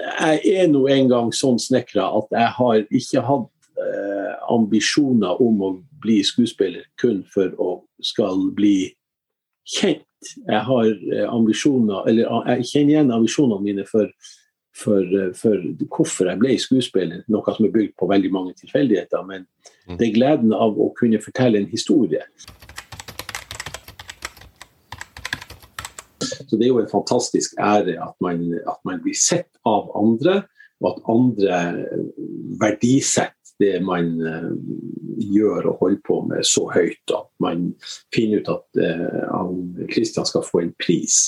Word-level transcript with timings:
jeg 0.00 0.54
er 0.62 0.68
nå 0.70 0.84
engang 0.92 1.30
sånn 1.34 1.58
snekra 1.60 2.08
at 2.18 2.34
jeg 2.34 2.52
har 2.56 2.82
ikke 2.88 3.24
hatt 3.26 3.70
eh, 3.80 4.34
ambisjoner 4.52 5.40
om 5.42 5.64
å 5.64 5.70
bli 6.00 6.20
skuespiller 6.24 6.86
kun 7.00 7.22
for 7.32 7.52
å 7.60 7.70
skal 8.04 8.50
bli 8.56 8.90
kjent. 9.68 10.06
Jeg 10.46 10.60
har 10.66 10.88
eh, 10.88 11.26
ambisjoner, 11.28 12.04
eller 12.10 12.52
jeg 12.54 12.68
kjenner 12.72 12.94
igjen 12.94 13.12
ambisjonene 13.16 13.64
mine 13.64 13.86
for, 13.88 14.10
for, 14.76 15.00
eh, 15.00 15.32
for, 15.36 15.64
hvorfor 15.88 16.30
jeg 16.30 16.42
ble 16.42 16.56
skuespiller, 16.60 17.24
noe 17.32 17.56
som 17.56 17.68
er 17.68 17.74
bygd 17.76 17.96
på 18.00 18.08
veldig 18.10 18.32
mange 18.34 18.56
tilfeldigheter. 18.60 19.24
Men 19.28 19.46
mm. 19.88 19.96
det 19.96 20.08
er 20.08 20.16
gleden 20.16 20.56
av 20.56 20.76
å 20.80 20.90
kunne 20.98 21.22
fortelle 21.22 21.60
en 21.60 21.70
historie. 21.72 22.24
Så 26.50 26.56
Det 26.58 26.66
er 26.66 26.72
jo 26.72 26.80
en 26.82 26.90
fantastisk 26.90 27.52
ære 27.62 27.94
at 28.02 28.16
man, 28.20 28.42
at 28.66 28.80
man 28.84 28.98
blir 29.04 29.14
sett 29.14 29.46
av 29.62 29.92
andre, 29.94 30.42
og 30.82 30.88
at 30.90 31.04
andre 31.12 31.60
verdisetter 32.58 33.36
det 33.60 33.76
man 33.84 34.16
uh, 34.24 34.50
gjør 35.20 35.68
og 35.70 35.82
holder 35.84 36.00
på 36.08 36.16
med 36.26 36.46
så 36.48 36.64
høyt 36.72 37.12
at 37.14 37.28
man 37.44 37.68
finner 38.14 38.40
ut 38.40 38.48
at 38.48 38.80
Kristian 39.92 40.26
skal 40.26 40.46
få 40.48 40.64
en 40.64 40.72
pris. 40.80 41.26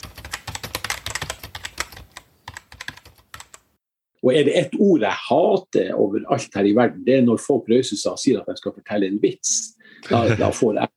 Og 4.23 4.31
er 4.33 4.47
det 4.47 4.55
ett 4.59 4.75
ord 4.79 5.03
jeg 5.03 5.23
hater 5.29 5.93
overalt 5.99 6.57
her 6.57 6.67
i 6.71 6.75
verden, 6.79 7.03
det 7.07 7.17
er 7.19 7.25
når 7.27 7.43
folk 7.43 7.67
røyser 7.71 7.99
seg 7.99 8.15
og 8.15 8.23
sier 8.23 8.41
at 8.41 8.51
de 8.51 8.59
skal 8.59 8.75
fortelle 8.77 9.11
en 9.11 9.23
vits. 9.23 9.75
Da, 10.07 10.25
da 10.39 10.51
får 10.55 10.79
jeg 10.79 10.93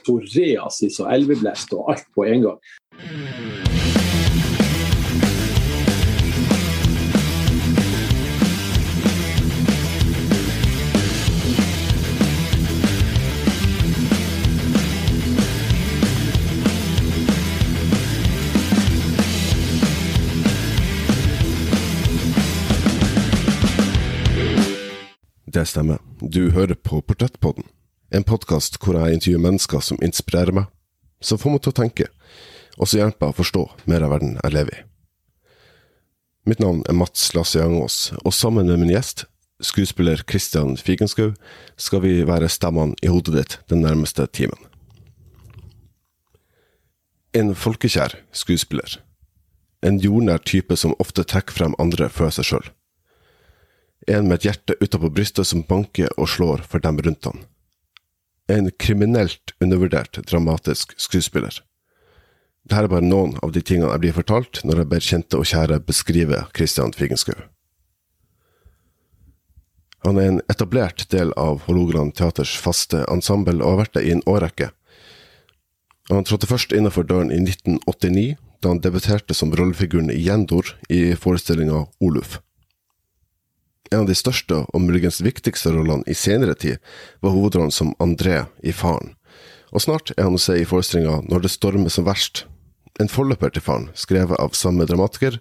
psoriasis 0.00 1.00
og 1.04 1.12
elveblest 1.12 1.76
og 1.76 1.92
alt 1.92 2.08
på 2.16 2.24
en 2.28 2.48
gang. 2.48 2.60
Det 25.52 25.66
stemmer. 25.66 25.98
Du 26.20 26.50
hører 26.50 26.74
på 26.74 27.00
Portrettpodden, 27.02 27.64
en 28.14 28.22
podkast 28.22 28.76
hvor 28.78 28.94
jeg 28.94 29.16
intervjuer 29.16 29.42
mennesker 29.42 29.82
som 29.82 29.98
inspirerer 29.98 30.54
meg, 30.54 30.68
som 31.18 31.40
får 31.42 31.50
meg 31.50 31.64
til 31.64 31.72
å 31.72 31.78
tenke, 31.80 32.06
og 32.76 32.86
som 32.86 33.00
hjelper 33.00 33.24
meg 33.24 33.34
å 33.34 33.38
forstå 33.40 33.64
mer 33.90 34.06
av 34.06 34.14
verden 34.14 34.36
jeg 34.36 34.54
lever 34.54 34.76
i. 34.76 34.84
Mitt 36.46 36.62
navn 36.62 36.84
er 36.86 36.94
Mats 36.94 37.32
Lasse 37.34 37.58
Jangås, 37.58 37.98
og 38.22 38.36
sammen 38.36 38.70
med 38.70 38.78
min 38.78 38.94
gjest, 38.94 39.26
skuespiller 39.58 40.22
Christian 40.22 40.76
Figenschou, 40.78 41.34
skal 41.74 42.06
vi 42.06 42.20
være 42.30 42.46
stemmene 42.46 42.94
i 43.02 43.10
hodet 43.10 43.34
ditt 43.40 43.60
den 43.74 43.82
nærmeste 43.82 44.30
timen. 44.30 44.68
En 47.34 47.56
folkekjær 47.58 48.20
skuespiller. 48.30 49.00
En 49.82 49.98
jordnær 49.98 50.46
type 50.46 50.78
som 50.78 50.94
ofte 51.02 51.26
trekker 51.26 51.58
frem 51.58 51.74
andre 51.82 52.06
før 52.06 52.38
seg 52.38 52.54
sjøl 52.54 52.76
en 54.08 54.28
med 54.28 54.40
et 54.40 54.48
hjerte 54.48 54.76
utapå 54.80 55.10
brystet 55.12 55.48
som 55.48 55.64
banker 55.68 56.08
og 56.16 56.30
slår 56.32 56.64
for 56.68 56.82
dem 56.82 57.00
rundt 57.04 57.28
han. 57.28 57.42
En 58.50 58.70
kriminelt 58.82 59.54
undervurdert 59.60 60.22
dramatisk 60.30 60.94
skuespiller. 60.98 61.60
Dette 62.64 62.84
er 62.84 62.90
bare 62.92 63.06
noen 63.06 63.36
av 63.44 63.52
de 63.54 63.62
tingene 63.64 63.92
jeg 63.92 64.04
blir 64.04 64.16
fortalt 64.16 64.60
når 64.64 64.82
jeg 64.82 64.90
ber 64.90 65.06
kjente 65.06 65.38
og 65.38 65.48
kjære 65.48 65.80
beskrive 65.86 66.44
Christian 66.56 66.92
Figenschou. 66.96 67.38
Han 70.04 70.16
er 70.16 70.30
en 70.30 70.42
etablert 70.48 71.04
del 71.12 71.32
av 71.36 71.66
Hålogaland 71.66 72.14
Teaters 72.16 72.54
faste 72.56 73.02
ensemble 73.12 73.58
og 73.60 73.74
har 73.74 73.82
vært 73.82 73.98
det 73.98 74.04
i 74.08 74.14
en 74.14 74.24
årrekke. 74.28 74.70
Han 76.10 76.24
trådte 76.26 76.48
først 76.50 76.72
innenfor 76.74 77.04
døren 77.06 77.30
i 77.30 77.38
1989, 77.42 78.38
da 78.60 78.72
han 78.72 78.80
debuterte 78.82 79.36
som 79.36 79.52
rollefiguren 79.56 80.10
i 80.12 80.18
Jendor 80.24 80.72
i 80.88 81.12
forestillinga 81.16 81.84
Oluf. 82.00 82.40
En 83.90 84.04
av 84.04 84.06
de 84.06 84.14
største 84.14 84.54
og 84.70 84.82
muligens 84.84 85.18
viktigste 85.24 85.72
rollene 85.74 86.06
i 86.06 86.14
senere 86.14 86.54
tid 86.54 86.78
var 87.24 87.34
hovedrollen 87.34 87.74
som 87.74 87.90
André 87.98 88.44
i 88.62 88.70
Faren, 88.70 89.16
og 89.74 89.82
snart 89.82 90.12
er 90.16 90.28
han 90.28 90.38
å 90.38 90.42
se 90.42 90.56
i 90.58 90.66
forestillinga 90.66 91.24
Når 91.26 91.42
det 91.42 91.50
stormer 91.50 91.90
som 91.90 92.06
verst, 92.06 92.44
en 93.00 93.10
forløper 93.10 93.50
til 93.50 93.64
Faren, 93.66 93.90
skrevet 93.94 94.38
av 94.38 94.54
samme 94.54 94.86
dramatiker, 94.86 95.40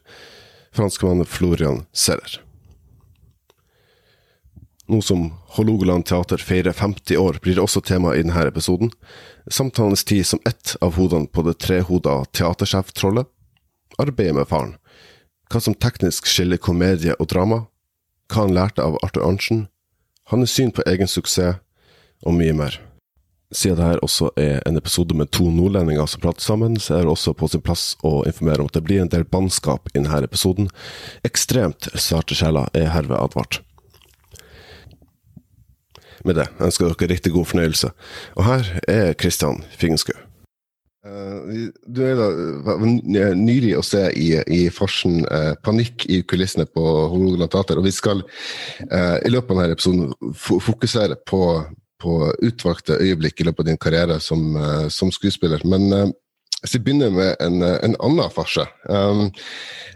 franskmannen 0.74 1.30
Florian 1.30 1.84
Serrer. 1.94 2.40
Nå 4.90 5.04
som 5.06 5.28
Hålogaland 5.54 6.08
teater 6.10 6.42
feirer 6.42 6.74
50 6.74 7.18
år, 7.22 7.38
blir 7.44 7.60
det 7.60 7.62
også 7.62 7.84
tema 7.86 8.16
i 8.16 8.24
denne 8.24 8.48
episoden. 8.50 8.90
Samtalens 9.46 10.02
tid 10.04 10.26
som 10.26 10.42
ett 10.50 10.74
av 10.82 10.96
hodene 10.98 11.30
på 11.30 11.46
det 11.46 11.60
trehoda 11.62 12.24
teatersjeftrollet. 12.34 13.30
Arbeidet 14.02 14.34
med 14.40 14.50
faren. 14.50 14.74
Hva 15.50 15.62
som 15.62 15.78
teknisk 15.78 16.26
skiller 16.30 16.58
komedie 16.58 17.14
og 17.20 17.30
drama 17.30 17.68
hva 18.30 18.46
han 18.46 18.54
lærte 18.56 18.86
av 18.86 19.00
Arthur 19.04 19.26
Arntzen, 19.26 19.66
hans 20.30 20.54
syn 20.54 20.72
på 20.72 20.86
egen 20.88 21.10
suksess, 21.10 21.60
og 22.26 22.36
mye 22.36 22.54
mer. 22.54 22.76
Siden 23.50 23.80
dette 23.80 24.04
også 24.06 24.28
er 24.38 24.60
en 24.70 24.78
episode 24.78 25.16
med 25.18 25.32
to 25.34 25.48
nordlendinger 25.50 26.06
som 26.06 26.22
prater 26.22 26.46
sammen, 26.46 26.76
så 26.78 27.00
er 27.00 27.08
det 27.08 27.14
også 27.16 27.34
på 27.34 27.48
sin 27.50 27.64
plass 27.66 27.96
å 28.06 28.20
informere 28.30 28.62
om 28.62 28.70
at 28.70 28.78
det 28.78 28.84
blir 28.86 29.02
en 29.02 29.10
del 29.10 29.26
bannskap 29.26 29.90
i 29.90 29.96
denne 29.98 30.22
episoden. 30.22 30.70
Ekstremt 31.26 31.90
sarte 31.98 32.38
sjeler 32.38 32.70
er 32.78 32.92
herved 32.94 33.18
advart. 33.18 33.64
Med 36.28 36.38
det 36.38 36.50
ønsker 36.62 36.92
dere 36.92 37.14
riktig 37.16 37.34
god 37.34 37.50
fornøyelse. 37.50 37.94
Og 38.38 38.46
her 38.46 38.74
er 38.92 39.14
Kristian 39.18 39.64
Fingenskau. 39.80 40.29
Uh, 41.00 41.70
du 41.88 42.02
er 42.04 42.18
da 42.20 42.76
nylig 43.40 43.72
å 43.80 43.84
se 43.88 44.02
i, 44.20 44.34
i 44.52 44.66
farsen 44.74 45.22
uh, 45.32 45.56
'Panikk 45.64 46.04
i 46.12 46.20
kulissene' 46.28 46.68
på 46.68 46.84
Hålogaland 46.84 47.54
Teater. 47.54 47.80
Og 47.80 47.88
vi 47.88 47.94
skal 47.96 48.20
uh, 48.20 49.18
i 49.24 49.32
løpet 49.32 49.54
av 49.54 49.62
denne 49.62 49.78
episoden 49.78 50.34
fokusere 50.36 51.16
på, 51.30 51.42
på, 52.04 52.18
utvalgte 52.44 53.00
øyeblikk 53.00 53.40
i 53.40 53.48
løpet 53.48 53.64
av 53.64 53.72
din 53.72 53.80
karriere 53.80 54.20
som, 54.20 54.52
som 54.92 55.12
skuespiller. 55.16 55.64
Men 55.64 56.12
hvis 56.60 56.76
vi 56.76 56.84
begynner 56.84 57.16
med 57.16 57.36
en, 57.40 57.64
en 57.64 57.96
annen 58.04 58.32
farse. 58.36 58.66
Um, 58.92 59.30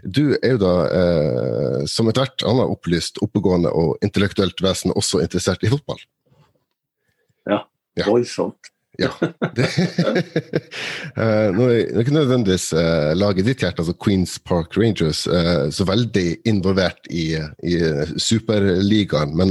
du 0.04 0.38
er 0.40 0.54
jo 0.54 0.60
da, 0.62 0.74
som 1.88 2.08
ethvert 2.08 2.44
annet 2.48 2.72
opplyst, 2.72 3.20
oppegående 3.24 3.72
og 3.72 4.00
intellektuelt 4.04 4.60
vesen, 4.64 4.92
også 4.96 5.20
interessert 5.24 5.64
i 5.64 5.72
fotball. 5.72 6.00
Ja, 7.48 7.60
voldsomt. 8.08 8.56
Ja. 8.68 8.73
Det, 9.56 9.66
uh, 11.18 11.48
nå 11.54 11.62
er 11.68 12.00
ikke 12.00 12.14
nødvendigvis 12.14 12.72
uh, 12.76 13.12
laget 13.16 13.46
ditt 13.48 13.60
hjerte, 13.64 13.80
altså 13.82 13.94
Queens 14.04 14.38
Park 14.38 14.76
Rangers, 14.78 15.26
uh, 15.26 15.70
så 15.74 15.84
veldig 15.88 16.36
involvert 16.48 17.06
i, 17.10 17.34
i 17.66 17.74
Superligaen. 18.16 19.36
Men, 19.36 19.48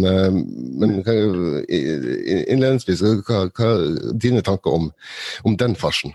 men 0.79 0.89
innledningsvis, 1.03 3.01
hva, 3.27 3.37
hva 3.51 3.67
er 3.75 3.79
dine 4.19 4.41
tanker 4.45 4.71
om, 4.75 4.91
om 5.43 5.57
den 5.59 5.75
farsen? 5.79 6.13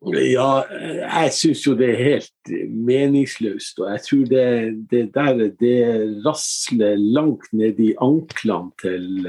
Ja, 0.00 0.62
jeg 0.70 1.32
syns 1.36 1.60
jo 1.66 1.74
det 1.76 1.90
er 1.92 1.98
helt 2.00 2.52
meningsløst. 2.72 3.82
Og 3.82 3.90
jeg 3.92 4.02
tror 4.06 4.22
det, 4.30 4.44
det 4.88 5.02
der 5.12 5.42
det 5.60 5.80
rasler 6.24 6.96
langt 6.96 7.52
ned 7.52 7.80
i 7.84 7.90
anklene 8.00 8.72
til, 8.80 9.28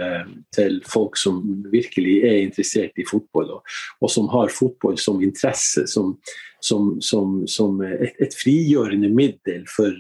til, 0.56 0.80
folk 0.88 1.20
som 1.20 1.42
virkelig 1.74 2.22
er 2.24 2.38
interessert 2.46 2.96
i 2.96 3.08
fotball, 3.10 3.58
og, 3.58 3.76
og 4.00 4.14
som 4.14 4.32
har 4.32 4.54
fotball 4.56 4.96
som 4.98 5.20
interesse, 5.20 5.84
som, 5.92 6.16
som, 6.64 6.96
som, 7.02 7.42
som 7.48 7.84
et, 7.84 8.16
et, 8.24 8.40
frigjørende 8.40 9.12
middel 9.12 9.68
for, 9.68 9.92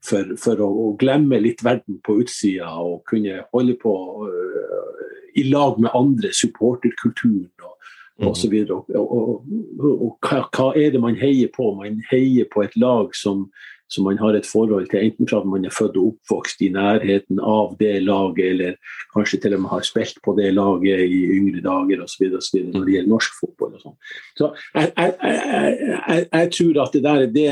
for, 0.00 0.32
for 0.40 0.64
å, 0.64 0.70
å, 0.86 0.88
glemme 0.96 1.42
litt 1.44 1.60
verden 1.66 2.00
på 2.00 2.22
utsida 2.24 2.72
og 2.80 3.02
kunne 3.10 3.42
holde 3.52 3.76
på 3.84 3.94
uh, 4.24 5.06
i 5.36 5.44
lag 5.50 5.76
med 5.76 5.92
andre, 5.92 6.32
supporterkulturen. 6.32 7.52
og. 7.60 7.73
Og, 8.22 8.36
så 8.36 8.46
og, 8.70 8.90
og, 8.94 9.46
og 9.82 10.10
hva, 10.22 10.44
hva, 10.54 10.68
er 10.78 10.92
det 10.94 11.00
man 11.02 11.16
heier 11.18 11.50
på? 11.50 11.72
Man 11.74 11.98
heier 12.12 12.46
på 12.52 12.62
et 12.62 12.76
lag 12.78 13.10
som, 13.18 13.48
som 13.90 14.06
man 14.06 14.20
har 14.20 14.36
et 14.38 14.46
forhold 14.46 14.86
til, 14.90 15.02
enten 15.02 15.26
at 15.34 15.48
man 15.50 15.66
er 15.66 15.74
født 15.74 15.98
og 15.98 16.12
oppvokst 16.12 16.62
i 16.62 16.70
nærheten 16.74 17.40
av 17.42 17.74
det 17.80 17.96
laget, 18.04 18.44
eller 18.52 18.76
kanskje 19.16 19.40
til 19.42 19.56
og 19.56 19.64
med 19.64 19.74
har 19.74 19.86
spilt 19.86 20.20
på 20.22 20.36
det 20.38 20.52
laget 20.54 21.02
i 21.08 21.24
yngre 21.40 21.64
dager 21.64 22.04
osv. 22.06 22.28
når 22.30 22.84
det 22.84 22.94
gjelder 22.94 23.12
norsk 23.16 23.40
fotball. 23.40 23.74
og 23.74 23.82
sånn. 23.82 23.98
Så 24.38 24.52
jeg, 24.76 24.92
jeg, 24.94 25.16
jeg, 25.24 26.28
jeg, 26.30 26.52
tror 26.58 26.80
at 26.84 26.94
det 26.94 27.04
der 27.08 27.26
det, 27.34 27.48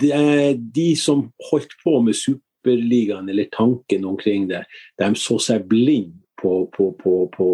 det 0.00 0.14
er 0.16 0.56
de 0.80 0.88
som 0.96 1.26
holdt 1.50 1.76
på 1.84 1.98
med 2.00 2.16
Superligaen, 2.16 3.28
eller 3.28 3.52
tanken 3.52 4.08
omkring 4.08 4.48
det, 4.48 4.64
de 4.96 5.12
så 5.20 5.36
seg 5.36 5.68
blind 5.68 6.21
på, 6.42 6.66
på, 6.76 7.16
på, 7.36 7.48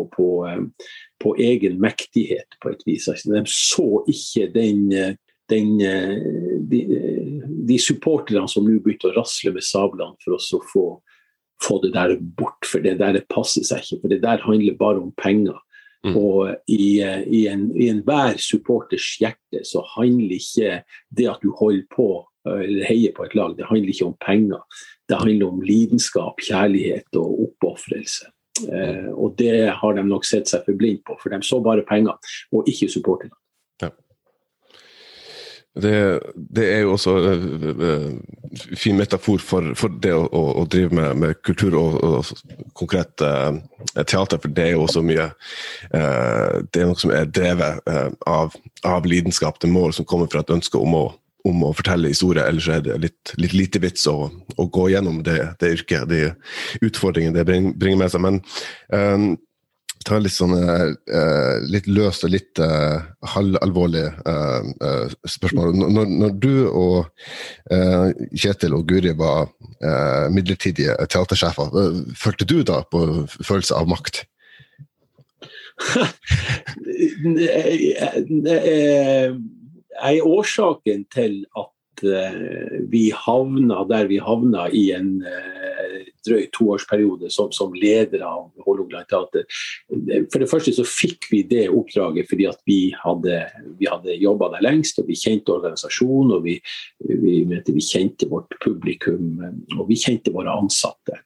på, 1.23 1.35
egen 1.43 1.81
mektighet, 1.82 2.58
på 2.62 2.73
et 2.73 2.85
vis. 2.87 3.08
Altså, 3.11 3.35
de 3.35 3.43
så 3.52 4.02
ikke 4.08 4.49
den, 4.55 4.88
den, 5.52 5.76
de, 6.70 6.81
de 7.69 7.79
supporterne 7.82 8.49
som 8.50 8.67
nå 8.67 8.79
begynte 8.82 9.11
å 9.11 9.17
rasle 9.19 9.52
med 9.55 9.67
sablene 9.67 10.17
for 10.25 10.38
å 10.38 10.62
få, 10.73 10.87
få 11.64 11.81
det 11.85 11.94
der 11.96 12.17
bort, 12.19 12.62
for 12.67 12.85
det 12.85 12.99
der 13.02 13.20
passer 13.31 13.67
seg 13.67 13.85
ikke. 13.85 14.02
For 14.02 14.14
det 14.14 14.23
der 14.25 14.44
handler 14.46 14.81
bare 14.81 15.02
om 15.02 15.12
penger. 15.20 15.58
Mm. 16.06 16.14
Og 16.14 16.55
i, 16.70 17.00
i, 17.02 17.44
en, 17.50 17.69
i 17.75 17.88
enhver 17.90 18.38
supporters 18.38 19.17
hjerte 19.19 19.64
så 19.67 19.82
handler 19.96 20.37
ikke 20.38 20.82
det 21.11 21.26
at 21.26 21.43
du 21.43 21.50
holder 21.58 21.87
på 21.94 22.11
eller 22.49 22.87
heier 22.88 23.12
på 23.17 23.26
et 23.26 23.35
lag, 23.37 23.56
det 23.58 23.67
handler 23.69 23.93
ikke 23.93 24.06
om 24.08 24.17
penger. 24.25 24.62
Det 25.08 25.19
handler 25.20 25.50
om 25.52 25.62
lidenskap, 25.64 26.40
kjærlighet 26.40 27.19
og 27.19 27.43
oppofrelse. 27.49 28.31
Eh, 28.66 29.10
og 29.14 29.37
det 29.38 29.69
har 29.81 29.99
de 29.99 30.06
nok 30.06 30.26
sett 30.26 30.50
seg 30.50 30.64
for 30.66 30.78
blind 30.78 31.05
på, 31.06 31.19
for 31.22 31.34
de 31.34 31.43
så 31.46 31.60
bare 31.64 31.87
penger, 31.88 32.19
og 32.52 32.70
ikke 32.70 32.90
supporterne. 32.93 33.37
Det, 35.82 36.20
det, 36.34 36.75
er 36.75 36.81
jo 36.81 36.93
også 36.93 37.12
en 37.16 37.43
uh, 37.62 37.82
uh, 37.87 38.76
fin 38.76 38.96
metafor 38.99 39.38
for, 39.38 39.66
for 39.78 39.94
det 40.02 40.10
å, 40.10 40.25
å, 40.26 40.64
drive 40.66 40.96
med, 40.96 41.20
med 41.22 41.38
kultur 41.46 41.76
og, 41.78 41.99
og 42.02 42.72
konkret 42.78 43.22
uh, 43.22 43.55
teater, 44.00 44.40
for 44.43 44.50
det 44.56 44.64
er 44.64 44.75
jo 44.75 44.82
også 44.88 45.04
mye 45.06 45.28
uh, 45.28 46.58
Det 46.66 46.82
er 46.82 46.88
noe 46.88 46.99
som 46.99 47.14
er 47.14 47.31
drevet 47.31 47.78
uh, 47.87 48.08
av, 48.26 48.56
av, 48.82 49.06
lidenskap. 49.06 49.61
Det 49.62 49.70
mål 49.70 49.94
som 49.94 50.08
kommer 50.08 50.31
fra 50.32 50.43
et 50.43 50.54
ønske 50.56 50.81
om 50.81 50.99
å, 50.99 51.04
om 51.49 51.65
å 51.67 51.75
fortelle 51.77 52.12
historier, 52.12 52.47
ellers 52.47 52.69
er 52.73 52.81
det 52.85 52.97
litt, 53.03 53.35
litt 53.41 53.55
lite 53.56 53.79
vits 53.83 54.06
å, 54.11 54.17
å, 54.56 54.69
gå 54.69 54.85
gjennom 54.93 55.23
det, 55.27 55.41
det 55.61 55.75
yrket, 55.79 56.09
de 56.11 56.21
utfordringene 56.85 57.37
det 57.37 57.45
bringer 57.49 58.00
med 58.00 58.11
seg. 58.12 58.21
Men 58.25 58.35
um, 58.93 59.37
ta 60.06 60.19
litt 60.23 60.35
sånn 60.35 60.55
uh, 60.56 60.93
litt 61.69 61.87
løst 61.91 62.25
og 62.27 62.33
litt 62.33 62.59
uh, 62.62 62.99
halvalvorlig 63.35 64.06
uh, 64.29 64.62
spørsmål. 65.29 65.67
Når, 65.77 66.05
når, 66.23 66.33
du 66.39 66.55
og 66.69 67.06
Kjetil 67.69 68.75
og 68.77 68.87
Guri 68.89 69.12
var 69.19 69.49
midlertidige 70.33 70.95
teatersjefer, 71.11 71.67
følte 72.19 72.45
du 72.49 72.62
da 72.67 72.83
på 72.91 72.99
følelse 73.43 73.75
av 73.79 73.87
makt? 73.91 74.15
Er 80.05 80.27
årsaken 80.27 81.05
til 81.15 81.43
at 81.59 81.75
vi 82.93 83.09
havna 83.11 83.81
der 83.91 84.06
vi 84.06 84.21
havna 84.23 84.69
i 84.71 84.85
en 84.95 85.17
drøy 86.29 86.47
toårsperiode 86.55 87.31
som, 87.33 87.50
som 87.55 87.75
leder 87.77 88.23
av 88.27 88.49
Hålogaland 88.65 89.09
teater. 89.11 89.47
For 90.33 90.43
det 90.43 90.50
første 90.50 90.75
så 90.77 90.85
fikk 90.87 91.29
vi 91.33 91.43
det 91.49 91.69
oppdraget 91.73 92.29
fordi 92.31 92.49
at 92.50 92.61
vi 92.69 92.79
hadde, 92.97 93.41
vi 93.81 93.89
hadde 93.91 94.19
jobba 94.19 94.50
der 94.55 94.67
lengst, 94.67 95.00
og 95.00 95.09
vi 95.09 95.19
kjente 95.19 95.55
organisasjonen, 95.55 96.35
og 96.39 96.45
vi, 96.47 96.59
vi, 97.09 97.41
vi, 97.47 97.85
kjente 97.85 98.29
vårt 98.31 98.59
publikum, 98.65 99.39
og 99.79 99.87
vi 99.91 99.99
kjente 100.00 100.35
våre 100.35 100.55
ansatte. 100.59 101.23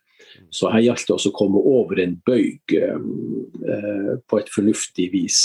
Så 0.52 0.70
her 0.72 0.84
gjaldt 0.84 1.08
det 1.08 1.16
også 1.16 1.32
å 1.32 1.36
komme 1.36 1.60
over 1.60 2.00
en 2.00 2.14
bøyg 2.26 2.74
uh, 2.76 4.18
på 4.28 4.40
et 4.40 4.52
fornuftig 4.52 5.10
vis. 5.12 5.40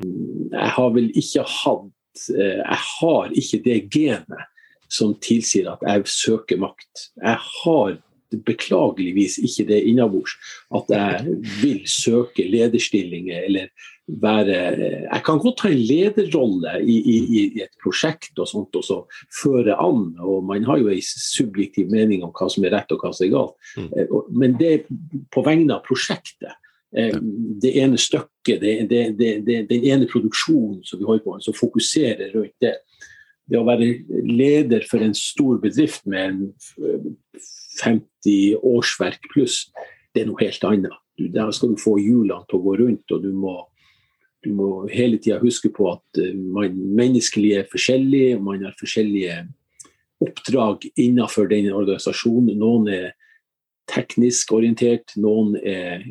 Jeg 0.00 0.70
har 0.76 0.92
vel 0.94 1.10
ikke 1.18 1.44
hatt 1.44 1.90
Jeg 2.28 2.80
har 3.00 3.34
ikke 3.38 3.62
det 3.64 3.80
genet 3.92 4.46
som 4.90 5.14
tilsier 5.22 5.70
at 5.70 5.82
jeg 5.86 6.08
søker 6.10 6.58
makt. 6.60 7.10
Jeg 7.22 7.38
har 7.38 7.98
beklageligvis 8.46 9.38
ikke 9.42 9.66
det 9.70 9.80
innabords. 9.90 10.34
At 10.74 10.90
jeg 10.90 11.38
vil 11.62 11.80
søke 11.88 12.46
lederstillinger 12.50 13.46
eller 13.46 13.70
være 14.10 14.58
Jeg 15.12 15.22
kan 15.24 15.38
godt 15.38 15.60
ha 15.60 15.68
en 15.70 15.82
lederrolle 15.86 16.72
i, 16.82 16.96
i, 16.98 17.16
i, 17.38 17.62
et 17.62 17.74
prosjekt 17.82 18.38
og 18.38 18.48
sånt, 18.48 18.74
og 18.74 18.84
så 18.84 18.98
føre 19.42 19.76
an. 19.78 20.16
og 20.18 20.44
Man 20.44 20.64
har 20.64 20.78
jo 20.78 20.88
en 20.88 21.02
subjektiv 21.02 21.90
mening 21.90 22.24
om 22.26 22.32
hva 22.34 22.48
som 22.50 22.64
er 22.64 22.74
rett 22.74 22.90
og 22.90 23.04
hva 23.04 23.12
som 23.14 23.26
er 23.26 23.34
galt. 23.34 23.54
Mm. 23.76 23.90
Eh, 23.96 24.16
men 24.30 24.56
det 24.58 24.72
er 24.72 24.82
på 25.30 25.44
vegne 25.46 25.78
av 25.78 25.86
prosjektet. 25.86 26.58
Eh, 26.96 27.18
det 27.62 27.70
ene 27.78 27.98
stykket, 28.00 28.60
det, 28.62 28.74
det, 28.90 29.02
det, 29.46 29.58
den 29.70 29.84
ene 29.86 30.08
produksjonen 30.10 30.80
som 30.86 30.98
vi 30.98 31.06
holder 31.06 31.24
på 31.24 31.36
med, 31.36 31.44
som 31.46 31.56
fokuserer 31.56 32.32
rundt 32.34 32.56
det. 32.62 32.76
Det 33.50 33.58
å 33.58 33.66
være 33.66 33.86
leder 34.26 34.84
for 34.86 35.02
en 35.02 35.14
stor 35.16 35.58
bedrift 35.62 36.06
med 36.10 36.28
en 36.28 36.98
50 37.80 38.60
årsverk 38.66 39.30
pluss, 39.32 39.64
det 40.14 40.22
er 40.22 40.30
noe 40.30 40.42
helt 40.42 40.66
annet. 40.66 40.94
Du, 41.18 41.26
der 41.30 41.50
skal 41.54 41.74
du 41.74 41.80
få 41.80 41.96
hjulene 42.00 42.46
til 42.48 42.60
å 42.60 42.64
gå 42.64 42.76
rundt, 42.80 43.14
og 43.14 43.24
du 43.24 43.30
må, 43.34 43.56
du 44.44 44.52
må 44.56 44.68
hele 44.90 45.18
tida 45.18 45.40
huske 45.42 45.70
på 45.74 45.88
at 45.92 46.20
uh, 46.22 46.30
man 46.54 46.78
menneskelig 46.98 47.52
er 47.58 47.70
forskjellig, 47.70 48.36
og 48.36 48.46
man 48.46 48.66
har 48.66 48.78
forskjellige 48.78 49.42
oppdrag 50.20 50.86
innenfor 50.94 51.50
den 51.50 51.70
organisasjonen. 51.72 52.58
Noen 52.60 52.88
er 52.92 53.10
teknisk 53.90 54.52
orientert, 54.54 55.12
noen 55.20 55.56
er 55.66 56.04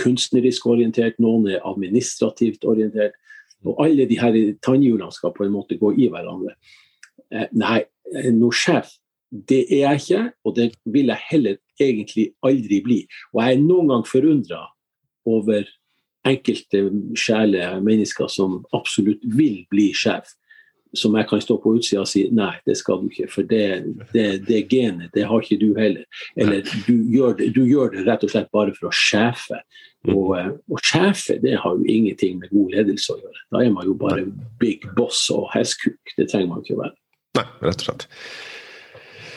kunstnerisk 0.00 0.66
orientert, 0.68 1.18
noen 1.22 1.48
er 1.50 1.64
administrativt 1.68 2.66
orientert. 2.68 3.16
Og 3.64 3.80
alle 3.84 4.06
de 4.08 4.16
her 4.20 4.36
tannhjulene 4.64 5.12
skal 5.12 5.34
på 5.36 5.44
en 5.44 5.52
måte 5.52 5.76
gå 5.80 5.92
i 6.00 6.08
hverandre. 6.12 6.54
Eh, 7.30 7.48
nei, 7.52 7.82
noe 8.32 8.56
sjef 8.56 8.94
det 9.30 9.60
er 9.70 9.84
jeg 9.84 10.00
ikke, 10.00 10.22
og 10.44 10.56
det 10.56 10.70
vil 10.84 11.12
jeg 11.12 11.26
heller 11.30 11.56
egentlig 11.80 12.30
aldri 12.42 12.80
bli. 12.82 12.98
Og 13.32 13.42
jeg 13.42 13.56
er 13.56 13.62
noen 13.62 13.92
gang 13.92 14.06
forundra 14.06 14.64
over 15.28 15.68
enkelte 16.26 16.82
sjæle 17.16 17.68
mennesker 17.84 18.28
som 18.28 18.60
absolutt 18.76 19.22
vil 19.24 19.62
bli 19.70 19.90
sjef. 19.96 20.34
Som 20.96 21.14
jeg 21.14 21.28
kan 21.30 21.42
stå 21.42 21.56
på 21.62 21.76
utsida 21.78 22.02
og 22.02 22.08
si 22.10 22.24
nei, 22.34 22.52
det 22.66 22.74
skal 22.80 23.02
du 23.02 23.10
ikke, 23.10 23.28
for 23.30 23.46
det, 23.46 23.66
det, 24.10 24.24
det 24.48 24.64
genet, 24.72 25.12
det 25.14 25.26
har 25.30 25.44
ikke 25.44 25.60
du 25.60 25.68
heller. 25.78 26.24
Eller 26.34 26.64
du 26.86 26.96
gjør, 27.14 27.36
det, 27.38 27.52
du 27.54 27.62
gjør, 27.62 27.92
det, 27.94 28.06
rett 28.08 28.26
og 28.26 28.32
slett 28.32 28.50
bare 28.54 28.74
for 28.74 28.90
å 28.90 28.94
sjefe. 28.94 29.60
Og, 30.08 30.32
eh, 30.38 30.50
og 30.72 30.80
sjefe 30.82 31.36
det 31.42 31.58
har 31.60 31.76
jo 31.76 31.84
ingenting 31.84 32.40
med 32.40 32.50
god 32.54 32.74
ledelse 32.74 33.14
å 33.14 33.20
gjøre. 33.20 33.44
Da 33.52 33.62
er 33.62 33.74
man 33.74 33.86
jo 33.86 33.94
bare 34.00 34.26
big 34.62 34.86
boss 34.96 35.26
og 35.34 35.50
hestkuk. 35.54 36.16
Det 36.16 36.26
trenger 36.30 36.50
man 36.54 36.64
ikke 36.64 36.78
å 36.78 36.82
være. 36.86 36.96
Nei, 37.38 37.46
rett 37.62 37.84
og 37.84 37.86
slett. 37.86 38.08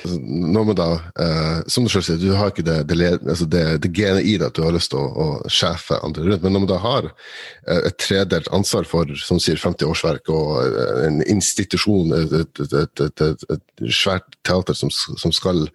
Når 0.06 0.66
man 0.68 0.78
da, 0.78 0.88
eh, 1.24 1.60
som 1.72 1.86
du 1.86 1.92
selv 1.92 2.06
sier, 2.08 2.20
du 2.20 2.36
har 2.36 2.52
ikke 2.52 2.66
det, 2.66 2.78
det, 2.90 2.98
altså 3.22 3.48
det, 3.50 3.64
det 3.84 3.92
genet 3.96 4.28
i 4.28 4.36
deg 4.36 4.50
at 4.50 4.58
du 4.58 4.64
har 4.66 4.76
lyst 4.76 4.92
til 4.94 5.00
å, 5.00 5.08
å 5.08 5.52
sjefe 5.52 6.00
andre 6.04 6.26
rundt, 6.28 6.44
men 6.44 6.56
når 6.56 6.64
man 6.66 6.72
da 6.74 6.80
har 6.84 7.10
eh, 7.10 7.82
et 7.90 7.98
tredelt 8.04 8.50
ansvar 8.56 8.88
for 8.90 9.10
som 9.20 9.40
sier 9.44 9.62
50 9.62 9.88
årsverk 9.90 10.32
og 10.34 10.60
eh, 10.66 11.02
en 11.08 11.22
institusjon, 11.36 12.14
et, 12.20 12.64
et, 12.66 13.04
et, 13.08 13.48
et 13.56 13.88
svært 13.90 14.38
teater 14.48 14.78
som, 14.78 14.92
som, 14.92 15.34
skal 15.34 15.66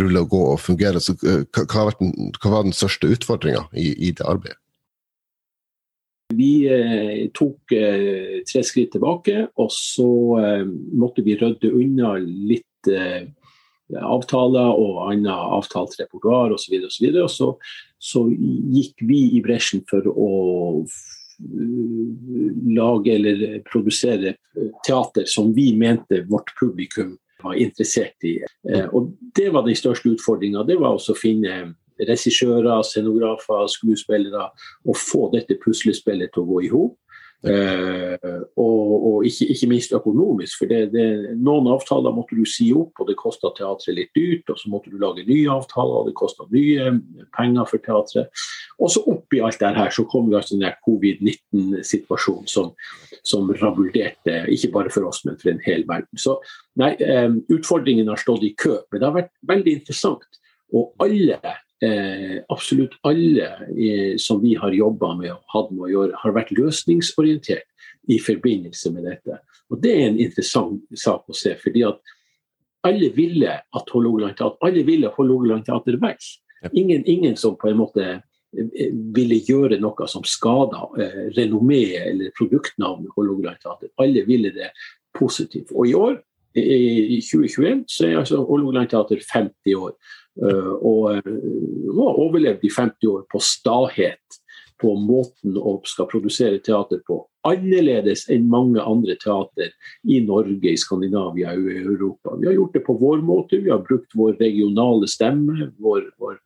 rulle 0.00 0.26
og 0.26 0.30
gå 0.34 0.44
og 0.52 0.60
fungere, 0.60 1.02
så 1.02 1.14
hva, 1.22 1.64
hva, 1.64 1.90
den, 2.00 2.32
hva 2.40 2.56
var 2.58 2.66
den 2.66 2.76
største 2.76 3.10
utfordringa 3.14 3.68
i, 3.72 3.92
i, 4.08 4.14
det 4.16 4.26
arbeidet? 4.26 4.58
Vi 6.34 6.66
eh, 6.66 7.28
tok 7.34 7.70
eh, 7.76 8.42
tre 8.48 8.62
skritt 8.66 8.96
tilbake, 8.96 9.44
og 9.62 9.70
så 9.70 10.10
eh, 10.42 10.64
måtte 10.98 11.22
vi 11.22 11.36
rydde 11.38 11.70
unna 11.70 12.16
litt 12.18 12.90
eh, 12.90 13.28
avtaler 13.94 14.72
og 14.74 15.02
annet 15.10 15.30
avtalt 15.32 15.94
repertoar 16.00 16.54
osv. 16.56 16.78
Og, 16.80 16.90
så 16.92 17.04
videre, 17.04 17.26
og, 17.26 17.30
så, 17.30 17.52
så 17.98 18.24
gikk 18.30 19.04
vi 19.06 19.20
i 19.36 19.42
bresjen 19.44 19.84
for 19.90 20.08
å 20.10 20.30
lage 22.72 23.12
eller 23.12 23.60
produsere 23.68 24.36
teater 24.86 25.26
som 25.28 25.52
vi 25.52 25.68
mente 25.76 26.22
vårt 26.30 26.54
publikum 26.58 27.16
var 27.42 27.58
interessert 27.60 28.24
i. 28.24 28.38
Eh, 28.72 28.86
og 28.92 29.12
Det 29.36 29.50
var 29.52 29.66
den 29.66 29.76
største 29.76 30.14
utfordringa. 30.14 30.64
Det 30.64 30.78
var 30.80 30.96
også 30.96 31.12
å 31.12 31.20
finne 31.20 31.74
regissører, 32.00 32.82
scenografer, 32.84 33.66
skuespillere 33.72 34.48
og 34.84 34.96
få 34.96 35.28
dette 35.32 35.58
puslespillet 35.62 36.32
til 36.32 36.44
å 36.44 36.48
gå 36.50 36.62
i 36.64 36.70
hop. 36.72 36.96
Uh, 37.46 38.42
og, 38.58 38.92
og 39.06 39.26
ikke, 39.28 39.46
ikke, 39.52 39.68
minst 39.70 39.92
økonomisk, 39.94 40.58
for 40.58 40.70
det, 40.70 40.80
det, 40.90 41.06
noen 41.38 41.68
avtaler 41.70 42.14
måtte 42.14 42.38
du 42.38 42.42
si 42.48 42.72
opp, 42.74 42.98
og 42.98 43.10
det 43.10 43.18
kosta 43.20 43.52
teatret 43.54 43.94
litt 43.94 44.12
dyrt. 44.16 44.50
Og 44.50 44.58
så 44.60 44.70
måtte 44.72 44.90
du 44.90 44.98
lage 45.02 45.26
nye 45.28 45.52
avtaler, 45.52 46.00
og 46.00 46.10
det 46.10 46.16
kosta 46.18 46.48
nye 46.50 46.96
penger 47.36 47.70
for 47.70 47.84
teatret. 47.84 48.46
Og 48.82 48.92
så 48.92 49.02
oppi 49.08 49.40
alt 49.44 49.60
det 49.62 49.74
her 49.76 49.92
så 49.94 50.04
kom 50.10 50.30
vi 50.30 50.38
altså 50.38 50.58
den 50.58 50.80
covid-19-situasjonen 50.86 52.50
som, 52.50 52.72
som 53.24 53.52
rabulderte, 53.62 54.42
ikke 54.52 54.72
bare 54.74 54.92
for 54.92 55.08
oss, 55.08 55.22
men 55.28 55.38
for 55.40 55.52
en 55.52 55.62
hel 55.64 55.86
verden. 55.88 56.20
Så 56.20 56.38
nei, 56.80 56.92
um, 57.24 57.40
utfordringen 57.52 58.10
har 58.12 58.20
stått 58.20 58.44
i 58.46 58.52
kø, 58.58 58.80
men 58.90 59.00
det 59.00 59.08
har 59.08 59.16
vært 59.20 59.32
veldig 59.48 59.78
interessant. 59.80 60.42
Og 60.74 60.92
alle 61.02 61.38
eh, 61.84 62.36
absolutt 62.52 62.96
alle 63.06 63.48
eh, 63.72 64.16
som 64.20 64.40
vi 64.42 64.54
har 64.54 64.72
jobba 64.72 65.14
med 65.18 65.32
og 65.34 65.42
hatt 65.54 65.72
med 65.72 65.86
å 65.88 65.92
gjøre, 65.92 66.20
har 66.22 66.36
vært 66.36 66.54
løsningsorientert 66.56 67.66
i 68.12 68.18
forbindelse 68.22 68.92
med 68.94 69.08
dette. 69.08 69.40
Og 69.70 69.82
Det 69.82 69.92
er 69.92 70.06
en 70.08 70.20
interessant 70.20 70.82
sak 70.94 71.26
å 71.28 71.34
se. 71.34 71.56
fordi 71.62 71.82
at 71.86 72.00
alle 72.86 73.10
ville 73.14 73.50
at 73.50 73.90
Hålogaland 73.90 74.38
alle 74.60 74.82
ville 74.86 75.10
Hålogaland 75.10 75.64
Teater 75.66 75.98
vekk. 75.98 76.22
Ingen, 76.72 77.02
ingen, 77.06 77.36
som 77.36 77.56
på 77.56 77.68
en 77.68 77.80
måte 77.80 78.04
eh, 78.06 78.92
ville 78.92 79.40
gjøre 79.42 79.80
noe 79.82 80.06
som 80.08 80.24
skada 80.24 80.86
eh, 80.98 81.26
renommeet 81.36 82.06
eller 82.12 82.30
produktnavnet 82.38 83.10
Hålogaland 83.16 83.58
Teater. 83.62 83.90
Alle 83.98 84.22
ville 84.26 84.52
det 84.54 84.70
positivt. 85.18 85.72
Og 85.74 85.88
i 85.88 85.94
år, 85.94 86.22
i 86.56 87.18
2021, 87.20 87.82
så 87.90 88.06
er 88.06 88.14
altså 88.22 88.38
Hålogaland 88.48 88.88
Teater 88.88 89.20
50 89.20 89.74
år. 89.76 89.92
Og 90.36 91.16
har 91.16 92.18
overlevd 92.20 92.64
i 92.66 92.72
50 92.72 93.08
år 93.08 93.22
på 93.32 93.40
stahet 93.40 94.40
på 94.80 94.92
måten 95.00 95.56
å 95.56 95.78
skal 95.88 96.08
produsere 96.10 96.60
teater 96.60 97.00
på. 97.06 97.22
Annerledes 97.46 98.24
enn 98.32 98.48
mange 98.50 98.82
andre 98.82 99.14
teater 99.20 99.70
i 100.10 100.18
Norge, 100.26 100.72
i 100.72 100.80
Skandinavia 100.80 101.54
og 101.54 101.68
i 101.70 101.78
Europa. 101.78 102.34
Vi 102.40 102.48
har 102.48 102.56
gjort 102.56 102.74
det 102.74 102.82
på 102.88 102.96
vår 103.00 103.22
måte. 103.24 103.60
Vi 103.62 103.70
har 103.72 103.84
brukt 103.86 104.16
vår 104.18 104.34
regionale 104.40 105.08
stemme, 105.08 105.70
vår, 105.80 106.10
vår, 106.20 106.36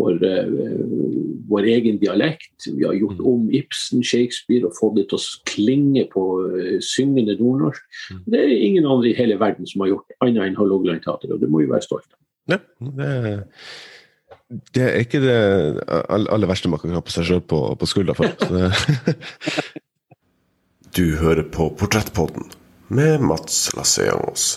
vår, 0.00 0.18
uh, 0.18 1.38
vår 1.48 1.70
egen 1.76 2.00
dialekt. 2.02 2.66
Vi 2.66 2.84
har 2.84 2.98
gjort 2.98 3.22
om 3.22 3.48
Ibsen, 3.54 4.02
Shakespeare 4.02 4.68
og 4.68 4.76
fått 4.76 4.98
det 4.98 5.08
til 5.12 5.20
å 5.20 5.26
klinge 5.48 6.08
på 6.12 6.26
syngende 6.84 7.38
nordnorsk. 7.38 8.00
Mm. 8.12 8.22
Det 8.34 8.44
er 8.44 8.56
ingen 8.58 8.90
andre 8.90 9.12
i 9.12 9.16
hele 9.16 9.38
verden 9.40 9.68
som 9.70 9.86
har 9.86 9.94
gjort 9.94 10.18
annet 10.20 10.50
enn 10.50 10.58
Hålogaland 10.58 11.06
Teater, 11.06 11.32
og 11.32 11.40
det 11.40 11.48
må 11.48 11.62
vi 11.62 11.70
være 11.70 11.86
stolte 11.86 12.10
av. 12.12 12.17
Ja, 12.48 12.62
det 12.80 13.44
det 14.48 14.80
er 14.80 15.02
ikke 15.04 15.20
det 15.20 15.34
aller 16.08 16.48
verste 16.48 16.70
man 16.72 16.80
kan 16.80 16.94
ha 16.96 17.02
på 17.04 17.12
seg 17.12 17.26
sjøl 17.28 17.42
på, 17.44 17.58
på 17.76 17.88
skuldra 17.88 18.14
for. 18.16 18.32
du 20.96 21.04
hører 21.20 21.44
på 21.52 21.68
Portrettpodden 21.76 22.48
med 22.88 23.26
Mats 23.28 23.66
Lasseangos. 23.76 24.54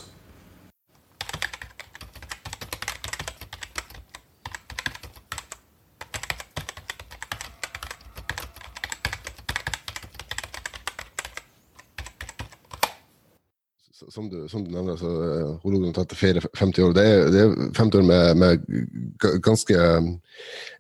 Som 14.12 14.30
du, 14.30 14.48
som 14.52 14.64
du 14.64 14.72
nevner, 14.74 14.98
altså, 14.98 15.10
Hålogaland 15.64 15.96
tatt 15.96 16.14
ferie 16.20 16.42
50 16.60 16.84
år. 16.84 16.96
Det 16.98 17.04
er, 17.08 17.22
det 17.32 17.44
er 17.46 17.54
50 17.78 18.02
år 18.02 18.08
med, 18.10 18.42
med 18.42 18.66
ganske, 19.46 19.78
en, 19.80 20.10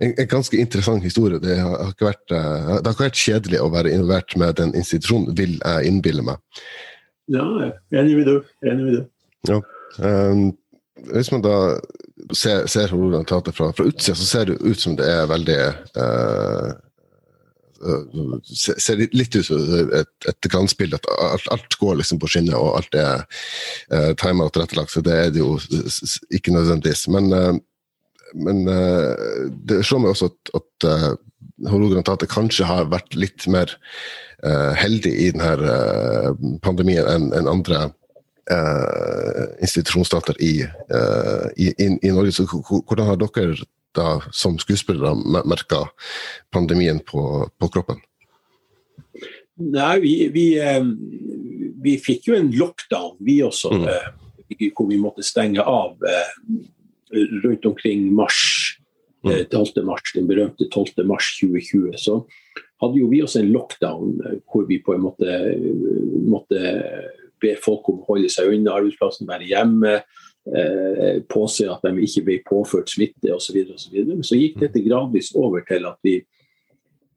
en, 0.04 0.28
ganske 0.34 0.60
interessant 0.60 1.04
historie. 1.04 1.40
Det 1.40 1.56
har, 1.60 1.94
ikke 1.94 2.10
vært, 2.10 2.26
eh, 2.36 2.72
det 2.74 2.90
har 2.90 2.96
ikke 2.96 3.08
vært 3.08 3.22
kjedelig 3.22 3.62
å 3.64 3.72
være 3.72 3.94
involvert 3.96 4.36
med 4.42 4.58
den 4.60 4.76
institusjonen, 4.76 5.32
vil 5.38 5.56
jeg 5.62 5.88
innbille 5.88 6.26
meg. 6.28 6.44
Ja, 7.32 7.46
enig 7.96 8.20
med 8.20 8.28
du. 8.28 8.36
Enig 8.68 8.84
med 8.84 8.98
du. 8.98 9.02
Ja. 9.48 9.62
Um, 10.04 10.50
hvis 11.16 11.32
man 11.32 11.44
da 11.46 11.56
ser, 12.36 12.68
ser 12.68 12.92
Hålogaland 12.92 13.32
teater 13.32 13.56
fra, 13.56 13.72
fra 13.78 13.88
utsida, 13.88 14.18
så 14.20 14.28
ser 14.28 14.52
det 14.52 14.60
ut 14.60 14.84
som 14.84 15.00
det 15.00 15.08
er 15.08 15.32
veldig 15.32 15.60
uh, 15.96 16.76
ser 18.46 19.02
litt 19.16 19.36
ut 19.36 19.46
som 19.46 19.62
et, 19.98 20.12
et 20.30 20.50
glansbilde. 20.52 21.00
At 21.00 21.10
alt, 21.26 21.50
alt, 21.54 21.78
går 21.82 22.00
liksom 22.02 22.22
på 22.22 22.30
skinner, 22.32 22.58
og 22.60 22.78
alt 22.80 22.98
er 22.98 23.26
uh, 23.94 24.12
timet 24.20 24.48
og 24.48 24.54
tilrettelagt. 24.56 24.94
Så 24.94 25.04
det 25.06 25.18
er 25.18 25.34
det 25.34 25.42
jo 25.42 25.58
ikke 26.34 26.54
nødvendigvis. 26.56 27.08
Men, 27.14 27.32
uh, 27.34 27.56
men 28.38 28.64
uh, 28.70 29.50
det 29.68 29.82
slår 29.88 30.04
meg 30.06 30.14
også 30.14 30.32
at, 30.32 30.54
at 30.62 30.90
uh, 30.90 31.10
Hålogaland 31.72 32.28
kanskje 32.30 32.66
har 32.70 32.90
vært 32.90 33.18
litt 33.18 33.48
mer 33.52 33.74
uh, 34.46 34.72
heldig 34.78 35.12
i 35.26 35.32
denne 35.34 36.60
pandemien 36.66 37.10
enn 37.10 37.32
en 37.38 37.52
andre 37.52 37.90
institusjonsstater 39.62 40.36
i, 40.44 40.66
i, 41.56 41.68
i, 41.70 41.86
i 42.04 42.10
Norge. 42.12 42.34
Så 42.36 42.44
hvordan 42.50 43.06
har 43.08 43.20
dere 43.22 43.54
da 43.98 44.22
som 44.32 44.58
skuespillere 44.62 45.14
merka 45.48 45.86
pandemien 46.54 47.02
på, 47.06 47.48
på, 47.60 47.70
kroppen? 47.74 48.02
Nei, 49.62 50.00
vi, 50.02 50.16
vi, 50.34 50.46
eh, 50.60 50.84
vi, 51.84 51.98
fikk 52.02 52.32
jo 52.32 52.38
en 52.38 52.52
lockdown, 52.56 53.18
vi 53.20 53.42
også. 53.46 53.74
Mm. 53.76 53.88
Eh, 53.92 54.70
hvor 54.76 54.90
vi 54.90 55.00
måtte 55.00 55.24
stenge 55.24 55.64
av 55.64 56.02
eh, 56.08 56.32
rundt 57.44 57.66
omkring 57.66 58.10
mars. 58.14 58.78
12. 59.22 59.54
Mm. 59.54 59.86
mars, 59.86 60.12
den 60.16 60.26
berømte 60.26 60.66
12. 60.74 61.06
mars 61.06 61.28
2020. 61.38 61.94
Så 62.02 62.16
hadde 62.82 62.98
jo 62.98 63.10
vi 63.12 63.20
også 63.22 63.44
en 63.44 63.52
lockdown 63.54 64.16
hvor 64.50 64.66
vi 64.66 64.80
på 64.82 64.96
en 64.96 65.04
måte 65.04 65.36
måtte 66.26 66.62
be 67.42 67.54
folk 67.62 67.90
om 67.92 68.00
å 68.02 68.08
holde 68.08 68.32
seg 68.34 68.50
unna 68.50 68.74
arbeidsplassen, 68.80 69.30
være 69.30 69.50
hjemme 69.50 70.00
eh, 70.50 71.22
påse 71.30 71.68
at 71.70 71.84
de 71.86 72.06
ikke 72.06 72.26
ble 72.28 72.38
påført 72.48 72.92
smitte 72.92 73.34
osv. 73.34 73.62
Så, 73.72 73.78
så, 73.86 73.94
videre. 73.94 74.24
så 74.26 74.40
gikk 74.40 74.62
dette 74.64 74.84
gradvis 74.86 75.32
over 75.38 75.66
til 75.68 75.88
at 75.90 76.00
vi, 76.06 76.18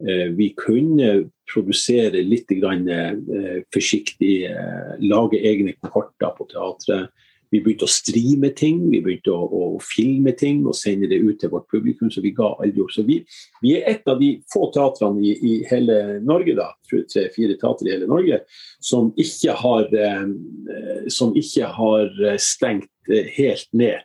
eh, 0.05 0.29
vi 0.37 0.51
kunne 0.59 1.31
produsere 1.51 2.25
litt 2.25 2.51
grann, 2.61 2.89
eh, 2.89 3.63
forsiktig, 3.75 4.35
eh, 4.51 4.95
lage 5.05 5.41
egne 5.41 5.77
kohorter 5.81 6.35
på 6.37 6.49
teatret. 6.53 7.13
Vi 7.55 7.61
begynte 7.63 7.87
å 7.87 7.93
streame 7.95 8.51
ting, 8.59 8.81
vi 8.91 9.01
begynte 9.05 9.31
å, 9.31 9.47
å, 9.47 9.69
filme 9.85 10.35
ting 10.39 10.65
og 10.67 10.75
sende 10.79 11.07
det 11.11 11.21
ut 11.23 11.39
til 11.41 11.53
vårt 11.53 11.69
publikum. 11.71 12.11
Så 12.11 12.25
vi 12.25 12.35
ga 12.35 12.51
aldri 12.59 12.83
opp. 12.83 12.91
Så 12.95 13.07
vi, 13.07 13.21
vi 13.63 13.77
er 13.79 13.87
et 13.95 14.11
av 14.11 14.19
de 14.19 14.33
få 14.53 14.67
teatrene 14.75 15.23
i, 15.23 15.37
i 15.39 15.55
hele 15.71 16.19
Norge, 16.27 16.57
da, 16.59 16.73
tre-fire 16.91 17.59
teatre 17.61 17.89
i 17.89 17.95
hele 17.95 18.11
Norge, 18.11 18.43
som 18.83 19.13
ikke 19.21 19.55
har, 19.63 19.87
eh, 19.95 21.07
som 21.13 21.37
ikke 21.39 21.71
har 21.79 22.13
stengt 22.43 23.15
eh, 23.15 23.31
helt 23.39 23.71
ned 23.73 24.03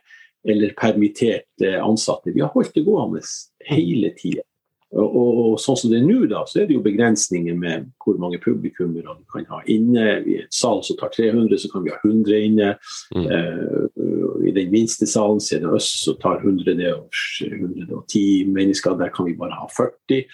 eller 0.48 0.72
permittert 0.76 1.64
eh, 1.64 1.84
ansatte. 1.84 2.32
Vi 2.32 2.40
har 2.40 2.52
holdt 2.54 2.74
det 2.74 2.86
gående 2.86 3.20
hele 3.68 4.12
tida. 4.16 4.44
Og, 4.90 5.54
sånn 5.62 5.76
som 5.78 5.92
det 5.92 6.00
er 6.00 6.06
nå, 6.06 6.24
da, 6.30 6.40
så 6.50 6.62
er 6.62 6.66
det 6.66 6.74
jo 6.74 6.82
begrensninger 6.82 7.54
med 7.54 7.86
hvor 8.02 8.16
mange 8.18 8.40
publikummere 8.42 9.14
du 9.14 9.22
kan 9.30 9.46
ha 9.52 9.60
inne. 9.70 10.16
I 10.26 10.40
et 10.42 10.54
sal 10.54 10.82
som 10.86 10.98
tar 10.98 11.12
300, 11.14 11.60
så 11.62 11.70
kan 11.70 11.84
vi 11.84 11.92
ha 11.94 11.98
100 12.02 12.40
inne. 12.48 12.72
Mm. 13.14 13.28
Uh, 13.30 14.48
I 14.50 14.54
den 14.56 14.72
minste 14.74 15.06
salen 15.06 15.38
så 15.42 15.60
det 15.62 15.70
oss 15.70 15.92
så 16.04 16.16
tar 16.18 16.42
100, 16.42 16.74
det 16.80 16.90
og 16.96 17.06
110 17.46 18.50
mennesker. 18.50 18.98
Der 18.98 19.14
kan 19.14 19.30
vi 19.30 19.38
bare 19.38 19.60
ha 19.60 19.70
40. 19.76 20.24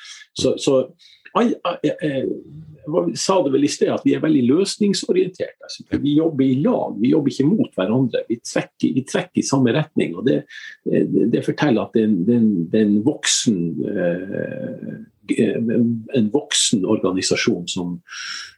Så, 0.41 0.57
så 0.57 0.81
jeg 1.37 2.25
sa 3.19 3.39
det 3.43 3.53
vel 3.55 3.67
i 3.67 3.71
sted 3.71 3.91
at 3.93 4.05
vi 4.07 4.15
er 4.17 4.23
veldig 4.23 4.45
løsningsorientert. 4.51 5.57
Altså, 5.63 5.85
vi 6.03 6.17
jobber 6.19 6.45
i 6.47 6.61
lag, 6.63 6.95
vi 7.01 7.13
jobber 7.13 7.33
ikke 7.33 7.49
mot 7.49 7.75
hverandre. 7.75 8.23
Vi 8.29 8.39
trekker, 8.43 8.95
vi 8.95 9.05
trekker 9.07 9.43
i 9.43 9.47
samme 9.47 9.75
retning. 9.77 10.17
og 10.17 10.27
Det, 10.29 10.43
det 10.85 11.45
forteller 11.47 11.87
at 11.87 11.97
det 11.97 12.07
er 12.07 12.87
en 12.87 12.97
voksen 13.07 13.61
eh, 13.91 14.97
en 15.27 16.29
voksen 16.31 16.85
organisasjon 16.87 17.65
som, 17.67 17.97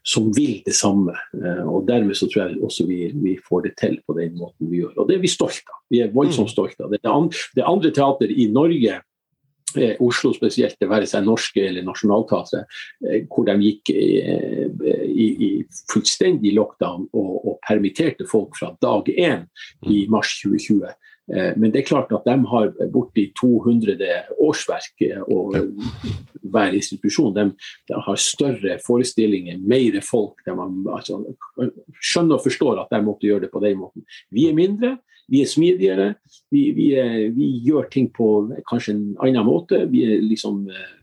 som, 0.05 0.27
vil 0.37 0.59
det 0.67 0.75
samme. 0.77 1.15
Eh, 1.39 1.65
og 1.65 1.87
Dermed 1.89 2.19
så 2.19 2.29
tror 2.29 2.45
jeg 2.45 2.61
også 2.61 2.85
vi, 2.89 3.07
vi, 3.17 3.39
får 3.49 3.65
det 3.65 3.75
til 3.81 3.97
på 4.05 4.19
den 4.19 4.37
måten 4.37 4.69
vi 4.69 4.83
gjør. 4.83 4.93
Og 4.99 5.09
det 5.09 5.17
er 5.17 5.25
vi 5.25 5.33
stolte 5.33 5.73
av. 5.73 5.81
Vi 5.89 6.03
er 6.05 6.13
voldsomt 6.13 6.51
mm. 6.51 6.55
stolte 6.55 6.85
av. 6.85 6.93
Det, 6.93 7.01
det 7.57 7.65
andre 7.65 7.95
teater 7.97 8.33
i 8.33 8.51
Norge 8.53 8.99
Eh, 8.99 9.08
Oslo 10.05 10.33
spesielt, 10.37 10.79
det 10.81 10.89
være 10.91 11.09
seg 11.09 11.27
norske 11.27 11.63
eller 11.69 11.87
Nationaltheatret, 11.87 12.79
eh, 13.07 13.27
hvor 13.29 13.49
de 13.49 13.57
gikk 13.63 13.93
eh, 13.95 14.65
i, 15.09 15.29
i 15.49 15.51
fullstendig 15.93 16.55
lockdown 16.57 17.09
og, 17.13 17.35
og, 17.43 17.55
permitterte 17.69 18.25
folk 18.29 18.57
fra 18.57 18.71
dag 18.81 19.11
én 19.13 19.45
i 19.85 20.05
mm. 20.07 20.13
mars 20.13 20.39
2020. 20.41 20.89
Men 21.29 21.75
det 21.75 21.83
er 21.83 21.89
klart 21.91 22.13
at 22.17 22.25
de 22.25 22.35
har 22.49 22.71
borti 22.89 23.27
200 23.37 23.99
årsverk, 24.41 25.03
og 25.29 25.59
hver 26.49 26.77
institusjon 26.79 27.35
de, 27.37 27.45
de 27.91 27.99
har 28.07 28.23
større 28.23 28.79
forestillinger, 28.87 29.59
mer 29.61 29.99
folk. 30.07 30.41
De 30.47 30.55
har, 30.57 30.73
altså, 30.95 31.21
skjønner 32.01 32.39
og 32.39 32.47
forstår 32.47 32.81
at 32.81 32.95
de 32.95 33.03
måtte 33.05 33.29
gjøre 33.29 33.45
det 33.45 33.53
på 33.53 33.61
den 33.61 33.77
måten. 33.83 34.07
Vi 34.33 34.49
er 34.49 34.57
mindre, 34.57 34.95
vi 35.29 35.43
er 35.45 35.51
smidigere. 35.51 36.09
Vi, 36.51 36.71
vi, 36.77 36.93
er, 36.97 37.29
vi, 37.37 37.51
gjør 37.67 37.89
ting 37.93 38.09
på 38.15 38.29
kanskje 38.71 38.95
en 38.97 39.05
annen 39.25 39.47
måte. 39.47 39.85
Vi 39.93 40.05
er 40.09 40.23
liksom 40.25 40.65
eh, 40.73 40.95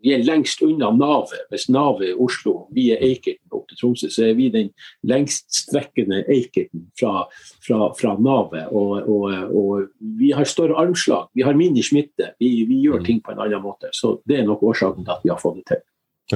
vi 0.00 0.14
er 0.14 0.22
lengst 0.24 0.62
unna 0.64 0.90
navet. 0.96 1.42
Hvis 1.52 1.68
navet 1.72 2.08
er 2.08 2.20
Oslo, 2.24 2.54
vi 2.74 2.86
er 2.94 3.02
Eikerten 3.04 3.52
opp 3.52 3.66
til 3.68 3.80
Tromsø, 3.80 4.08
så 4.12 4.30
er 4.30 4.38
vi 4.38 4.48
den 4.52 4.70
lengststrekkende 5.06 6.22
Eikerten 6.30 6.86
fra, 6.98 7.26
fra, 7.66 7.90
fra 7.98 8.14
navet. 8.16 8.70
Og, 8.70 8.96
og, 9.04 9.26
og, 9.50 9.90
vi 10.20 10.32
har 10.36 10.48
større 10.48 10.78
armslag, 10.80 11.28
vi 11.36 11.44
har 11.44 11.58
mindre 11.58 11.84
smitte. 11.84 12.32
Vi, 12.40 12.64
vi, 12.68 12.80
gjør 12.86 13.02
mm. 13.02 13.06
ting 13.10 13.20
på 13.24 13.34
en 13.34 13.44
annen 13.44 13.64
måte. 13.64 13.92
Så 13.96 14.16
det 14.28 14.40
er 14.40 14.48
nok 14.48 14.64
årsaken 14.72 15.04
til 15.04 15.16
at 15.16 15.26
vi 15.26 15.34
har 15.34 15.42
fått 15.42 15.60
det 15.60 15.68
til. 15.74 15.84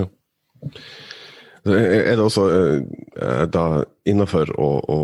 Ja. 0.01 0.07
Er 1.65 2.19
det 2.19 2.21
også 2.21 2.45
eh, 2.53 3.45
da 3.49 3.67
innenfor 4.05 4.51
å, 4.61 4.69
å 4.85 4.99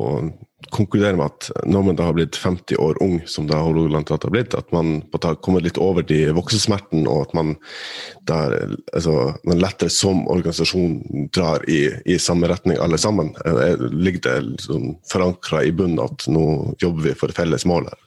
konkludere 0.74 1.18
med 1.18 1.26
at 1.26 1.66
når 1.68 1.86
man 1.86 1.98
da 1.98 2.08
har 2.08 2.16
blitt 2.16 2.38
50 2.38 2.78
år 2.82 3.00
ung, 3.04 3.18
som 3.30 3.46
da 3.50 3.60
Hålogaland 3.62 4.10
har 4.10 4.32
blitt, 4.32 4.56
at 4.56 4.70
man 4.74 5.00
har 5.22 5.38
kommet 5.44 5.66
litt 5.66 5.80
over 5.80 6.06
de 6.06 6.22
voksesmerten, 6.36 7.06
og 7.10 7.28
at 7.28 7.34
man, 7.36 7.54
der, 8.30 8.76
altså, 8.94 9.34
man 9.48 9.62
lettere 9.62 9.92
som 9.92 10.26
organisasjon 10.30 11.28
drar 11.34 11.64
i, 11.70 11.82
i 12.06 12.18
samme 12.22 12.50
retning 12.50 12.80
alle 12.80 13.00
sammen? 13.00 13.34
Ligger 13.90 14.26
det 14.28 14.36
liksom 14.52 14.94
forankra 15.10 15.64
i 15.66 15.74
bunnen 15.74 16.02
at 16.04 16.28
nå 16.30 16.76
jobber 16.82 17.10
vi 17.10 17.18
for 17.18 17.36
felles 17.36 17.66
mål 17.68 17.90
her? 17.90 18.06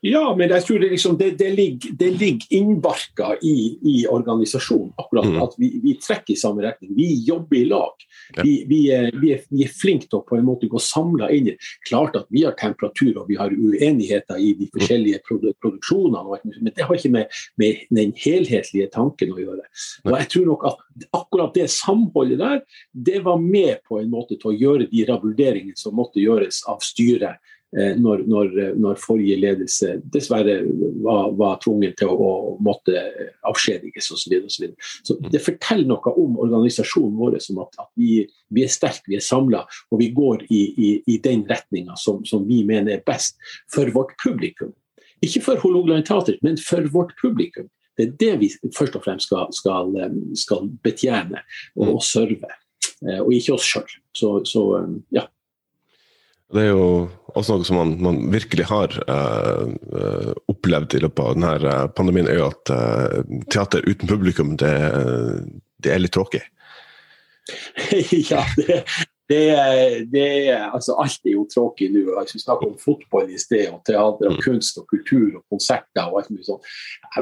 Ja, 0.00 0.34
men 0.36 0.50
jeg 0.52 0.64
tror 0.66 0.78
det, 0.82 0.90
liksom, 0.92 1.16
det, 1.16 1.30
det 1.40 1.50
ligger, 1.56 1.94
det 1.98 2.10
ligger 2.20 2.56
innbarka 2.58 3.36
i, 3.42 3.78
i, 3.82 4.06
organisasjonen. 4.06 4.92
akkurat 4.96 5.24
mm. 5.24 5.42
At 5.42 5.54
vi, 5.58 5.70
vi, 5.82 5.94
trekker 5.94 6.34
i 6.34 6.36
samme 6.36 6.62
retning. 6.62 6.92
Vi 6.96 7.08
jobber 7.24 7.56
i 7.56 7.64
lag. 7.64 8.04
Ja. 8.36 8.42
Vi, 8.42 8.52
vi, 8.68 8.80
er, 8.92 9.10
vi, 9.20 9.32
er, 9.32 9.40
vi, 9.48 9.64
er, 9.64 9.72
flinke 9.80 10.08
til 10.08 10.20
å 10.20 10.26
på 10.28 10.36
en 10.36 10.46
måte 10.46 10.68
gå 10.70 10.80
samla 10.80 11.30
inn 11.32 11.52
i 11.52 11.56
Klart 11.88 12.16
at 12.18 12.28
vi 12.32 12.44
har 12.44 12.56
temperatur 12.58 13.22
og 13.22 13.30
vi 13.30 13.36
har 13.40 13.52
uenigheter 13.52 14.40
i 14.40 14.52
de 14.58 14.68
forskjellige 14.72 15.22
produ 15.26 15.50
produksjonene, 15.62 16.38
men 16.60 16.72
det 16.74 16.86
har 16.86 16.96
ikke 16.96 17.12
med, 17.12 17.40
med, 17.60 17.82
den 17.90 18.12
helhetlige 18.18 18.88
tanken 18.92 19.32
å 19.34 19.40
gjøre. 19.40 19.64
Og 20.06 20.16
jeg 20.16 20.28
tror 20.34 20.46
nok 20.48 20.66
at 20.70 21.06
akkurat 21.18 21.56
det 21.56 21.68
samholdet 21.72 22.40
der, 22.40 22.62
det 22.92 23.22
var 23.26 23.40
med 23.42 23.82
på 23.88 24.00
en 24.00 24.10
måte 24.12 24.38
til 24.38 24.52
å 24.52 24.56
gjøre 24.56 24.88
de 24.92 25.06
revurderingene 25.08 25.78
som 25.78 25.96
måtte 25.98 26.22
gjøres 26.22 26.62
av 26.70 26.82
styret 26.84 27.40
når, 27.72 28.26
når, 28.28 28.50
når, 28.76 28.98
forrige 29.00 29.38
ledelse 29.40 29.94
dessverre 30.12 30.58
var, 31.00 31.30
var 31.38 31.54
tvunget 31.62 31.94
til 32.02 32.10
å, 32.12 32.16
å 32.20 32.50
måtte 32.60 33.00
avskjediges 33.48 34.10
osv. 34.12 34.34
Så, 34.34 34.40
og 34.42 34.50
så, 34.52 34.90
så 35.08 35.16
det 35.32 35.40
forteller 35.40 35.88
noe 35.88 36.12
om 36.20 36.36
organisasjonen 36.44 37.16
vår, 37.16 37.38
som 37.40 37.62
at, 37.64 37.78
at 37.80 37.88
vi, 37.96 38.26
vi, 38.52 38.66
er 38.66 38.72
sterke, 38.72 39.08
vi 39.08 39.16
er 39.16 39.24
samla 39.24 39.62
og 39.90 40.00
vi 40.00 40.10
går 40.14 40.46
i, 40.50 40.62
i, 40.76 40.90
i 41.06 41.18
den 41.22 41.44
retninga 41.48 41.96
som, 41.96 42.24
som, 42.28 42.46
vi 42.48 42.62
mener 42.68 42.96
er 42.96 43.04
best 43.06 43.38
for 43.72 43.88
vårt 43.94 44.14
publikum. 44.22 44.72
Ikke 45.22 45.42
for 45.44 45.60
Hålogaland 45.62 46.06
Teater, 46.06 46.38
men 46.42 46.58
for 46.58 46.86
vårt 46.92 47.14
publikum. 47.20 47.68
Det 47.98 48.06
er 48.06 48.16
det 48.20 48.32
vi 48.40 48.48
først 48.74 48.96
og 48.96 49.04
fremst 49.04 49.28
skal, 49.28 49.52
skal, 49.54 49.92
skal 50.38 50.70
betjene 50.84 51.42
og, 51.76 51.98
og 51.98 52.02
serve, 52.06 52.48
eh, 53.04 53.20
og 53.20 53.32
ikke 53.36 53.56
oss 53.58 53.68
sjøl. 53.68 53.96
Så, 54.16 54.32
så 54.48 54.64
ja. 55.14 55.26
Det 56.52 56.60
er 56.60 56.72
jo 56.72 56.86
også 57.32 57.56
noe 57.56 57.66
som 57.66 57.78
man, 57.80 57.92
man 58.04 58.18
virkelig 58.32 58.66
har 58.68 58.92
uh, 59.08 60.32
opplevd 60.52 60.98
i 60.98 61.02
løpet 61.04 61.22
av 61.24 61.36
denne 61.38 61.52
eh, 61.70 61.86
pandemien, 61.96 62.28
er 62.28 62.42
jo 62.42 62.50
at 62.50 62.72
uh, 62.74 63.22
teater 63.52 63.86
uten 63.88 64.10
publikum, 64.10 64.52
det, 64.60 64.74
det 65.80 65.94
er 65.94 66.02
litt 66.02 66.12
tråkig. 66.12 66.42
ja, 68.30 68.44
det, 68.60 68.82
det, 69.32 70.06
det, 70.12 70.28
altså 70.74 70.96
alt 71.00 71.26
er 71.26 71.36
jo 71.36 71.44
tråkig 71.50 71.88
nå. 71.94 72.04
Altså, 72.20 72.36
vi 72.36 72.42
snakker 72.44 72.68
om 72.68 72.78
fotball 72.80 73.30
i 73.32 73.40
sted, 73.40 73.68
og 73.72 73.80
teater, 73.86 74.28
og 74.28 74.36
mm. 74.36 74.42
kunst 74.44 74.78
og 74.80 74.86
kultur 74.90 75.38
og 75.38 75.42
konserter. 75.52 76.04
og 76.08 76.20
alt 76.20 76.30
mye 76.32 76.46
sånt. 76.46 76.68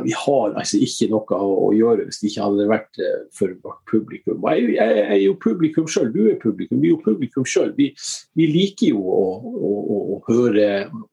Vi 0.05 0.15
har 0.17 0.57
altså 0.59 0.81
ikke 0.83 1.11
noe 1.13 1.39
å, 1.39 1.51
å, 1.67 1.71
gjøre 1.77 2.07
hvis 2.09 2.21
det 2.21 2.31
ikke 2.31 2.47
hadde 2.49 2.69
vært 2.71 3.01
uh, 3.03 3.21
for 3.37 3.55
vårt 3.65 3.81
publikum. 3.91 4.43
Jeg, 4.51 4.75
jeg, 4.77 4.97
jeg, 4.99 5.07
er 5.17 5.23
jo 5.23 5.37
publikum 5.43 5.89
sjøl, 5.91 6.11
du 6.15 6.23
er 6.33 6.39
publikum, 6.43 6.81
vi 6.83 6.91
er 6.91 6.97
jo 6.97 7.03
publikum 7.05 7.47
sjøl. 7.49 7.73
Vi, 7.79 7.91
vi, 8.39 8.49
liker 8.51 8.95
jo 8.95 9.05
å, 9.05 9.25
å, 9.41 9.73
å, 10.17 10.21
høre, 10.29 10.69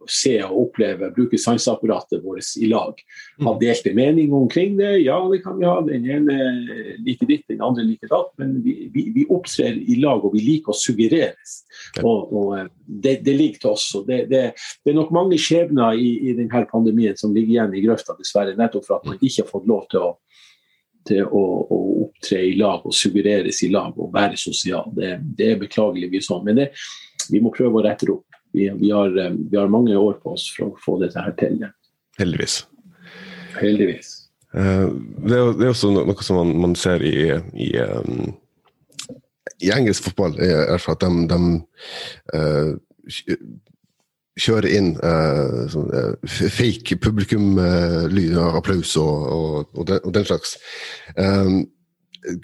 se 0.09 0.35
og 0.45 0.67
oppleve, 0.67 1.11
bruke 1.15 1.39
sanseapparatet 1.41 2.23
vårt 2.25 2.55
i 2.61 2.69
lag. 2.71 2.97
Ha 3.41 3.53
mm. 3.53 3.59
delte 3.61 3.93
mening 3.97 4.33
omkring 4.35 4.77
det, 4.79 4.97
ja 5.03 5.17
det 5.31 5.41
kan 5.45 5.57
vi 5.59 5.67
ha. 5.67 5.77
Den 5.85 6.05
ene 6.09 6.37
liker 7.05 7.29
ditt, 7.29 7.45
den 7.51 7.63
andre 7.65 7.85
liker 7.87 8.11
datt. 8.11 8.33
Men 8.41 8.57
vi, 8.65 8.87
vi, 8.93 9.07
vi 9.15 9.27
opptrer 9.33 9.77
i 9.77 9.99
lag, 10.01 10.25
og 10.25 10.35
vi 10.35 10.43
liker 10.45 10.73
oss 10.73 10.86
suggereres. 10.87 11.57
Og, 12.03 12.33
og 12.33 12.53
eh, 12.57 12.69
det, 12.85 13.17
det, 13.25 13.35
ligger 13.37 13.63
til 13.63 13.73
oss. 13.73 13.87
Det, 14.07 14.19
det, 14.31 14.43
det, 14.83 14.91
er 14.91 14.97
nok 14.97 15.11
mange 15.15 15.39
skjebner 15.41 15.97
i, 15.97 16.13
i 16.29 16.35
denne 16.37 16.63
pandemien 16.71 17.17
som 17.19 17.35
ligger 17.35 17.55
igjen 17.55 17.75
i 17.75 17.83
grøfta, 17.85 18.15
dessverre. 18.19 18.55
Nettopp 18.57 18.87
for 18.87 18.99
at 18.99 19.09
man 19.09 19.19
ikke 19.19 19.43
har 19.43 19.51
fått 19.51 19.67
lov 19.69 19.87
til 19.91 20.05
å, 20.05 20.11
til 21.07 21.23
å, 21.25 21.43
å 21.73 21.81
opptre 22.05 22.41
i 22.49 22.55
lag 22.59 22.85
og 22.85 22.95
suggereres 22.95 23.63
i 23.65 23.71
lag 23.73 23.97
og 23.97 24.13
være 24.15 24.39
sosial. 24.39 24.91
Det, 24.95 25.17
er 25.43 25.61
beklageligvis 25.61 26.29
sånn. 26.31 26.45
Men 26.47 26.67
vi 27.31 27.43
må 27.43 27.53
prøve 27.55 27.81
å 27.81 27.85
rette 27.85 28.07
det 28.07 28.15
opp. 28.17 28.41
Vi, 28.55 28.69
vi, 28.79 28.91
har, 28.93 29.11
eh, 29.11 29.33
vi, 29.35 29.57
har, 29.57 29.69
mange 29.71 29.95
år 29.97 30.19
på 30.23 30.33
oss 30.37 30.47
for 30.55 30.71
å 30.71 30.81
få 30.83 30.97
dette 31.03 31.21
her 31.21 31.35
til. 31.39 31.59
Heldigvis. 32.17 32.63
Heldigvis. 33.57 34.13
Uh, 34.55 34.89
det, 35.27 35.35
er, 35.35 35.49
det 35.59 35.65
er 35.67 35.71
også 35.73 35.91
noe 35.91 36.23
som 36.23 36.39
man, 36.39 36.53
man 36.63 36.75
ser 36.79 37.03
i, 37.05 37.17
i 37.59 37.73
um 37.83 38.31
i 39.63 39.71
engelsk 39.73 40.09
fotball 40.09 40.35
er 40.43 40.75
at 40.77 41.01
de, 41.01 41.09
de 41.31 41.39
uh, 42.37 42.75
kjører 44.37 44.69
inn 44.77 44.91
uh, 45.01 45.65
sånn, 45.71 45.89
uh, 45.89 46.37
fake 46.53 46.99
publikumlyd 47.01 48.37
uh, 48.37 48.57
applaus 48.59 48.93
og, 49.01 49.25
og, 49.33 49.81
og, 49.97 50.11
den, 50.13 50.27
slags. 50.27 50.57
Um, 51.15 51.65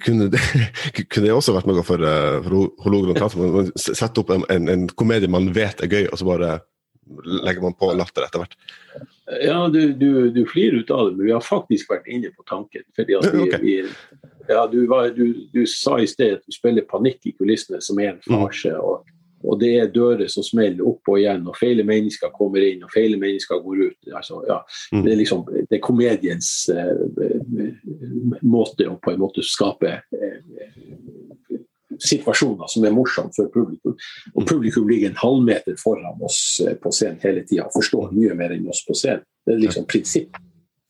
kunne, 0.03 0.29
det, 0.33 0.41
kunne 1.11 1.27
det 1.27 1.35
også 1.35 1.55
vært 1.55 1.69
noe 1.69 1.85
for, 1.85 2.01
for 2.45 2.85
Hålogaland? 2.85 3.73
Sette 3.77 4.23
opp 4.23 4.33
en, 4.33 4.45
en, 4.53 4.69
en, 4.71 4.87
komedie 4.97 5.31
man 5.31 5.51
vet 5.55 5.83
er 5.83 5.91
gøy, 5.91 6.07
og 6.09 6.19
så 6.19 6.29
bare 6.29 6.57
legger 7.43 7.61
man 7.61 7.73
på 7.77 7.91
latter 7.93 8.25
etter 8.25 8.43
hvert? 8.43 8.55
Ja, 9.41 9.67
du, 9.71 9.93
du, 9.93 10.29
du 10.31 10.43
flirer 10.49 10.83
ut 10.83 10.91
av 10.91 11.09
det, 11.09 11.17
men 11.17 11.27
vi 11.27 11.33
har 11.35 11.43
faktisk 11.43 11.91
vært 11.91 12.07
inne 12.11 12.31
på 12.35 12.45
tanken. 12.49 12.83
fordi 12.95 13.17
at 13.19 13.27
vi, 13.33 13.41
okay. 13.47 13.61
vi 13.61 13.75
ja, 14.47 14.67
du, 14.67 14.85
var, 14.87 15.09
du, 15.15 15.47
du, 15.53 15.65
sa 15.67 15.99
i 15.99 16.07
sted 16.07 16.37
at 16.37 16.45
du 16.45 16.55
spiller 16.55 16.87
panikk 16.89 17.25
i 17.25 17.35
kulissene 17.37 17.81
som 17.81 17.99
er 17.99 18.13
en 18.13 18.21
mm. 18.21 18.35
farse. 18.35 18.73
Og, 18.75 19.07
og, 19.43 19.57
det 19.61 19.71
er 19.79 19.91
dører 19.95 20.27
som 20.31 20.45
smeller 20.45 20.83
opp 20.87 21.11
og 21.11 21.19
igjen, 21.21 21.47
og 21.47 21.57
feile 21.59 21.85
mennesker 21.87 22.33
kommer 22.35 22.63
inn, 22.63 22.83
og 22.83 22.91
feile 22.93 23.19
mennesker 23.19 23.63
går 23.63 23.85
ut. 23.87 24.11
Altså, 24.11 24.43
ja, 24.49 24.59
mm. 24.91 25.03
det, 25.03 25.13
er 25.13 25.21
liksom, 25.23 25.45
det 25.53 25.79
er 25.79 25.83
komediens 25.83 26.51
uh, 26.71 28.39
måte 28.43 28.89
å 28.91 28.99
på 28.99 29.15
en 29.15 29.23
måte 29.23 29.45
skape 29.47 29.97
uh, 30.03 30.39
situasjoner 32.03 32.71
som 32.71 32.85
er 32.85 32.95
morsomme 32.95 33.33
for 33.35 33.51
publikum. 33.53 33.97
Og 34.33 34.47
publikum 34.49 34.87
ligger 34.89 35.11
en 35.11 35.21
halvmeter 35.21 35.77
foran 35.81 36.23
oss 36.23 36.39
på 36.83 36.93
scenen 36.93 37.21
hele 37.23 37.45
tida 37.47 37.67
og 37.67 37.77
forstår 37.77 38.11
mye 38.15 38.35
mer 38.37 38.55
enn 38.55 38.69
oss 38.71 38.83
på 38.87 38.97
scenen. 38.97 39.25
Det 39.43 39.55
er 39.55 39.63
liksom 39.65 39.87
prinsippet. 39.89 40.41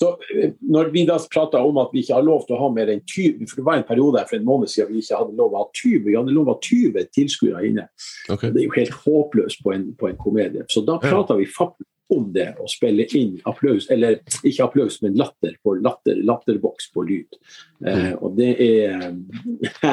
Så 0.03 0.09
eh, 0.35 0.51
når 0.59 0.89
vi 0.91 1.05
da 1.07 1.17
prata 1.33 1.61
om 1.63 1.77
at 1.81 1.93
vi 1.93 2.01
ikke 2.03 2.17
har 2.17 2.25
lov 2.25 2.43
til 2.47 2.57
å 2.57 2.61
ha 2.63 2.69
mer 2.73 2.89
enn 2.91 3.03
20 3.05 3.45
For 3.47 3.61
det 3.61 3.65
var 3.67 3.79
en 3.79 3.87
periode 3.87 4.19
her 4.19 4.27
for 4.29 4.39
en 4.39 4.47
måned 4.47 4.71
siden 4.71 4.91
vi 4.91 5.03
ikke 5.03 5.19
hadde 5.21 5.37
lov 5.37 5.53
å 5.53 5.61
ha 5.61 5.69
20 5.69 6.03
vi 6.07 6.17
hadde 6.17 6.35
lov 6.35 6.49
å 6.49 6.55
ha 6.57 6.59
20 6.67 7.09
tilskuere 7.15 7.63
inne. 7.69 7.87
Okay. 8.27 8.51
Det 8.51 8.63
er 8.63 8.67
jo 8.67 8.75
helt 8.75 8.97
håpløst 9.05 9.63
på 9.63 9.75
en, 9.75 9.89
på 9.99 10.09
en 10.09 10.19
komedie. 10.19 10.65
Så 10.73 10.83
da 10.87 10.97
prata 11.01 11.37
vi 11.39 11.47
faktisk 11.47 11.87
om 12.11 12.25
det 12.33 12.49
å 12.59 12.67
spille 12.69 13.05
inn 13.17 13.37
applaus, 13.49 13.87
eller 13.93 14.19
ikke 14.43 14.65
applaus, 14.65 14.99
men 15.03 15.15
latter 15.19 15.55
på 15.63 15.75
latter, 15.79 16.19
latterboks 16.25 16.89
på 16.93 17.05
lyd. 17.07 17.39
Eh, 17.85 18.09
mm. 18.09 18.17
og 18.19 18.35
det 18.37 18.51
er 18.63 19.07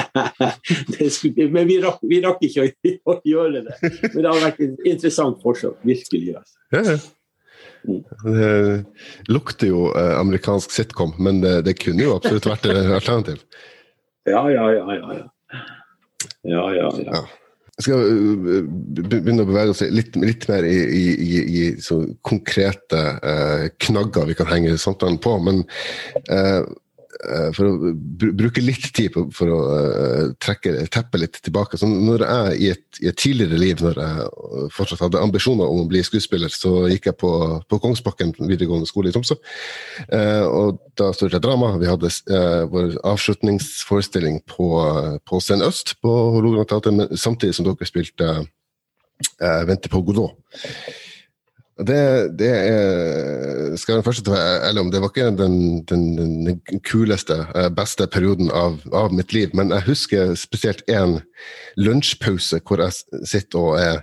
det 0.96 1.08
skulle, 1.14 1.48
Men 1.52 1.68
vi 1.70 1.78
rakk, 1.82 2.02
vi 2.10 2.20
rakk 2.24 2.42
ikke 2.46 2.66
å, 2.66 2.74
å, 3.12 3.16
gjøre 3.32 3.64
det. 3.68 3.78
Men 4.10 4.20
det 4.20 4.28
har 4.28 4.44
vært 4.44 4.62
et 4.66 4.84
interessant 4.84 5.40
forsøk, 5.44 5.80
virkelig. 5.86 6.36
Altså. 6.42 6.60
Ja, 6.74 6.84
ja. 6.92 7.00
Det 7.80 9.32
lukter 9.32 9.70
jo 9.70 9.86
eh, 9.96 10.14
amerikansk 10.18 10.72
sitcom, 10.74 11.14
men 11.18 11.40
det, 11.44 11.62
det, 11.68 11.78
kunne 11.80 12.04
jo 12.04 12.16
absolutt 12.18 12.48
vært 12.50 12.68
et 12.68 12.90
alternativ. 12.98 13.44
Ja, 14.28 14.44
ja, 14.52 14.66
ja. 14.76 14.98
ja, 14.98 15.14
ja. 15.16 15.62
ja, 16.44 16.64
ja, 16.76 16.90
ja. 17.06 17.22
Jeg 17.80 17.86
skal 17.86 18.02
eh, 18.04 18.66
begynne 19.08 19.46
å 19.46 19.48
bevege 19.48 19.72
oss 19.72 19.80
litt, 19.88 20.18
litt 20.20 20.44
mer 20.50 20.66
i, 20.68 20.76
i, 20.76 21.04
i, 21.24 21.40
i 21.62 21.62
konkrete 22.26 23.00
eh, 23.24 23.64
knagger 23.80 24.28
vi 24.28 24.36
kan 24.36 24.50
henge 24.50 24.76
samtalen 24.76 25.16
på. 25.24 25.32
Men 25.46 25.62
eh, 26.28 26.60
for 27.56 27.68
å 27.68 27.92
bruke 28.38 28.62
litt 28.62 28.86
tid 28.96 29.10
på, 29.14 29.24
for 29.34 29.52
å 29.52 29.58
uh, 29.68 30.30
trekke 30.40 30.86
teppet 30.92 31.22
litt 31.22 31.40
tilbake. 31.44 31.78
Så 31.80 31.88
når 31.90 32.24
jeg 32.24 32.60
i 32.60 32.70
et, 32.74 32.84
i 33.02 33.10
et, 33.10 33.18
tidligere 33.20 33.60
liv, 33.60 33.82
når 33.84 34.00
jeg 34.00 34.28
fortsatt 34.76 35.02
hadde 35.04 35.22
ambisjoner 35.22 35.68
om 35.68 35.82
å 35.82 35.88
bli 35.90 36.02
skuespiller, 36.06 36.52
så 36.54 36.86
gikk 36.92 37.10
jeg 37.10 37.18
på, 37.20 37.32
på 37.68 37.80
Kongsbakken 37.82 38.32
videregående 38.38 38.88
skole 38.88 39.10
i 39.10 39.16
Tromsø. 39.16 39.36
Uh, 40.06 40.46
og 40.46 40.80
da 41.00 41.10
studerte 41.16 41.40
jeg 41.40 41.46
drama. 41.48 41.74
Vi 41.80 41.90
hadde 41.90 42.12
vår 42.70 42.96
avslutningsforestilling 43.06 44.40
på, 44.48 44.70
på 45.26 45.42
Scenen 45.42 45.66
Øst 45.68 45.96
på 46.04 46.14
Hålogaland 46.36 46.70
Teater, 46.70 47.20
samtidig 47.20 47.58
som 47.58 47.68
dere 47.68 47.88
spilte 47.88 48.32
Vente 49.68 49.90
på 49.92 50.00
Godot. 50.04 50.38
Det, 51.86 52.36
det 52.36 52.50
er, 52.50 53.76
skal 53.80 53.96
jeg 53.96 54.04
første 54.04 54.34
å 54.34 54.80
om, 54.82 54.90
det 54.92 55.00
var 55.00 55.12
ikke 55.12 55.30
den, 55.38 55.56
den, 55.88 56.04
den 56.44 56.82
kuleste, 56.84 57.38
eh, 57.56 57.70
beste 57.72 58.04
perioden 58.10 58.50
av, 58.52 58.80
av, 58.92 59.14
mitt 59.16 59.32
liv. 59.32 59.54
Men 59.56 59.72
jeg 59.72 59.86
husker 59.88 60.34
spesielt 60.36 60.84
én 60.90 61.20
lunsjpause 61.80 62.60
hvor 62.66 62.84
jeg 62.84 63.24
sitter 63.28 63.62
og 63.62 63.80
er 63.80 64.02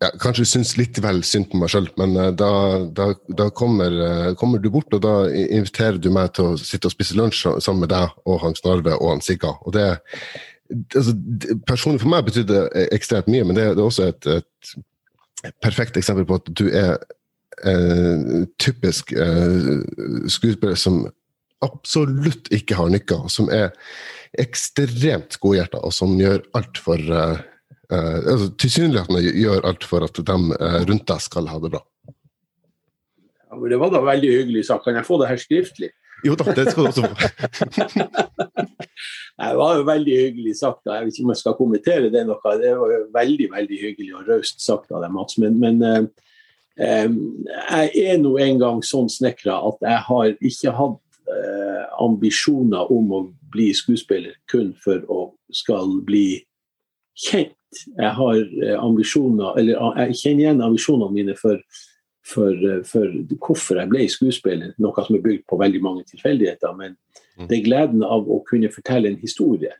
ja, 0.00 0.10
kanskje 0.22 0.46
syns 0.48 0.74
litt 0.80 0.98
vel 1.04 1.20
synd 1.26 1.50
på 1.50 1.60
meg 1.60 1.70
sjøl, 1.72 1.90
men 2.00 2.14
uh, 2.16 2.30
da, 2.32 2.50
da, 2.96 3.10
da 3.36 3.50
kommer, 3.52 3.92
uh, 3.92 4.28
kommer, 4.40 4.62
du 4.62 4.70
bort, 4.72 4.88
og 4.96 5.02
da 5.04 5.14
inviterer 5.28 6.00
du 6.00 6.08
meg 6.14 6.32
til 6.36 6.54
å 6.54 6.60
sitte 6.60 6.88
og 6.88 6.94
spise 6.94 7.18
lunsj 7.18 7.44
sammen 7.60 7.84
med 7.84 7.92
deg 7.92 8.14
og 8.24 8.40
Hans 8.40 8.64
Narve 8.64 8.96
og 8.96 9.12
han 9.12 9.20
Sigga. 9.24 9.52
Og 9.60 9.76
det, 9.76 9.90
altså, 10.96 11.14
Personlig 11.68 12.00
for 12.00 12.14
meg 12.14 12.24
betydde 12.30 12.64
ekstremt 12.88 13.28
mye, 13.28 13.44
men 13.44 13.60
det, 13.60 13.74
det 13.76 13.84
er 13.84 13.90
også 13.90 14.08
et, 14.08 14.30
et 14.40 14.80
perfekt 15.62 15.96
eksempel 16.00 16.26
på 16.28 16.38
at 16.40 16.50
du 16.56 16.66
er 16.68 16.98
eh, 17.66 18.44
typisk 18.60 19.12
eh, 19.12 19.80
skuespiller 20.30 20.78
som 20.78 21.04
absolutt 21.64 22.48
ikke 22.54 22.78
har 22.78 22.90
nykker, 22.92 23.28
som 23.32 23.50
er 23.52 23.72
ekstremt 24.40 25.38
godhjerta, 25.42 25.80
og 25.84 25.94
som 25.94 26.16
gjør 26.20 26.42
alt 26.58 26.80
for 26.80 27.00
eh, 27.00 27.40
eh, 27.92 28.18
altså, 28.20 28.50
Tilsynelatende 28.60 29.24
gjør 29.28 29.66
alt 29.68 29.86
for 29.86 30.06
at 30.06 30.20
de 30.20 30.38
eh, 30.56 30.80
rundt 30.88 31.08
deg 31.10 31.24
skal 31.24 31.50
ha 31.50 31.60
det 31.62 31.72
bra. 31.76 31.82
det 33.68 33.80
var 33.82 33.92
da 33.92 34.04
veldig 34.06 34.30
hyggelig 34.38 34.66
sagt. 34.68 34.86
Kan 34.86 35.00
jeg 35.00 35.08
få 35.08 35.20
det 35.20 35.30
her 35.32 35.40
skriftlig? 35.42 35.90
Jo 36.26 36.36
da, 36.38 36.52
det 36.56 36.66
skal 36.70 36.84
du 36.84 36.90
også 36.90 37.02
få. 37.06 37.14
det 39.40 39.52
var 39.60 39.76
jo 39.78 39.84
veldig 39.88 40.16
hyggelig 40.18 40.56
sagt. 40.60 40.82
Jeg 40.86 41.06
vet 41.06 41.14
ikke 41.14 41.26
om 41.26 41.34
jeg 41.34 41.42
skal 41.42 41.58
kommentere 41.58 42.10
det 42.12 42.24
noe. 42.28 42.56
Det 42.60 42.72
var 42.78 42.94
jo 42.94 43.00
veldig 43.14 43.48
veldig 43.54 43.78
hyggelig 43.84 44.16
og 44.18 44.28
raust 44.28 44.64
sagt 44.64 44.92
av 44.92 45.04
deg, 45.04 45.14
Mats. 45.14 45.38
Men, 45.40 45.58
men 45.62 45.82
eh, 45.86 46.02
eh, 46.80 47.08
jeg 47.88 48.06
er 48.14 48.20
nå 48.20 48.36
en 48.42 48.60
gang 48.62 48.82
sånn 48.84 49.10
snekra 49.12 49.60
at 49.70 49.86
jeg 49.86 50.04
har 50.10 50.32
ikke 50.36 50.76
hatt 50.80 51.22
eh, 51.30 51.84
ambisjoner 52.04 52.92
om 52.92 53.14
å 53.16 53.22
bli 53.50 53.70
skuespiller 53.74 54.36
kun 54.50 54.74
for 54.84 55.02
å 55.10 55.22
skal 55.54 56.00
bli 56.06 56.42
kjent. 57.18 57.56
Jeg 57.96 58.12
har 58.16 58.38
eh, 58.38 58.76
ambisjoner, 58.78 59.54
eller 59.60 60.02
jeg 60.04 60.20
kjenner 60.22 60.44
igjen 60.44 60.64
ambisjonene 60.66 61.14
mine 61.14 61.36
for 61.38 61.60
for, 62.30 62.54
eh, 62.54 62.82
for, 62.86 63.16
hvorfor 63.38 63.80
jeg 63.80 63.90
ble 63.90 64.06
skuespiller, 64.10 64.74
noe 64.78 65.06
som 65.06 65.18
er 65.18 65.24
bygd 65.24 65.46
på 65.50 65.58
veldig 65.60 65.82
mange 65.84 66.06
tilfeldigheter. 66.10 66.76
Men 66.78 66.96
mm. 67.36 67.48
det 67.50 67.58
er 67.58 67.66
gleden 67.66 68.06
av 68.06 68.30
å 68.30 68.40
kunne 68.48 68.72
fortelle 68.72 69.10
en 69.10 69.20
historie. 69.22 69.74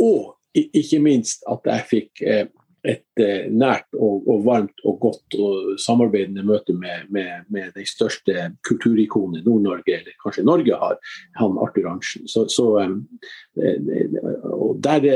Og 0.00 0.34
ikke 0.56 1.02
minst 1.04 1.44
at 1.50 1.68
jeg 1.68 1.88
fikk 1.90 2.24
eh, 2.24 2.46
et 2.86 3.22
eh, 3.22 3.46
nært 3.50 3.88
og, 3.96 4.26
og, 4.28 4.42
varmt 4.46 4.82
og 4.86 4.98
godt 5.02 5.36
og 5.40 5.74
samarbeidende 5.82 6.44
møte 6.46 6.74
med, 6.76 7.08
med, 7.12 7.46
med 7.52 7.72
de 7.76 7.84
største 7.88 8.50
kulturikonet 8.66 9.46
Nord-Norge, 9.46 9.98
eller 9.98 10.16
kanskje 10.22 10.46
Norge 10.46 10.78
har, 10.80 10.98
han 11.40 11.58
Arthur 11.62 11.90
Arntzen. 11.90 12.26
Så, 12.30 12.46
så 12.52 12.68
eh, 12.80 12.96
og 14.52 14.78
der, 14.84 15.06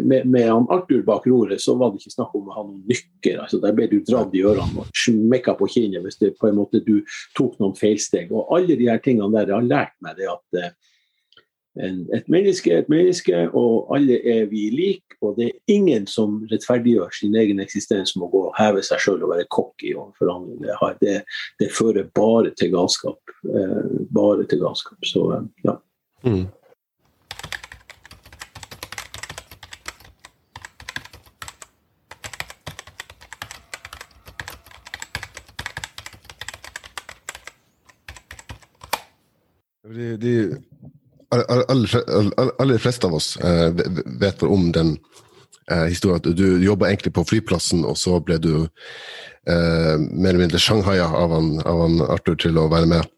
med, 0.00 0.26
med, 0.26 0.48
han 0.48 0.68
Arthur 0.72 1.04
bak 1.06 1.26
roret 1.28 1.62
så 1.62 1.76
var 1.78 1.92
det 1.92 2.02
ikke 2.02 2.16
snakk 2.16 2.36
om 2.38 2.48
å 2.48 2.56
ha 2.56 2.66
noen 2.66 2.84
nykker. 2.88 3.40
altså 3.44 3.62
Der 3.62 3.76
ble 3.76 3.90
du 3.90 3.98
dratt 4.06 4.34
i 4.36 4.44
ørene 4.46 4.84
og 4.84 4.92
smekka 4.96 5.56
på 5.58 5.70
kinnet 5.74 6.04
hvis 6.04 6.20
det 6.22 6.36
på 6.40 6.50
en 6.50 6.60
måte 6.60 6.82
du 6.86 7.00
tok 7.38 7.58
noen 7.62 7.76
feilsteg. 7.78 8.32
Og 8.32 8.54
alle 8.56 8.78
de 8.78 8.88
her 8.88 9.02
tingene 9.04 9.34
der 9.34 9.56
har 9.56 9.66
lært 9.66 9.96
meg 10.04 10.16
det 10.20 10.30
at 10.32 10.62
eh, 10.62 10.72
et 11.78 12.28
menneske 12.28 12.72
er 12.72 12.82
et 12.82 12.88
menneske, 12.90 13.34
og 13.54 13.94
alle 13.94 14.18
er 14.26 14.46
vi 14.50 14.68
like. 14.74 15.16
Og 15.22 15.36
det 15.38 15.46
er 15.48 15.74
ingen 15.74 16.06
som 16.06 16.40
rettferdiggjør 16.50 17.14
sin 17.14 17.36
egen 17.38 17.60
eksistens 17.62 18.14
med 18.16 18.28
å 18.28 18.32
gå 18.32 18.42
og 18.50 18.58
heve 18.58 18.82
seg 18.86 19.02
sjøl 19.02 19.24
og 19.26 19.32
være 19.32 19.48
cocky 19.54 19.94
overfor 19.94 20.32
andre. 20.34 20.92
Det, 21.00 21.16
det, 21.60 21.72
fører 21.74 22.10
bare 22.14 22.54
til 22.58 22.72
galskap. 22.74 23.34
Eh, 23.46 23.82
bare 24.14 24.46
til 24.46 24.62
galskap. 24.62 24.98
Så 25.06 25.26
eh, 25.34 25.50
ja. 25.66 25.78
Mm. 26.26 26.46
De, 39.88 40.16
de 40.20 40.32
aller 41.30 42.78
fleste 42.78 43.06
av 43.06 43.14
oss 43.14 43.36
eh, 43.36 43.70
vet 44.20 44.42
om 44.42 44.72
den 44.72 44.96
eh, 45.70 45.84
historien 45.90 46.20
at 46.20 46.36
du 46.36 46.64
jobba 46.64 46.88
egentlig 46.88 47.12
på 47.12 47.24
flyplassen, 47.28 47.84
og 47.84 47.98
så 48.00 48.18
ble 48.24 48.38
du 48.40 48.52
eh, 48.64 49.96
mer 49.98 50.32
eller 50.32 50.44
mindre 50.46 50.62
shanghaia 50.62 51.08
av, 51.08 51.34
av 51.34 51.82
han 51.84 52.00
Arthur 52.08 52.38
til 52.40 52.60
å 52.60 52.68
være 52.72 52.88
med 52.88 53.10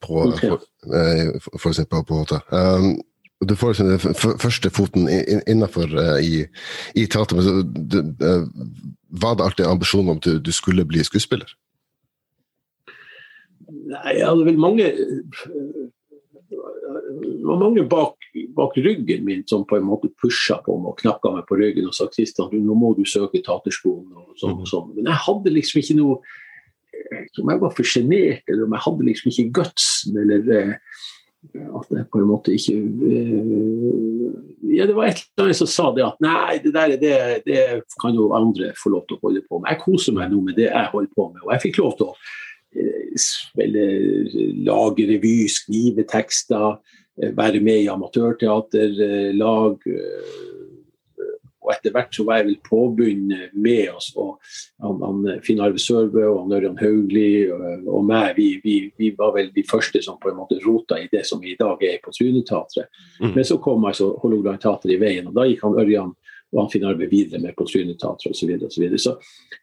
på 0.00 0.26
okay. 0.28 0.52
for, 0.54 1.58
for 1.58 1.72
eksempel 1.72 2.04
på 2.08 2.22
HT. 2.22 2.38
Um, 2.54 2.94
du 3.42 3.56
får 3.58 3.74
liksom 3.74 3.88
den 3.90 4.38
første 4.38 4.70
foten 4.70 5.08
innafor 5.50 5.90
i, 6.22 6.44
i 6.94 7.06
teater. 7.10 7.36
Men 7.36 7.72
du, 7.90 7.98
uh, 8.22 8.46
var 9.10 9.34
det 9.34 9.44
alltid 9.44 9.66
ambisjonen 9.66 10.14
om 10.14 10.20
at 10.22 10.28
du, 10.28 10.38
du 10.38 10.52
skulle 10.54 10.86
bli 10.86 11.02
skuespiller? 11.04 11.50
Nei, 13.92 14.14
jeg 14.18 14.28
hadde 14.28 14.46
vel 14.46 14.60
mange 14.62 14.86
det 17.42 17.48
var 17.48 17.58
mange 17.58 17.82
bak, 17.90 18.14
bak, 18.54 18.76
ryggen 18.78 19.24
min 19.26 19.40
som 19.50 19.64
på 19.66 19.74
en 19.74 19.86
måte 19.88 20.12
pusha 20.22 20.60
på 20.62 20.76
meg 20.78 20.92
og 20.92 21.00
knakka 21.00 21.32
meg 21.34 21.48
på 21.48 21.56
ryggen 21.58 21.88
og 21.90 21.96
sa 21.96 22.06
Kristian, 22.06 22.52
nå 22.54 22.76
må 22.78 22.92
du 22.94 23.02
søke 23.08 23.40
taterskolen 23.42 24.12
og 24.14 24.36
sånn 24.38 24.60
og 24.62 24.68
sånn. 24.70 24.92
Men 24.94 25.08
jeg 25.10 25.22
hadde 25.24 25.54
liksom 25.56 25.82
ikke 25.82 25.98
noe 25.98 26.38
Om 27.40 27.50
jeg 27.50 27.60
var 27.60 27.72
for 27.74 27.88
sjenert, 27.88 28.44
eller 28.46 28.64
om 28.64 28.74
jeg 28.76 28.84
hadde 28.84 29.06
liksom 29.08 29.30
ikke 29.32 29.52
gutsen, 29.58 30.16
eller 30.22 30.46
eh, 30.54 31.00
at 31.50 31.90
jeg 31.90 32.06
på 32.12 32.20
en 32.20 32.28
måte 32.30 32.54
ikke 32.54 32.76
eh, 33.10 34.38
Ja, 34.76 34.86
det 34.86 34.94
var 34.94 35.10
et 35.10 35.24
eller 35.24 35.48
annet 35.48 35.58
som 35.58 35.72
sa 35.72 35.88
det 35.96 36.06
at 36.06 36.22
nei, 36.22 36.60
det 36.62 36.72
der 36.76 36.94
det, 37.00 37.16
det 37.48 37.66
kan 38.00 38.14
jo 38.16 38.30
andre 38.38 38.70
få 38.78 38.94
lov 38.94 39.04
til 39.08 39.18
å 39.18 39.26
holde 39.26 39.42
på 39.48 39.58
med. 39.58 39.72
Jeg 39.74 39.82
koser 39.82 40.16
meg 40.16 40.30
nå 40.30 40.44
med 40.46 40.60
det 40.60 40.70
jeg 40.70 40.94
holder 40.94 41.12
på 41.18 41.28
med, 41.32 41.42
og 41.42 41.52
jeg 41.56 41.66
fikk 41.66 41.82
lov 41.82 41.98
til 41.98 42.12
å 42.12 42.16
eh, 42.78 43.12
spille, 43.26 43.86
lage 44.62 45.10
revy, 45.10 45.36
skrive 45.50 46.06
tekster. 46.08 46.78
Eh, 47.20 47.36
være 47.36 47.60
med 47.60 47.82
i 47.82 47.90
amatørteaterlag. 47.92 49.86
Eh, 49.86 50.48
og 51.62 51.70
etter 51.70 51.92
hvert 51.94 52.16
så 52.16 52.24
var 52.26 52.40
jeg 52.40 52.46
vel 52.48 52.56
påbegynt 52.66 53.34
med 53.54 53.92
oss. 53.94 54.08
og 54.18 54.40
han, 54.82 54.98
han 55.04 55.42
Finn 55.46 55.60
Arve 55.62 55.78
Sørbø 55.78 56.24
og 56.26 56.50
Ørjan 56.56 56.80
Haugli 56.80 57.50
og, 57.54 57.86
og 57.86 58.02
meg, 58.08 58.32
vi, 58.36 58.48
vi, 58.64 58.74
vi, 58.98 59.12
var 59.18 59.36
vel 59.36 59.52
de 59.54 59.62
første 59.70 60.02
som 60.02 60.18
på 60.18 60.32
en 60.32 60.40
måte 60.40 60.58
rota 60.64 60.98
i 60.98 61.06
det 61.12 61.22
som 61.28 61.44
i 61.44 61.54
dag 61.58 61.84
er 61.86 62.00
på 62.02 62.10
Tryneteatret. 62.16 62.90
Mm. 63.20 63.36
Men 63.36 63.46
så 63.46 63.60
kom 63.62 63.84
altså 63.86 64.10
Hålogaland 64.24 64.62
Teater 64.64 64.90
i 64.90 64.98
veien, 64.98 65.28
og 65.30 65.38
da 65.38 65.46
gikk 65.46 65.62
han 65.62 65.78
Ørjan 65.78 66.10
og 66.52 66.60
han 66.60 66.72
Finn 66.72 66.84
Arve 66.84 67.06
videre 67.08 67.40
med 67.40 67.54
på 67.56 67.64
Tryneteatret 67.68 68.32
osv. 68.32 68.40
Så, 68.40 68.48
videre, 68.50 68.66
og 68.66 68.74
så, 68.74 68.82
videre. 68.82 68.98
så 68.98 69.14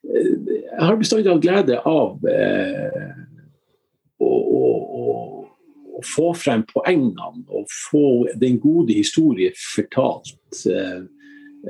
eh, 0.07 0.63
jeg 0.63 0.85
har 0.85 0.97
bestandig 0.97 1.33
hatt 1.33 1.43
glede 1.43 1.81
av 1.85 2.29
eh, 2.31 3.11
å, 4.23 4.31
å, 4.31 4.63
å 5.03 5.03
å 5.99 6.05
få 6.05 6.31
frem 6.37 6.63
poengene 6.69 7.43
og 7.47 7.67
få 7.89 8.05
den 8.39 8.59
gode 8.63 8.95
historie 8.95 9.51
fortalt. 9.59 10.61
Eh, 10.69 11.01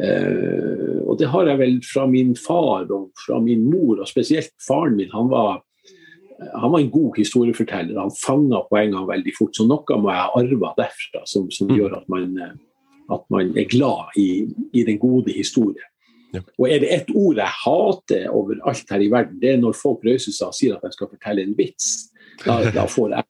eh, 0.05 0.99
og 1.05 1.17
det 1.19 1.31
har 1.33 1.49
jeg 1.49 1.61
vel 1.61 1.79
fra 1.85 2.05
min 2.09 2.35
far 2.37 2.89
og 2.93 3.09
fra 3.25 3.39
min 3.43 3.65
mor, 3.69 3.99
og 3.99 4.09
spesielt 4.09 4.53
faren 4.65 4.97
min. 4.99 5.11
Han 5.15 5.31
var, 5.33 5.61
han 6.53 6.73
var 6.73 6.79
en 6.79 6.93
god 6.93 7.19
historieforteller. 7.19 7.99
Han 7.99 8.17
fanga 8.21 8.63
poengene 8.69 9.07
veldig 9.09 9.35
fort. 9.37 9.55
Så 9.57 9.67
noe 9.69 10.01
må 10.01 10.13
jeg 10.13 10.25
ha 10.25 10.43
arva 10.43 10.73
derfra, 10.79 11.23
som, 11.25 11.49
som, 11.53 11.71
mm. 11.71 11.77
gjør 11.79 11.99
at 12.01 12.11
man, 12.13 12.35
at 13.09 13.29
man 13.33 13.55
er 13.57 13.71
glad 13.71 14.19
i, 14.21 14.29
i 14.73 14.85
den 14.87 15.01
gode 15.01 15.33
historien. 15.35 15.87
Ja. 16.29 16.43
Og 16.61 16.69
er 16.69 16.83
det 16.83 16.91
ett 16.93 17.07
ord 17.17 17.39
jeg 17.41 17.57
hater 17.63 18.27
overalt 18.37 18.91
her 18.93 19.01
i 19.01 19.09
verden, 19.09 19.39
det 19.41 19.55
er 19.55 19.61
når 19.61 19.73
folk 19.73 20.03
røyser 20.05 20.29
seg 20.29 20.51
og 20.51 20.53
sier 20.53 20.75
at 20.75 20.85
de 20.85 20.93
skal 20.93 21.09
fortelle 21.09 21.41
en 21.41 21.55
vits. 21.57 21.87
Da, 22.43 22.61
da 22.69 22.85
får 22.85 23.15
jeg 23.15 23.25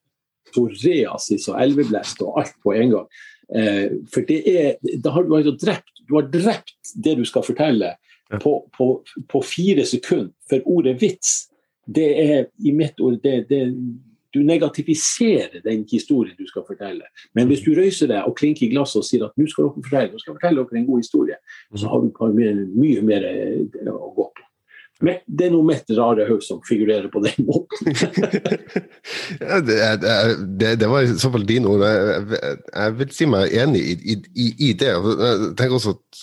psoriasis 0.52 1.48
og 1.50 1.60
elveblest 1.62 2.22
og 2.26 2.42
alt 2.42 2.56
på 2.64 2.74
en 2.76 2.94
gang. 2.96 3.08
Eh, 3.54 3.86
for 4.12 4.26
det 4.28 4.40
er, 4.46 4.76
da 5.02 5.14
har 5.14 5.26
du 5.26 5.34
altså 5.36 5.56
drept, 5.58 6.04
du 6.08 6.16
har 6.18 6.28
drept 6.30 6.94
det 6.94 7.16
du 7.18 7.24
skal 7.28 7.46
fortelle 7.46 7.94
på, 8.42 8.52
på, 8.76 8.88
på 9.28 9.42
fire 9.42 9.86
sekunder. 9.86 10.32
For 10.50 10.62
ordet 10.66 11.00
vits, 11.02 11.50
det 11.86 12.10
er 12.22 12.46
i 12.62 12.72
mitt 12.76 13.00
ord 13.00 13.18
det, 13.24 13.48
det, 13.50 13.64
Du 14.34 14.38
negativiserer 14.46 15.58
den 15.64 15.84
historien 15.90 16.36
du 16.38 16.46
skal 16.46 16.62
fortelle. 16.66 17.02
Men 17.34 17.48
hvis 17.50 17.64
du 17.64 17.72
røyser 17.74 18.06
deg 18.06 18.22
og 18.22 18.36
klinker 18.38 18.68
i 18.68 18.70
glasset 18.70 19.00
og 19.00 19.06
sier 19.08 19.24
at 19.26 19.34
nå 19.34 19.48
skal 19.50 19.66
dere 19.66 19.82
fortelle, 19.82 20.12
nå 20.12 20.22
skal 20.22 20.36
fortelle 20.36 20.62
dere 20.62 20.78
en 20.78 20.86
god 20.86 21.02
historie, 21.02 21.38
så 21.74 21.90
har 21.90 22.04
du 22.04 22.36
mye, 22.36 22.52
mye 22.70 23.02
mer 23.02 23.26
eh, 23.26 23.90
å 23.90 24.12
gå 24.14 24.28
på. 24.30 24.39
Det 25.00 25.46
er 25.46 25.52
noe 25.54 25.64
mitt 25.64 25.88
rare 25.96 26.26
hode 26.28 26.44
som 26.44 26.60
figurerer 26.66 27.08
på 27.12 27.22
den 27.24 27.46
måten. 27.48 27.88
det, 29.68 29.78
det, 30.60 30.74
det, 30.76 30.88
var 30.90 31.06
i 31.06 31.14
så 31.16 31.30
fall 31.32 31.46
dine 31.48 31.72
ord. 31.72 31.86
Jeg, 31.86 32.40
jeg, 32.74 32.96
vil 32.98 33.14
si 33.16 33.28
meg 33.30 33.54
enig 33.62 33.80
i, 33.80 34.16
i, 34.34 34.48
i 34.68 34.72
det. 34.76 34.90
Jeg 34.92 35.54
tenker 35.56 35.78
også 35.78 35.96
at 35.96 36.20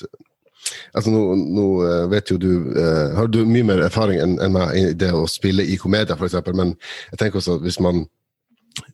altså 0.99 1.13
nå, 1.13 1.23
nå, 1.55 1.65
eh, 1.87 2.03
vet 2.11 2.29
jo 2.31 2.37
du 2.41 2.51
uh, 2.75 3.15
Har 3.15 3.29
du 3.31 3.39
mye 3.47 3.65
mer 3.65 3.81
erfaring 3.85 4.19
enn 4.19 4.35
en 4.43 4.53
meg 4.53 4.75
i 4.75 4.93
det 4.99 5.13
å 5.15 5.25
spille 5.31 5.63
i 5.63 5.77
komedier, 5.79 6.17
f.eks., 6.17 6.37
men 6.53 6.75
jeg 7.13 7.21
tenker 7.21 7.41
også 7.41 7.57
at 7.57 7.65
hvis 7.65 7.79
man 7.83 8.03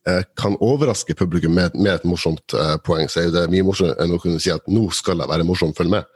uh, 0.08 0.24
kan 0.40 0.56
overraske 0.64 1.18
publikum 1.20 1.58
med, 1.58 1.76
med 1.76 1.98
et 1.98 2.08
morsomt 2.08 2.56
poeng, 2.88 3.12
så 3.12 3.26
er 3.26 3.36
det 3.36 3.50
mye 3.52 3.68
morsommere 3.68 4.00
enn 4.04 4.16
å 4.16 4.22
kunne 4.22 4.40
si 4.44 4.54
at 4.54 4.64
nå 4.72 4.88
skal 4.96 5.24
jeg 5.24 5.34
være 5.34 5.48
morsom, 5.50 5.76
følg 5.76 5.98
med. 5.98 6.08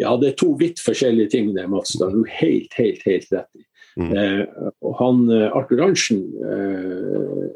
Ja, 0.00 0.14
det 0.16 0.30
er 0.30 0.38
to 0.40 0.54
vidt 0.60 0.80
forskjellige 0.80 1.34
ting 1.34 1.52
det, 1.56 1.66
Mats. 1.68 1.96
Det 1.98 2.06
har 2.06 2.14
du 2.16 2.28
helt, 2.40 2.72
helt, 2.78 3.02
helt 3.04 3.34
rett 3.34 3.60
i. 3.60 3.66
Mm. 4.00 4.12
Eh, 4.16 4.70
og 4.80 4.94
han, 5.02 5.26
eh, 5.28 5.50
Arthur 5.52 5.82
Arntzen 5.84 6.22
eh, 6.40 7.50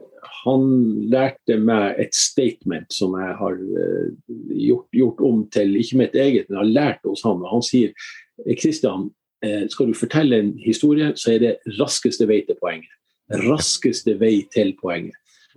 han 0.46 0.66
lærte 1.11 1.59
meg 1.59 1.99
et 2.03 2.14
statement 2.14 2.92
som 2.94 3.16
jeg 3.18 3.35
har 3.40 3.57
eh, 3.57 4.09
gjort, 4.66 4.88
gjort, 4.94 5.22
om 5.27 5.42
til 5.55 5.75
ikke 5.81 6.01
mitt 6.03 6.16
eget, 6.18 6.49
men 6.49 6.61
har 6.61 6.72
lært 6.79 7.09
hos 7.09 7.25
ham. 7.27 7.44
Han 7.51 7.64
sier 7.66 7.94
Kristian, 8.61 9.11
eh, 9.44 9.64
skal 9.72 9.90
du 9.90 9.99
fortelle 9.99 10.38
en 10.38 10.53
historie, 10.62 11.12
så 11.18 11.35
er 11.35 11.42
det 11.42 11.79
raskeste 11.81 12.29
vei 12.31 12.42
til 12.46 12.59
poenget. 12.61 12.92
Raskeste 13.46 14.14
vei 14.20 14.44
til 14.55 14.75
poenget. 14.79 15.16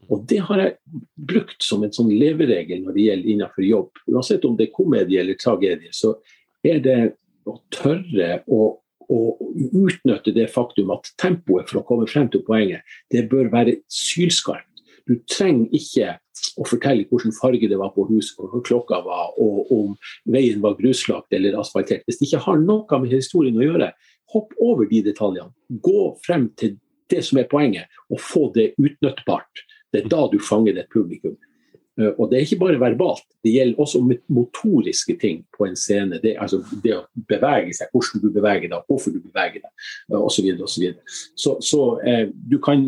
Og 0.10 0.26
Det 0.26 0.40
har 0.42 0.58
jeg 0.58 1.02
brukt 1.14 1.62
som 1.62 1.84
en 1.84 1.94
sånn 1.94 2.10
leveregel 2.10 2.82
når 2.82 2.96
det 2.96 3.04
gjelder 3.04 3.30
innenfor 3.30 3.66
jobb. 3.68 4.04
Uansett 4.10 4.46
om 4.48 4.56
det 4.58 4.70
er 4.70 4.74
komedie 4.74 5.22
eller 5.22 5.38
tragedie, 5.38 5.92
så 5.94 6.16
er 6.66 6.84
det 6.84 7.00
å 7.48 7.58
tørre 7.74 8.44
å 8.48 8.78
å 9.10 9.20
utnytte 9.74 10.34
det 10.36 10.48
faktum 10.54 10.92
at 10.94 11.12
tempoet 11.18 11.70
for 11.70 11.82
å 11.82 11.86
komme 11.88 12.08
frem 12.10 12.30
til 12.32 12.44
poenget, 12.46 12.86
det 13.10 13.26
bør 13.32 13.50
være 13.50 13.80
sylskarpt. 13.90 14.68
Du 15.10 15.16
trenger 15.26 15.72
ikke 15.74 16.12
å 16.62 16.66
fortelle 16.70 17.08
hvilken 17.10 17.34
farge 17.34 17.70
det 17.72 17.80
var 17.80 17.90
på 17.96 18.06
huset, 18.12 18.38
hvor 18.38 18.62
klokka 18.66 19.00
var, 19.06 19.34
og 19.42 19.72
om 19.74 19.96
veien 20.30 20.62
var 20.62 20.78
gruslagt 20.78 21.34
eller 21.34 21.58
asfaltert. 21.58 22.06
Hvis 22.06 22.20
det 22.20 22.30
ikke 22.30 22.44
har 22.46 22.62
noe 22.62 23.02
med 23.02 23.16
historien 23.16 23.58
å 23.58 23.66
gjøre, 23.66 23.90
hopp 24.30 24.54
over 24.62 24.86
de 24.92 25.02
detaljene. 25.10 25.50
Gå 25.82 26.14
frem 26.26 26.52
til 26.62 26.78
det 27.10 27.24
som 27.26 27.42
er 27.42 27.50
poenget, 27.50 27.90
og 28.14 28.22
få 28.22 28.52
det 28.54 28.76
utnyttbart. 28.78 29.66
Det 29.90 30.04
er 30.04 30.12
da 30.14 30.28
du 30.30 30.38
fanger 30.38 30.78
et 30.78 30.94
publikum. 30.94 31.34
Eh, 32.00 32.12
og 32.16 32.30
det 32.30 32.38
er 32.40 32.46
ikke 32.48 32.60
bare 32.64 32.80
verbalt, 32.82 33.26
det 33.44 33.54
gjelder 33.54 33.82
også 33.84 34.02
motoriske 34.28 35.16
ting 35.22 35.42
på 35.58 35.68
en 35.68 35.78
scene. 35.80 36.20
Det, 36.24 36.36
altså 36.40 36.62
det 36.84 36.96
å 36.96 37.04
bevege 37.30 37.74
seg, 37.76 37.92
hvordan 37.94 38.24
du 38.24 38.30
beveger 38.36 38.72
deg, 38.72 38.86
hvorfor 38.88 39.16
du 39.16 39.20
beveger 39.24 39.64
deg 39.66 40.20
osv. 40.20 40.50
Så, 40.60 40.68
så, 40.68 40.82
videre. 40.82 41.18
så, 41.36 41.56
så 41.64 41.82
eh, 42.08 42.26
du, 42.32 42.60
kan, 42.64 42.88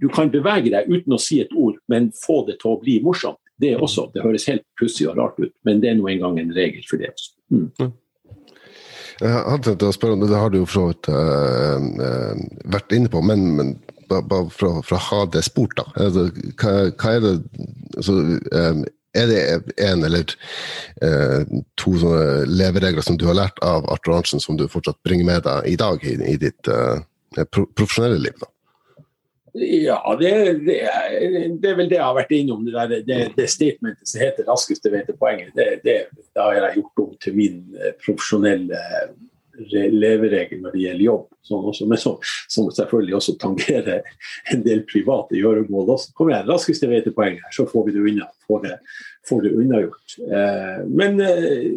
du 0.00 0.08
kan 0.12 0.32
bevege 0.32 0.72
deg 0.72 0.88
uten 0.90 1.16
å 1.16 1.20
si 1.20 1.40
et 1.44 1.52
ord, 1.56 1.78
men 1.92 2.10
få 2.24 2.42
det 2.48 2.60
til 2.62 2.74
å 2.74 2.80
bli 2.80 3.00
morsomt. 3.04 3.40
Det 3.56 3.72
er 3.72 3.80
også, 3.80 4.10
det 4.12 4.24
høres 4.24 4.44
helt 4.50 4.66
pussig 4.76 5.06
og 5.08 5.16
rart 5.16 5.38
ut, 5.40 5.52
men 5.64 5.80
det 5.80 5.92
er 5.92 5.96
nå 5.96 6.10
engang 6.12 6.36
en 6.40 6.52
regel 6.52 6.84
for 6.88 7.00
det 7.00 7.14
også. 7.14 7.32
Mm. 7.54 7.94
Jeg 9.16 9.32
hadde 9.32 9.64
tenkt 9.64 9.84
å 9.86 9.94
spørre 9.96 10.16
om 10.18 10.20
det, 10.20 10.28
det 10.28 10.40
har 10.42 10.50
du 10.52 10.58
jo 10.58 10.66
for 10.68 10.76
så 10.76 10.88
vidt 10.90 11.08
uh, 11.08 12.34
vært 12.74 12.92
inne 12.92 13.08
på, 13.08 13.22
men, 13.24 13.46
men 13.56 13.70
bare 14.08 14.46
for, 14.50 14.82
for, 14.82 14.96
å 14.96 15.04
ha 15.10 15.22
det 15.32 15.44
spurt, 15.46 15.76
da. 15.78 15.86
Altså, 16.02 16.28
hva, 16.60 16.74
hva, 16.92 17.12
er 17.16 17.24
det 17.24 17.34
altså, 17.96 18.16
Er 19.16 19.30
det 19.30 19.42
en 19.80 20.04
eller 20.04 20.34
eh, 21.02 21.54
to 21.80 21.94
sånne 22.02 22.44
leveregler 22.50 23.04
som 23.04 23.16
du 23.16 23.24
har 23.28 23.38
lært 23.38 23.62
av 23.64 23.86
Arthur 23.88 24.18
Arntzen, 24.18 24.42
som 24.42 24.58
du 24.58 24.66
fortsatt 24.68 24.98
bringer 25.06 25.24
med 25.24 25.46
deg 25.46 25.70
i 25.72 25.78
dag 25.80 26.04
i, 26.04 26.18
i 26.20 26.36
ditt 26.36 26.68
uh, 26.68 27.00
profesjonelle 27.48 28.20
liv? 28.26 28.36
da? 28.42 28.50
Ja, 29.56 30.16
det, 30.20 30.30
det, 30.66 30.76
det, 31.62 31.70
er 31.70 31.78
vel 31.78 31.88
det 31.88 31.96
jeg 31.96 32.04
har 32.04 32.16
vært 32.18 32.34
innom. 32.36 32.66
Det, 32.66 32.74
der, 32.76 33.06
det, 33.06 33.20
det 33.38 33.46
statementet 33.48 34.10
som 34.10 34.20
heter 34.20 34.44
'raskeste 34.44 34.92
vei 34.92 35.00
til 35.06 35.16
poenget'. 35.16 35.54
Det, 35.56 35.80
det, 35.80 35.96
har 36.36 36.52
jeg 36.52 36.82
gjort 36.82 37.04
om 37.06 37.14
til 37.24 37.38
min 37.38 37.62
profesjonelle 38.04 38.82
leveregel 39.92 40.62
når 40.62 40.74
det 40.74 40.82
gjelder 40.82 41.04
jobb, 41.06 41.26
sånn 41.46 41.68
også, 41.70 41.88
men 41.90 42.00
som, 42.00 42.16
som, 42.52 42.70
selvfølgelig 42.74 43.16
også 43.18 43.36
tangerer 43.42 44.06
en 44.52 44.64
del 44.66 44.82
private 44.88 45.38
gjøremål. 45.38 45.94
Kom 46.16 46.32
igjen, 46.32 46.48
raskeste 46.48 46.90
vei 46.90 47.02
til 47.04 47.14
poenget 47.16 47.44
her, 47.46 47.54
så 47.54 47.68
får 47.70 47.86
vi 47.86 47.96
det 47.96 48.04
unna. 48.10 48.28
Får 48.46 48.64
det, 48.66 48.74
får 49.28 49.46
det 49.46 49.54
unnagjort. 49.58 50.18
Eh, 50.26 50.82
men 50.86 51.22
eh, 51.24 51.70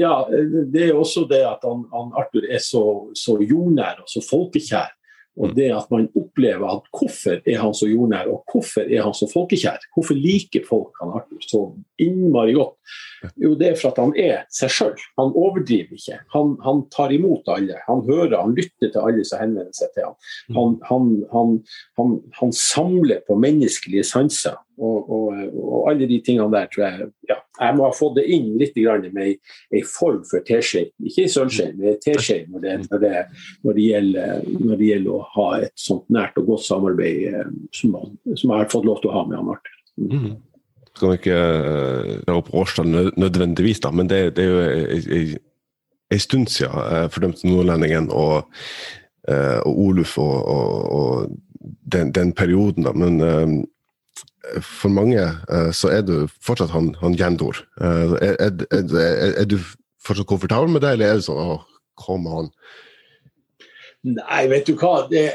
ja, 0.00 0.14
det 0.30 0.88
er 0.88 0.96
også 0.96 1.26
det 1.30 1.42
at 1.46 1.66
han, 1.66 1.84
han 1.92 2.14
Arthur 2.18 2.46
er 2.46 2.62
så, 2.64 2.84
så 3.16 3.36
jordnær 3.42 4.02
og 4.04 4.10
så 4.10 4.22
folkekjær 4.24 4.96
og 5.40 5.54
det 5.56 5.70
at 5.72 5.88
man 5.92 6.08
opplever 6.18 6.66
at 6.68 6.88
hvorfor 6.92 7.40
er 7.40 7.60
han 7.62 7.76
så 7.76 7.88
jordnær, 7.88 8.28
og 8.28 8.44
hvorfor 8.52 8.84
er 8.84 9.06
han 9.06 9.16
så 9.16 9.28
folkekjær? 9.30 9.86
Hvorfor 9.96 10.18
liker 10.18 10.66
folk 10.68 11.00
han 11.00 11.14
Arthur 11.16 11.46
så 11.46 11.62
innmari 12.00 12.56
godt? 12.56 12.76
Jo, 13.40 13.54
det 13.58 13.68
er 13.68 13.76
for 13.76 13.90
at 13.90 14.00
han 14.00 14.14
er 14.18 14.44
seg 14.52 14.72
sjøl. 14.72 15.02
Han 15.20 15.34
overdriver 15.36 15.96
ikke. 15.96 16.20
Han, 16.34 16.54
han, 16.64 16.82
tar 16.92 17.12
imot 17.14 17.48
alle. 17.52 17.76
Han 17.86 18.02
hører, 18.08 18.38
han 18.40 18.56
lytter 18.56 18.88
til 18.88 19.00
alle 19.00 19.26
som 19.28 19.42
henvender 19.42 19.76
seg 19.76 19.92
til 19.96 20.08
ham. 20.08 20.78
Han, 20.88 21.60
han, 22.40 22.52
samler 22.56 23.22
på 23.28 23.36
menneskelige 23.40 24.06
sanser. 24.08 24.58
Og, 24.80 25.10
og, 25.12 25.34
og, 25.60 25.90
alle 25.90 26.06
de 26.08 26.16
tingene 26.24 26.48
der 26.54 26.68
tror 26.72 26.86
jeg 26.86 27.08
ja, 27.28 27.34
Jeg 27.60 27.74
må 27.76 27.84
ha 27.84 27.92
fått 27.92 28.14
det 28.16 28.22
inn 28.32 28.54
litt 28.56 28.78
med 29.12 29.34
ei 29.76 29.82
form 29.84 30.22
for 30.24 30.40
teskje. 30.46 30.86
Ikke 31.04 31.26
ei 31.26 31.32
sølvskje, 31.32 31.66
men 31.76 31.98
teskje 32.00 32.38
når, 32.48 32.86
når, 32.86 33.04
når, 33.04 33.76
når 34.56 34.80
det 34.80 34.88
gjelder 34.88 35.12
å 35.12 35.26
ha 35.34 35.48
et 35.62 35.74
sånt 35.78 36.06
nært 36.12 36.38
og 36.40 36.48
godt 36.52 36.66
samarbeid 36.66 37.26
eh, 37.30 37.50
som, 37.76 37.96
som 38.34 38.52
jeg 38.52 38.56
har 38.56 38.70
fått 38.72 38.88
lov 38.88 39.02
til 39.02 39.12
å 39.12 39.18
ha 39.18 39.26
med 39.28 39.38
han 39.38 39.50
Martin. 39.50 39.76
Mm. 40.00 40.30
Skal 40.96 41.16
ikke 41.18 41.36
eh, 41.36 42.14
dra 42.26 42.38
opp 42.40 42.50
årstall 42.56 43.12
nødvendigvis, 43.18 43.82
da, 43.84 43.92
men 43.94 44.10
det, 44.10 44.22
det 44.38 44.46
er 44.46 44.50
jo 44.50 45.40
en 46.10 46.22
stund 46.22 46.50
siden 46.50 47.10
for 47.14 47.22
dem 47.22 47.36
som 47.38 47.52
nordlendingen 47.52 48.08
og, 48.10 48.48
og 49.30 49.76
Oluf 49.78 50.16
og, 50.18 50.48
og, 50.50 50.72
og 50.90 51.68
den, 51.94 52.10
den, 52.16 52.32
perioden. 52.34 52.82
da, 52.82 52.90
men 52.90 53.20
for 54.58 54.90
mange 54.90 55.22
så 55.76 55.92
er 55.94 56.02
du 56.02 56.26
fortsatt 56.42 56.72
han, 56.74 56.90
han 56.98 57.14
Jendor. 57.14 57.60
Uh, 57.78 58.16
er, 58.18 58.34
er, 58.42 58.64
er, 58.74 59.36
er, 59.36 59.46
du 59.46 59.60
fortsatt 60.02 60.26
komfortabel 60.26 60.72
med 60.74 60.82
det, 60.82 60.96
eller 60.96 61.12
er 61.12 61.20
det 61.20 61.28
sånn 61.28 61.38
å, 61.38 61.60
kom 62.00 62.26
an? 62.26 62.50
Nei, 64.08 64.44
vet 64.48 64.68
du 64.68 64.76
hva. 64.80 65.06
Det, 65.10 65.26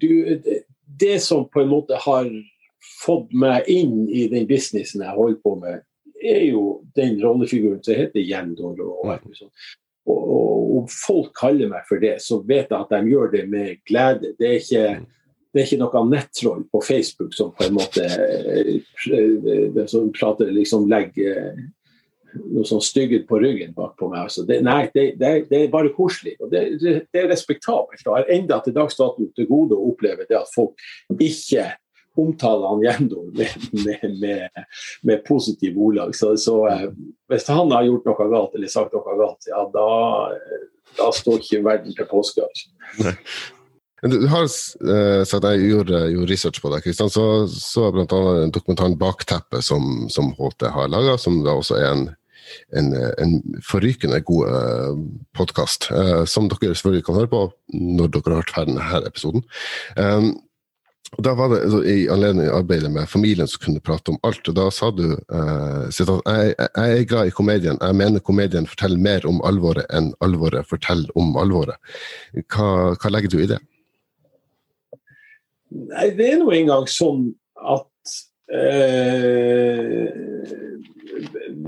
du, 0.00 0.08
det, 0.44 0.62
det, 1.00 1.18
som 1.22 1.46
på 1.48 1.62
en 1.62 1.70
måte 1.70 1.98
har 2.02 2.30
fått 3.04 3.34
meg 3.36 3.68
inn 3.70 4.08
i 4.10 4.26
den 4.32 4.48
businessen 4.48 5.04
jeg 5.04 5.14
holder 5.14 5.38
på 5.44 5.54
med, 5.60 5.84
er 6.18 6.48
jo 6.48 6.80
den 6.98 7.20
rollefiguren 7.22 7.82
som 7.84 7.98
heter 7.98 8.24
Jendor. 8.24 8.80
Og, 8.82 9.06
og, 9.06 9.52
og, 10.08 10.24
og, 10.24 10.90
folk 10.90 11.30
kaller 11.38 11.70
meg 11.70 11.86
for 11.86 12.02
det, 12.02 12.16
så 12.24 12.40
vet 12.42 12.72
jeg 12.72 12.80
at 12.80 12.90
de 12.96 13.12
gjør 13.12 13.30
det 13.36 13.46
med 13.50 13.78
glede. 13.86 14.34
Det 14.38 14.50
er 14.50 14.60
ikke 14.62 14.88
det 15.48 15.62
er 15.62 15.64
ikke 15.64 15.78
noe 15.80 16.00
nettroll 16.10 16.64
på 16.68 16.80
Facebook 16.84 17.32
som 17.34 17.54
på 17.56 17.64
en 17.64 17.76
måte 17.78 18.04
eh, 18.04 19.86
som 19.88 20.10
prater 20.12 20.50
liksom 20.52 20.84
legger 20.90 21.54
noe 22.36 22.66
sånn 22.68 22.82
stygghet 22.84 23.26
på 23.28 23.40
ryggen 23.42 23.74
bak 23.76 23.96
på 23.98 24.10
meg. 24.12 24.26
Altså 24.28 24.44
det, 24.48 24.60
nei, 24.66 24.82
det, 24.94 25.10
det, 25.20 25.32
det, 25.50 25.64
er 25.64 25.72
bare 25.72 25.92
koselig. 25.96 26.36
og 26.42 26.52
Det, 26.52 26.62
er 27.16 27.28
respektabelt. 27.30 28.04
Og 28.06 28.16
har 28.16 28.32
enda 28.32 28.60
til 28.64 28.76
dags 28.76 28.98
dato 28.98 29.28
til 29.36 29.50
gode 29.50 29.76
å 29.76 29.90
oppleve 29.92 30.26
det 30.28 30.38
at 30.38 30.50
folk 30.54 30.78
ikke 31.14 31.70
omtaler 32.18 32.72
han 32.72 32.82
Gjendor 32.82 33.28
med, 33.36 33.68
med, 33.84 34.16
med, 34.18 34.64
med 35.06 35.22
positiv 35.26 35.78
ordlag. 35.78 36.16
Så, 36.18 36.32
så 36.40 36.56
eh, 36.70 36.88
hvis 37.30 37.46
han 37.52 37.70
har 37.74 37.86
gjort 37.86 38.08
noe 38.08 38.30
galt 38.32 38.56
eller 38.58 38.72
sagt 38.72 38.96
noe 38.96 39.18
galt, 39.20 39.46
ja, 39.50 39.62
da, 39.74 39.86
da 40.98 41.12
står 41.14 41.44
ikke 41.44 41.62
verden 41.66 41.94
til 41.94 42.10
påske. 42.10 42.48
Du 44.02 44.20
har 44.30 44.46
uh, 44.46 45.24
sagt 45.26 45.46
jeg 45.48 45.72
gjorde, 45.72 46.04
gjorde, 46.12 46.30
research 46.30 46.62
på 46.62 46.70
deg, 46.70 46.84
Kristian. 46.86 47.10
Så, 47.10 47.24
så 47.50 47.88
bl.a. 47.94 48.06
dokumentaren 48.54 48.96
'Bakteppet' 48.98 49.64
som, 49.66 50.06
som 50.12 50.30
HT 50.38 50.68
har 50.70 50.90
laga, 50.92 51.16
som 51.18 51.40
da 51.42 51.56
også 51.58 51.80
er 51.80 51.88
en, 51.90 52.04
en, 52.78 52.92
en 52.94 53.38
forrykende 53.66 54.20
god 54.26 54.44
uh, 54.46 54.58
eh, 54.58 55.00
podkast. 55.34 55.90
Uh, 55.90 56.20
eh, 56.20 56.26
som 56.30 56.46
dere 56.50 56.76
selvfølgelig 56.76 57.08
kan 57.08 57.18
høre 57.18 57.32
på 57.32 57.48
når 57.74 58.12
dere 58.14 58.36
har 58.36 58.44
hørt 58.44 58.52
ferdig 58.54 58.76
denne 58.76 59.08
episoden. 59.08 59.42
Um, 59.96 60.36
og 61.16 61.24
da 61.24 61.32
var 61.32 61.48
det 61.48 61.62
altså, 61.64 61.78
I 61.88 62.02
anledning 62.12 62.50
arbeidet 62.52 62.90
med 62.92 63.08
familien 63.08 63.48
som 63.48 63.62
kunne 63.64 63.80
prate 63.80 64.12
om 64.12 64.20
alt. 64.28 64.46
og 64.52 64.54
Da 64.54 64.68
sa 64.70 64.92
du 64.94 65.06
uh, 65.16 65.88
jeg, 65.90 66.54
jeg 66.54 67.00
er 67.00 67.08
glad 67.08 67.32
i 67.32 67.34
komedien. 67.34 67.80
Jeg 67.82 67.98
mener 67.98 68.22
komedien 68.22 68.68
forteller 68.68 69.02
mer 69.02 69.26
om 69.26 69.42
alvoret 69.48 69.90
enn 69.90 70.12
alvoret 70.22 70.68
forteller 70.70 71.10
om 71.18 71.34
alvoret. 71.40 71.80
Hva, 72.46 72.94
hva 72.94 73.10
legger 73.10 73.34
du 73.34 73.40
i 73.42 73.50
det? 73.50 73.58
Nei, 75.68 76.10
det 76.16 76.32
er 76.32 76.38
nå 76.40 76.52
engang 76.54 76.86
sånn 76.88 77.28
at 77.58 78.14
eh, 78.54 80.08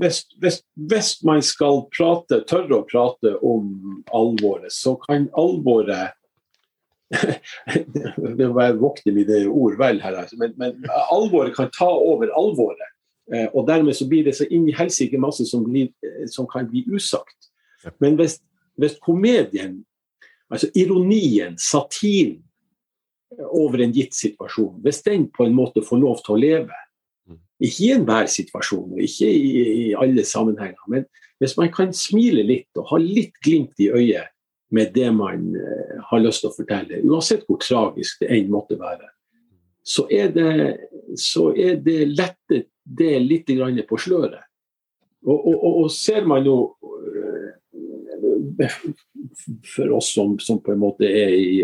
hvis, 0.01 0.23
hvis, 0.41 0.61
hvis, 0.89 1.11
man 1.27 1.43
skal 1.45 1.83
prate, 1.93 2.41
tørre 2.49 2.79
å 2.79 2.87
prate 2.87 3.35
om 3.45 4.01
alvoret, 4.15 4.73
så 4.73 4.95
kan 5.05 5.29
alvoret 5.37 6.17
Det 8.15 8.45
må 8.47 8.53
være 8.55 8.79
vokte 8.79 9.11
mine 9.11 9.41
ord 9.51 9.75
vel 9.81 9.99
her, 9.99 10.15
altså, 10.21 10.37
men, 10.39 10.53
men, 10.55 10.77
alvoret 11.11 11.51
kan 11.57 11.67
ta 11.75 11.89
over 11.91 12.31
alvoret. 12.39 12.87
Eh, 13.31 13.49
og 13.51 13.67
dermed 13.67 13.97
så 13.97 14.07
blir 14.07 14.23
det 14.27 14.37
så 14.37 14.47
inn 14.47 14.69
i 14.69 14.75
helsike 14.75 15.19
masse 15.19 15.43
som, 15.49 15.65
blir, 15.67 15.91
som, 16.31 16.47
kan 16.47 16.69
bli 16.71 16.85
usagt. 16.87 17.51
Men 17.99 18.15
hvis, 18.19 18.37
hvis 18.79 18.95
komedien, 19.03 19.81
altså 20.47 20.71
ironien, 20.75 21.57
satiren, 21.59 22.39
over 23.39 23.81
en 23.81 23.93
gitt 23.95 24.15
situasjon, 24.17 24.81
hvis 24.83 25.01
den 25.05 25.27
på 25.31 25.45
en 25.47 25.55
måte 25.55 25.83
får 25.85 26.01
lov 26.01 26.21
til 26.25 26.35
å 26.35 26.41
leve, 26.41 26.81
mm. 27.29 27.39
ikke 27.67 27.85
i 27.85 27.91
enhver 27.95 28.29
situasjon 28.31 28.97
og 28.97 29.03
ikke 29.05 29.29
i, 29.29 29.51
i, 29.61 29.87
alle 29.97 30.25
sammenhenger, 30.27 30.81
men 30.91 31.07
hvis 31.41 31.55
man 31.57 31.71
kan 31.73 31.95
smile 31.95 32.43
litt 32.45 32.77
og 32.77 32.91
ha 32.91 32.99
litt 33.01 33.33
glimt 33.43 33.79
i 33.81 33.89
øyet 33.89 34.29
med 34.71 34.93
det 34.95 35.09
man 35.15 35.49
uh, 35.55 35.97
har 36.11 36.21
lyst 36.23 36.43
til 36.43 36.51
å 36.51 36.55
fortelle, 36.55 37.01
uansett 37.07 37.47
hvor 37.47 37.59
tragisk 37.63 38.21
det 38.21 38.29
enn 38.35 38.51
måtte 38.51 38.77
være, 38.79 39.09
så 39.81 40.05
er 40.13 40.29
det, 40.35 40.51
så 41.17 41.49
er 41.57 41.79
det 41.81 42.11
lettet 42.11 42.69
det 42.85 43.15
litt 43.23 43.49
på 43.89 43.97
sløret. 43.97 44.43
Og, 45.25 45.37
og, 45.37 45.55
og, 45.55 45.73
og 45.83 45.91
ser 45.93 46.25
man 46.25 46.45
jo 46.45 46.55
for 49.67 49.91
oss 49.97 50.11
som, 50.15 50.37
som, 50.39 50.59
på 50.63 50.73
en 50.73 50.81
måte 50.81 51.07
er 51.07 51.33
i 51.35 51.61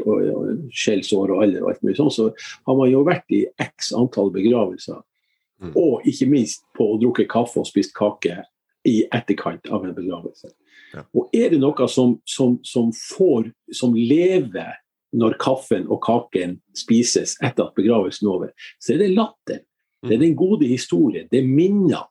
skjellsår 0.73 1.33
og 1.33 1.43
alder 1.45 1.63
og 1.63 1.71
alt 1.71 1.85
mulig 1.85 1.97
sånn, 1.99 2.13
så 2.13 2.29
har 2.67 2.77
man 2.79 2.91
jo 2.91 3.03
vært 3.07 3.35
i 3.35 3.43
x 3.61 3.91
antall 3.97 4.31
begravelser. 4.35 4.99
Mm. 5.61 5.73
Og 5.73 6.05
ikke 6.07 6.29
minst 6.29 6.63
på 6.77 6.85
å 6.93 6.99
drukke 7.01 7.25
kaffe 7.29 7.61
og 7.63 7.69
spist 7.69 7.95
kake 7.97 8.41
i 8.87 8.99
etterkant 9.11 9.69
av 9.73 9.85
en 9.85 9.95
begravelse. 9.95 10.51
Ja. 10.93 11.03
Og 11.17 11.33
er 11.35 11.51
det 11.51 11.61
noe 11.61 11.87
som, 11.91 12.17
som, 12.29 12.59
som, 12.63 12.91
får, 12.95 13.49
som 13.75 13.95
lever 13.97 14.77
når 15.17 15.37
kaffen 15.41 15.87
og 15.91 16.01
kaken 16.05 16.57
spises 16.77 17.35
etter 17.41 17.67
at 17.67 17.75
begravelsen 17.77 18.27
er 18.27 18.33
over, 18.33 18.69
så 18.83 18.93
er 18.93 19.03
det 19.03 19.15
latter. 19.15 19.63
Det 20.05 20.13
er 20.15 20.21
den 20.21 20.37
gode 20.37 20.67
historien. 20.69 21.27
Det 21.31 21.41
er 21.41 21.49
minner 21.49 22.05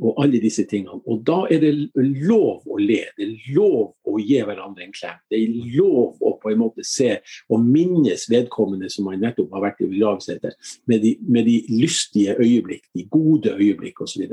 og 0.00 0.20
alle 0.22 0.40
disse 0.42 0.64
tingene. 0.68 1.00
Og 1.06 1.20
da 1.26 1.42
er 1.52 1.60
det 1.62 1.72
lov 1.94 2.64
å 2.64 2.78
le. 2.80 3.02
Det 3.16 3.26
er 3.26 3.34
lov 3.56 3.92
å 4.08 4.16
gi 4.20 4.40
hverandre 4.46 4.86
en 4.86 4.94
klem. 4.96 5.18
Det 5.30 5.38
er 5.38 5.58
lov 5.76 6.20
å 6.24 6.32
på 6.40 6.52
en 6.52 6.62
måte 6.62 6.84
se 6.86 7.12
og 7.52 7.64
minnes 7.64 8.24
vedkommende 8.30 8.90
som 8.92 9.08
man 9.10 9.20
nettopp 9.20 9.52
har 9.56 9.66
vært 9.66 9.84
i 9.84 9.90
begravelse 9.90 10.38
etter, 10.38 10.56
med, 10.90 11.04
med, 11.28 11.48
de 11.48 11.58
lystige 11.74 12.36
øyeblikk, 12.40 12.86
de 12.96 13.06
gode 13.12 13.54
øyeblikk 13.58 14.00
osv. 14.04 14.26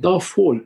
Da, 0.00 0.16
får, 0.24 0.64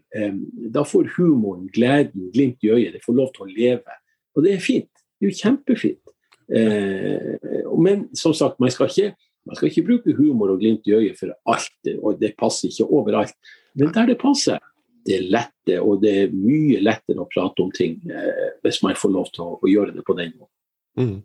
da 0.75 0.87
får 0.87 1.13
humoren, 1.19 1.69
gleden, 1.75 2.31
glimt 2.35 2.65
i 2.65 2.73
øyet, 2.75 2.95
det 2.95 3.05
får 3.05 3.19
lov 3.19 3.35
til 3.35 3.47
å 3.47 3.53
leve. 3.53 4.01
Og 4.35 4.47
det 4.47 4.57
er 4.57 4.65
fint. 4.65 4.91
Det 5.19 5.29
er 5.29 5.33
jo 5.33 5.41
kjempefint. 5.43 6.15
Eh, 6.55 7.71
men 7.81 8.09
som 8.17 8.35
sagt, 8.37 8.61
man 8.61 8.73
skal 8.73 8.91
ikke 8.93 9.15
man 9.45 9.59
skal 9.59 9.69
ikke 9.69 9.85
bruke 9.85 10.15
humor 10.17 10.55
og 10.55 10.63
glimt 10.63 10.87
i 10.89 10.95
øyet 10.97 11.19
for 11.19 11.35
alt, 11.53 11.91
og 12.01 12.17
det 12.21 12.33
passer 12.41 12.71
ikke 12.71 12.87
overalt. 12.89 13.37
Men 13.79 13.93
der 13.95 14.11
det 14.13 14.21
passer, 14.21 14.63
det 15.05 15.19
er 15.19 15.29
lette, 15.35 15.79
og 15.83 16.03
det 16.05 16.13
er 16.23 16.35
mye 16.35 16.81
lettere 16.83 17.23
å 17.23 17.29
prate 17.31 17.65
om 17.65 17.73
ting 17.75 17.99
eh, 18.09 18.51
hvis 18.65 18.81
man 18.85 18.97
får 18.99 19.13
lov 19.13 19.31
til 19.35 19.45
å, 19.45 19.57
å 19.61 19.71
gjøre 19.71 19.97
det 19.97 20.05
på 20.07 20.17
den 20.19 20.33
måten. 20.37 21.23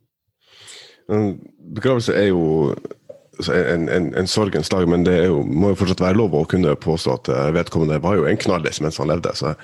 Mm. 1.10 1.30
Begravelse 1.78 2.14
er 2.18 2.30
jo 2.30 2.44
altså, 3.38 3.56
en, 3.56 3.88
en, 3.90 4.12
en, 4.18 4.30
sorgens 4.30 4.70
dag, 4.70 4.86
men 4.90 5.06
det 5.08 5.16
jo, 5.30 5.42
må 5.44 5.72
jo 5.72 5.80
fortsatt 5.80 6.04
være 6.04 6.20
lov 6.20 6.36
å 6.38 6.46
kunne 6.50 6.76
påstå 6.76 7.16
at 7.16 7.32
eh, 7.34 7.50
vedkommende 7.56 8.02
var 8.04 8.20
jo 8.20 8.28
en 8.30 8.42
knallis 8.42 8.82
mens 8.84 9.00
han 9.02 9.12
levde. 9.14 9.34
så 9.38 9.56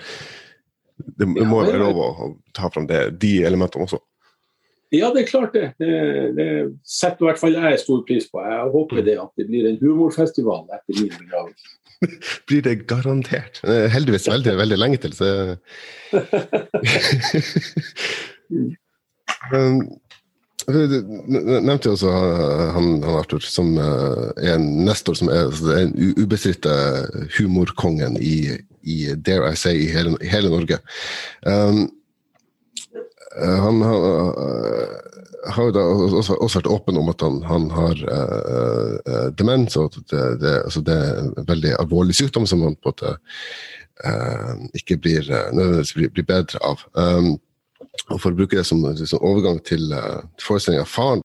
det, 0.95 1.27
det 1.27 1.27
må 1.27 1.61
jo 1.61 1.67
være 1.67 1.81
lov 1.81 1.99
å 1.99 2.29
ta 2.55 2.69
fram 2.71 2.87
det, 2.87 3.17
de 3.21 3.37
elementene 3.47 3.87
også. 3.87 3.99
Ja, 4.93 5.09
det 5.13 5.23
er 5.23 5.29
klart 5.29 5.53
det. 5.55 5.71
Det, 5.81 5.93
det 6.37 6.47
setter 6.85 7.25
i 7.25 7.29
hvert 7.29 7.41
fall 7.41 7.55
jeg 7.57 7.79
stor 7.81 8.03
pris 8.07 8.27
på. 8.29 8.41
Jeg 8.45 8.69
håper 8.75 9.01
det 9.05 9.17
at 9.21 9.31
det 9.39 9.47
blir 9.49 9.69
en 9.69 9.79
humorfestival 9.81 10.67
etter 10.75 10.93
min 10.99 11.15
begravelse. 11.15 11.65
blir 12.47 12.61
det 12.65 12.87
garantert. 12.89 13.61
Heldigvis 13.65 14.29
veldig, 14.29 14.57
veldig 14.61 14.77
lenge 14.77 14.97
til, 15.01 15.13
så 15.17 15.25
Du 20.65 20.79
nevnte 21.29 21.87
jo 21.89 21.93
også 21.93 22.11
han, 22.73 23.03
han 23.03 23.17
Arthur, 23.19 23.43
som 23.45 23.75
eh, 23.77 24.23
er 24.41 24.55
en 24.55 24.65
nestor 24.87 25.13
som 25.17 25.29
er, 25.29 25.45
altså, 25.51 25.67
er 25.75 25.81
en 25.85 26.15
ubestridte 26.17 26.73
humorkongen 27.37 28.17
i, 28.17 28.57
i, 28.81 29.13
dare 29.13 29.51
I 29.53 29.59
say, 29.59 29.75
i 29.85 29.91
hele, 29.93 30.17
hele 30.25 30.49
Norge. 30.49 30.77
Um, 31.45 31.85
Eh, 31.85 31.91
han 33.35 33.81
har, 35.45 35.63
jo 35.67 35.71
da 35.75 35.83
også, 35.83 36.35
også, 36.35 36.59
vært 36.59 36.69
åpen 36.71 36.99
om 36.99 37.09
at 37.11 37.23
han, 37.25 37.41
han 37.45 37.65
har 37.73 38.03
uh, 38.07 39.27
demens, 39.37 39.75
og 39.77 39.91
at 39.91 40.11
det, 40.11 40.23
det, 40.41 40.53
altså 40.63 40.83
det, 40.85 40.95
er 40.95 41.19
en 41.21 41.47
veldig 41.47 41.73
alvorlig 41.79 42.15
sykdom 42.17 42.47
som 42.49 42.63
han 42.65 42.77
på 42.79 42.91
en 42.91 42.93
måte 42.93 43.13
uh, 44.05 44.53
ikke 44.77 44.97
blir, 45.03 45.27
nødvendigvis 45.51 45.93
blir, 45.97 46.13
blir, 46.15 46.27
bedre 46.29 46.61
av. 46.65 46.85
Um, 46.93 47.35
og 48.11 48.19
For 48.19 48.31
å 48.31 48.37
bruke 48.37 48.57
det 48.57 48.65
som, 48.67 48.83
som 48.97 49.23
overgang 49.23 49.59
til 49.67 49.91
uh, 49.93 50.23
forestillinga 50.41 50.87
Faren 50.89 51.21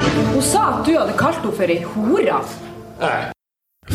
Hun 0.00 0.42
sa 0.44 0.66
at 0.70 0.86
du 0.86 0.94
hadde 0.96 1.16
kalt 1.18 1.40
henne 1.42 1.54
for 1.56 1.74
ei 1.76 1.80
hore. 1.84 2.40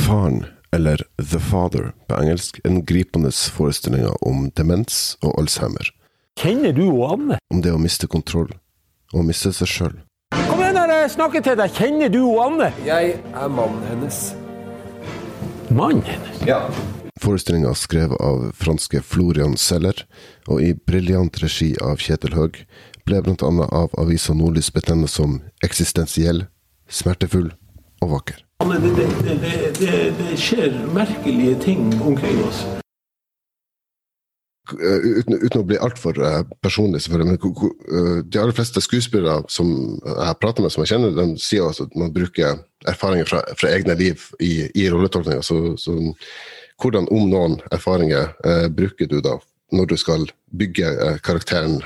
Faren, 0.06 0.42
eller 0.76 1.04
The 1.22 1.40
Father 1.40 1.92
på 2.10 2.18
engelsk, 2.20 2.60
en 2.68 2.82
gripende 2.86 3.32
forestilling 3.32 4.08
om 4.22 4.50
demens 4.58 5.16
og 5.24 5.38
Alzheimer. 5.40 5.92
Kjenner 6.36 6.74
du 6.76 6.84
og 6.90 7.14
Anne? 7.14 7.38
Om 7.54 7.62
det 7.64 7.72
å 7.72 7.78
miste 7.80 8.10
kontroll, 8.12 8.50
og 9.16 9.24
miste 9.24 9.54
seg 9.56 9.70
sjøl. 9.72 9.94
Kom 10.36 10.60
igjen, 10.60 10.76
jeg 10.92 11.14
snakker 11.14 11.46
til 11.46 11.56
deg. 11.62 11.72
Kjenner 11.78 12.12
du 12.12 12.20
og 12.26 12.42
Anne? 12.44 12.68
Jeg 12.84 13.16
er 13.32 13.54
mannen 13.56 13.86
hennes. 13.88 14.20
Mannen 15.72 16.04
hennes? 16.04 16.44
Ja. 16.46 16.60
Forestillinga 17.24 17.72
skrevet 17.80 18.20
av 18.20 18.50
franske 18.60 19.00
Florian 19.00 19.56
Seller, 19.56 20.04
og 20.52 20.60
i 20.60 20.74
briljant 20.76 21.40
regi 21.40 21.72
av 21.80 22.04
Kjetil 22.04 22.36
Høeg, 22.36 22.66
ble 23.08 23.24
bl.a. 23.24 23.52
av 23.72 23.96
avisa 23.96 24.36
Nordlys 24.36 24.74
betegna 24.76 25.08
som 25.08 25.40
eksistensiell, 25.64 26.50
smertefull 26.92 27.54
og 28.04 28.12
vakker. 28.12 28.44
Det, 28.66 28.96
det, 29.00 29.72
det, 29.80 30.00
det 30.20 30.40
skjer 30.40 30.82
merkelige 30.92 31.62
ting 31.64 31.94
omkring 32.04 32.44
oss. 32.44 32.66
Eh, 34.74 35.20
uten, 35.20 35.38
uten, 35.38 35.62
å 35.62 35.68
bli 35.68 35.78
altfor 35.78 36.18
uh, 36.18 36.42
personlig, 36.66 37.04
selvfølgelig, 37.06 37.36
men 37.36 37.38
uh, 37.38 38.22
de 38.26 38.40
aller 38.42 38.56
fleste 38.58 38.82
skuespillere 38.82 39.44
som 39.52 39.68
jeg 40.02 40.38
prater 40.42 40.66
med, 40.66 40.74
som 40.74 40.82
jeg 40.82 40.96
kjenner, 40.96 41.14
de 41.14 41.26
sier 41.42 41.68
også 41.68 41.86
at 41.86 41.98
man 42.00 42.14
bruker 42.16 42.64
erfaringer 42.90 43.30
fra, 43.30 43.44
fra 43.60 43.70
egne 43.76 43.94
liv 44.00 44.24
i, 44.42 44.66
i 44.74 44.88
rolletolkninga. 44.90 45.44
Så, 45.46 45.76
så, 45.82 45.94
hvordan, 46.82 47.06
om 47.14 47.30
noen 47.30 47.60
erfaringer, 47.76 48.32
uh, 48.48 48.66
bruker 48.74 49.10
du 49.12 49.20
da 49.26 49.38
når 49.76 49.92
du 49.92 49.96
skal 50.00 50.26
bygge 50.56 50.88
karakteren 51.26 51.80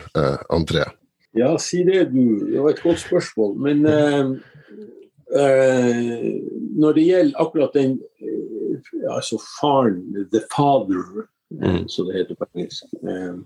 André? 0.53 0.83
Ja, 1.33 1.53
si 1.61 1.79
det, 1.87 2.09
du. 2.11 2.51
Det 2.51 2.59
var 2.61 2.73
et 2.75 2.81
godt 2.83 2.99
spørsmål. 3.01 3.53
Men 3.63 3.81
når 6.75 6.97
det 6.97 7.05
gjelder 7.07 7.39
akkurat 7.39 7.73
den 7.73 7.95
altså 9.07 9.39
faren, 9.61 10.03
the 10.35 10.43
father 10.51 11.29
mm. 11.53 11.87
som 11.89 12.09
det 12.09 12.17
heter 12.19 12.37
på 12.39 12.47
engelsk. 12.53 12.91
Eh, 13.03 13.39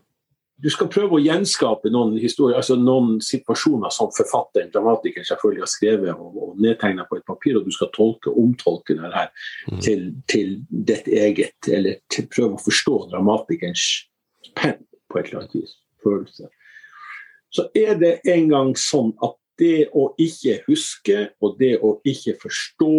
du 0.64 0.70
skal 0.72 0.88
prøve 0.88 1.18
å 1.18 1.22
gjenskape 1.22 1.90
noen 1.92 2.14
historier, 2.22 2.60
altså 2.60 2.78
noen 2.80 3.18
situasjoner 3.24 3.92
som 3.92 4.12
forfatteren, 4.16 4.70
dramatikeren, 4.72 5.26
selvfølgelig 5.28 5.64
har 5.66 5.72
skrevet 5.72 6.12
og, 6.14 6.38
og 6.40 6.62
nedtegna 6.62 7.08
på 7.10 7.18
et 7.20 7.26
papir, 7.28 7.58
og 7.58 7.66
du 7.68 7.74
skal 7.74 7.92
tolke 7.96 8.32
og 8.32 8.40
omtolke 8.46 8.96
det 9.00 9.12
her 9.12 9.32
mm. 9.68 9.82
til, 9.84 10.06
til 10.32 10.56
ditt 10.70 11.10
eget, 11.10 11.58
eller 11.68 12.00
til, 12.14 12.30
prøve 12.32 12.60
å 12.60 12.64
forstå 12.64 13.00
dramatikerens 13.12 13.88
penn 14.56 14.80
på 15.10 15.20
et 15.20 15.32
eller 15.32 15.44
annet 15.44 15.58
vis. 15.58 15.78
Følelse. 16.04 16.50
Så 17.54 17.68
er 17.78 17.98
det 18.00 18.16
en 18.30 18.50
gang 18.52 18.74
sånn 18.80 19.14
at 19.24 19.38
det 19.62 19.90
å 19.94 20.10
ikke 20.22 20.62
huske, 20.68 21.28
og 21.44 21.60
det 21.60 21.76
å 21.86 21.98
ikke 22.08 22.38
forstå, 22.42 22.96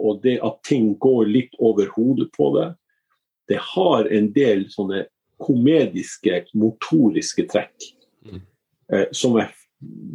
og 0.00 0.20
det 0.24 0.36
at 0.44 0.60
ting 0.66 0.92
går 1.00 1.28
litt 1.28 1.56
over 1.58 1.88
hodet 1.94 2.28
på 2.36 2.50
det, 2.58 2.68
det 3.50 3.58
har 3.74 4.08
en 4.12 4.30
del 4.34 4.66
sånne 4.72 5.04
komediske, 5.40 6.44
motoriske 6.60 7.46
trekk 7.50 7.88
mm. 8.28 8.42
eh, 8.92 9.06
som 9.16 9.38
jeg 9.40 9.50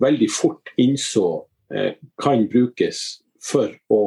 veldig 0.01 0.29
fort 0.33 0.71
innså 0.81 1.25
eh, 1.73 1.95
kan 2.21 2.45
brukes 2.51 3.01
for 3.43 3.73
å 3.91 4.03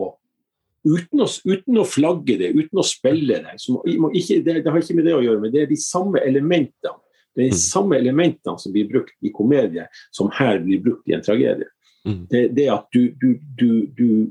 uten, 0.87 1.25
å 1.25 1.27
uten 1.27 1.81
å, 1.83 1.87
flagge 1.87 2.39
det, 2.41 2.53
uten 2.55 2.81
å 2.81 2.87
spille 2.87 3.43
det, 3.45 3.59
ikke, 3.59 4.41
det, 4.47 4.61
det 4.65 4.73
har 4.73 4.81
ikke 4.81 4.99
med 5.01 5.09
det 5.11 5.17
å 5.19 5.25
gjøre, 5.25 5.43
men 5.43 5.55
det 5.55 5.65
er 5.65 5.71
de 5.71 5.81
samme 5.83 6.23
elementene 6.25 6.97
det 7.39 7.45
er 7.45 7.53
de 7.53 7.55
mm. 7.55 7.63
samme 7.63 7.95
elementene 7.95 8.59
som 8.59 8.73
blir 8.75 8.89
brukt 8.91 9.15
i 9.23 9.31
komedie, 9.31 9.85
som 10.11 10.27
her 10.35 10.57
blir 10.59 10.81
brukt 10.83 11.07
i 11.07 11.15
en 11.15 11.23
tragedie. 11.23 11.69
Mm. 12.07 12.27
Det, 12.31 12.49
det, 12.57 12.69
at 12.71 12.87
du, 12.95 13.11
du, 13.21 13.41
du, 13.59 13.87
du, 13.99 14.29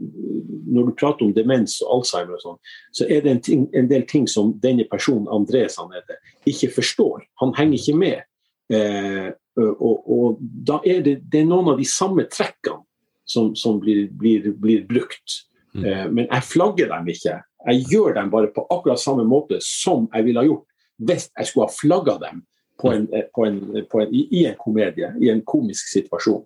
Når 0.67 0.83
du 0.87 0.93
prater 0.99 1.25
om 1.25 1.33
demens 1.33 1.81
og 1.83 1.97
Alzheimer, 1.97 2.37
og 2.37 2.43
sånn, 2.43 2.59
så 2.95 3.07
er 3.11 3.25
det 3.25 3.31
en, 3.31 3.41
ting, 3.43 3.65
en, 3.75 3.89
del 3.91 4.05
ting 4.07 4.27
som 4.29 4.53
denne 4.63 4.87
personen, 4.89 5.27
André, 5.31 5.65
han 5.75 5.93
heter, 5.93 6.19
ikke 6.47 6.71
forstår. 6.79 7.27
Han 7.43 7.53
henger 7.57 7.81
ikke 7.81 7.97
med. 7.99 8.25
Eh, 8.73 9.27
og, 9.57 10.07
og, 10.07 10.39
da 10.41 10.79
er 10.85 11.03
det, 11.05 11.17
det 11.31 11.43
er 11.43 11.49
noen 11.49 11.73
av 11.73 11.81
de 11.81 11.87
samme 11.87 12.27
trekkene 12.31 12.83
som, 13.27 13.53
som 13.55 13.81
blir, 13.83 14.07
blir, 14.15 14.51
blir, 14.55 14.85
brukt. 14.87 15.41
Mm. 15.75 15.85
Eh, 15.85 16.05
men 16.07 16.25
jeg 16.25 16.47
flagger 16.47 16.91
dem 16.93 17.11
ikke. 17.13 17.39
Jeg 17.67 17.87
gjør 17.91 18.15
dem 18.15 18.31
bare 18.31 18.51
på 18.55 18.63
akkurat 18.71 19.01
samme 19.01 19.25
måte 19.27 19.59
som 19.65 20.07
jeg 20.13 20.27
ville 20.27 20.43
ha 20.43 20.47
gjort 20.47 20.65
hvis 20.97 21.27
jeg 21.29 21.45
skulle 21.45 21.67
ha 21.67 21.73
flagga 21.73 22.15
dem 22.21 22.39
på 22.81 22.91
en, 22.93 23.07
på 23.35 23.45
en, 23.45 23.59
på 23.89 24.01
en, 24.01 24.13
i, 24.13 24.23
i 24.39 24.45
en 24.49 24.55
komedie, 24.57 25.11
i 25.21 25.29
en 25.29 25.43
komisk 25.45 25.89
situasjon. 25.91 26.43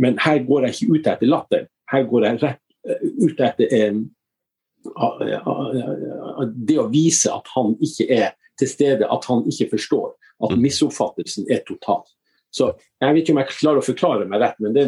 Men 0.00 0.18
her 0.22 0.42
går 0.46 0.66
jeg 0.66 0.76
ikke 0.76 0.98
ut 0.98 1.08
etter 1.12 1.30
latter. 1.30 1.66
Her 1.92 2.06
går 2.10 2.26
jeg 2.28 2.42
rett 2.42 2.62
eh, 2.88 3.08
ut 3.24 3.42
etter 3.44 3.74
en, 3.80 4.04
det 6.54 6.78
å 6.80 6.88
vise 6.92 7.32
at 7.32 7.48
han 7.54 7.74
ikke 7.82 8.08
er 8.12 8.34
til 8.60 8.70
stede, 8.70 9.08
at 9.10 9.28
han 9.30 9.44
ikke 9.50 9.70
forstår. 9.74 10.12
At 10.44 10.54
mm. 10.54 10.62
misoppfattelsen 10.62 11.48
er 11.52 11.62
total. 11.68 12.04
Så 12.54 12.72
Jeg 13.00 13.14
vet 13.14 13.22
ikke 13.24 13.34
om 13.34 13.40
jeg 13.42 13.54
klarer 13.58 13.82
å 13.82 13.84
forklare 13.84 14.26
meg 14.30 14.42
rett, 14.42 14.60
men 14.62 14.74
det, 14.76 14.84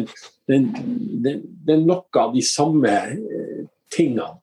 det, 0.47 0.59
det, 1.23 1.33
det 1.67 1.73
er 1.75 1.81
noe 1.83 2.21
av 2.21 2.31
de 2.35 2.43
samme 2.45 2.93
eh, 3.11 3.65
tingene, 3.93 4.37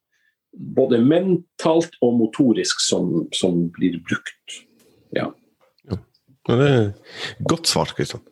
både 0.76 1.00
mentalt 1.02 1.96
og 2.04 2.18
motorisk, 2.20 2.82
som, 2.84 3.24
som 3.34 3.64
blir 3.74 3.96
brukt. 4.06 4.58
Ja. 5.16 5.30
ja. 5.88 5.98
Det 6.46 6.58
er 6.68 6.84
godt 7.48 7.70
svart, 7.70 7.96
Kristian. 7.96 8.22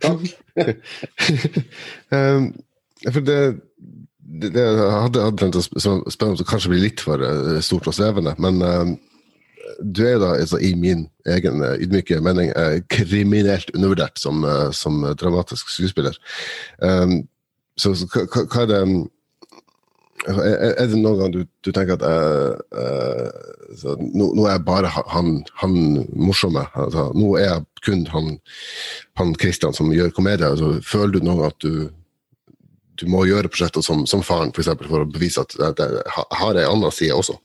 Takk. 0.00 0.24
um, 2.12 2.50
for 3.12 3.20
det, 3.24 3.38
det, 4.20 4.50
det 4.54 4.64
hadde, 4.66 5.22
hadde 5.24 5.38
tenkt 5.40 5.60
å 5.60 5.62
om 6.26 6.36
det 6.36 6.48
kanskje 6.48 6.72
blir 6.74 6.84
litt 6.84 7.04
for 7.04 7.22
uh, 7.22 7.60
stort 7.64 7.88
og 7.88 7.96
svevende, 7.96 8.34
men 8.42 8.60
uh, 8.64 8.90
du 9.80 10.02
er 10.04 10.18
da 10.20 10.34
altså, 10.36 10.58
i 10.60 10.74
min 10.76 11.06
egen 11.30 11.62
eh, 11.64 11.78
ydmyke 11.84 12.18
mening 12.24 12.50
eh, 12.58 12.80
kriminelt 12.92 13.70
undervurdert 13.74 14.18
som, 14.20 14.42
eh, 14.44 14.70
som 14.76 14.98
dramatisk 15.16 15.70
skuespiller. 15.72 16.16
Um, 16.82 17.22
så, 17.80 17.94
så 17.96 18.08
hva- 18.10 18.44
hva 18.50 18.64
er 18.64 18.70
det 18.72 18.80
er 20.28 20.74
er 20.82 20.86
det 20.90 20.98
noen 21.00 21.18
gang 21.18 21.32
du, 21.32 21.38
du 21.64 21.70
tenker 21.72 21.96
at 21.96 22.02
så, 23.80 23.94
nå, 24.00 24.26
nå 24.36 24.44
er 24.48 24.56
jeg 24.56 24.64
bare 24.66 24.90
han, 24.92 25.30
han 25.62 25.76
morsomme. 26.18 26.64
Altså, 26.74 27.06
nå 27.16 27.30
er 27.38 27.46
jeg 27.46 27.64
kun 27.86 28.02
han, 28.12 28.32
han 29.20 29.32
Christian 29.40 29.72
som 29.76 29.92
gjør 29.94 30.10
komedie. 30.16 30.48
Altså, 30.50 30.74
føler 30.84 31.14
du 31.16 31.24
noen 31.24 31.40
gang 31.44 31.52
at 31.54 31.64
du, 31.64 31.88
du 33.00 33.06
må 33.08 33.22
gjøre 33.30 33.48
prosjekter 33.48 33.84
som, 33.86 34.02
som 34.10 34.24
faren 34.26 34.52
for, 34.52 34.64
eksempel, 34.64 34.90
for 34.90 35.06
å 35.06 35.08
bevise 35.08 35.40
at 35.46 35.56
jeg 35.56 36.02
har 36.42 36.58
ei 36.60 36.66
anna 36.68 36.90
side 36.92 37.16
også? 37.16 37.38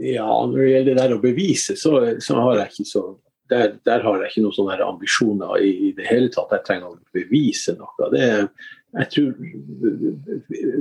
Ja, 0.00 0.28
når 0.46 0.56
det 0.56 0.70
gjelder 0.70 0.90
det 0.94 1.00
der 1.02 1.16
å 1.16 1.22
bevise, 1.22 1.76
så, 1.78 1.98
så 2.22 2.38
har 2.40 2.62
jeg 2.62 2.72
ikke 2.74 2.88
så 2.88 3.04
der, 3.50 3.72
der 3.84 4.04
har 4.06 4.20
jeg 4.22 4.30
ikke 4.30 4.42
noen 4.44 4.54
sånne 4.54 4.76
ambisjoner 4.86 5.56
i, 5.66 5.70
i 5.88 5.92
det 5.96 6.04
hele 6.06 6.28
tatt. 6.30 6.52
Jeg 6.54 6.62
trenger 6.68 6.92
å 6.92 6.98
bevise 7.16 7.74
noe. 7.78 8.10
Det, 8.14 8.20
er- 8.22 8.52
jeg 8.98 9.06
tror 9.14 9.34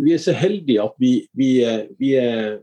Vi 0.03 0.13
er 0.13 0.21
så 0.21 0.33
heldige 0.33 0.81
at 0.81 0.95
vi, 0.97 1.13
vi, 1.37 1.49
vi 1.99 2.13
er 2.17 2.57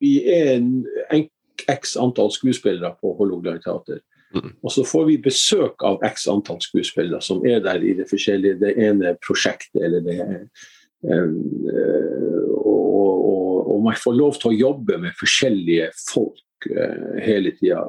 vi 0.00 0.12
er 0.28 0.56
en, 0.56 0.84
en 1.12 1.24
x 1.72 1.96
antall 1.96 2.30
skuespillere 2.34 2.92
på 3.00 3.14
Hålogaland 3.16 3.62
teater. 3.64 4.02
Og 4.36 4.72
så 4.72 4.84
får 4.84 5.04
vi 5.08 5.18
besøk 5.22 5.82
av 5.86 6.02
x 6.04 6.26
antall 6.28 6.58
skuespillere 6.60 7.22
som 7.24 7.44
er 7.46 7.62
der 7.64 7.84
i 7.84 7.94
det 7.96 8.08
forskjellige, 8.10 8.58
det 8.60 8.74
ene 8.82 9.14
prosjektet 9.24 9.84
eller 9.86 10.04
det 10.04 10.18
um, 11.06 11.38
og, 12.56 13.14
og, 13.30 13.70
og 13.72 13.84
man 13.86 13.96
får 14.02 14.16
lov 14.18 14.36
til 14.40 14.52
å 14.52 14.58
jobbe 14.58 14.98
med 15.06 15.16
forskjellige 15.16 15.88
folk 16.02 16.68
uh, 16.72 17.16
hele 17.24 17.54
tida. 17.56 17.84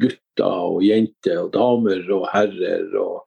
gutter 0.00 0.68
og 0.70 0.84
jenter 0.84 1.42
og 1.42 1.52
damer 1.56 2.04
og 2.14 2.28
herrer. 2.30 2.86
og 3.00 3.24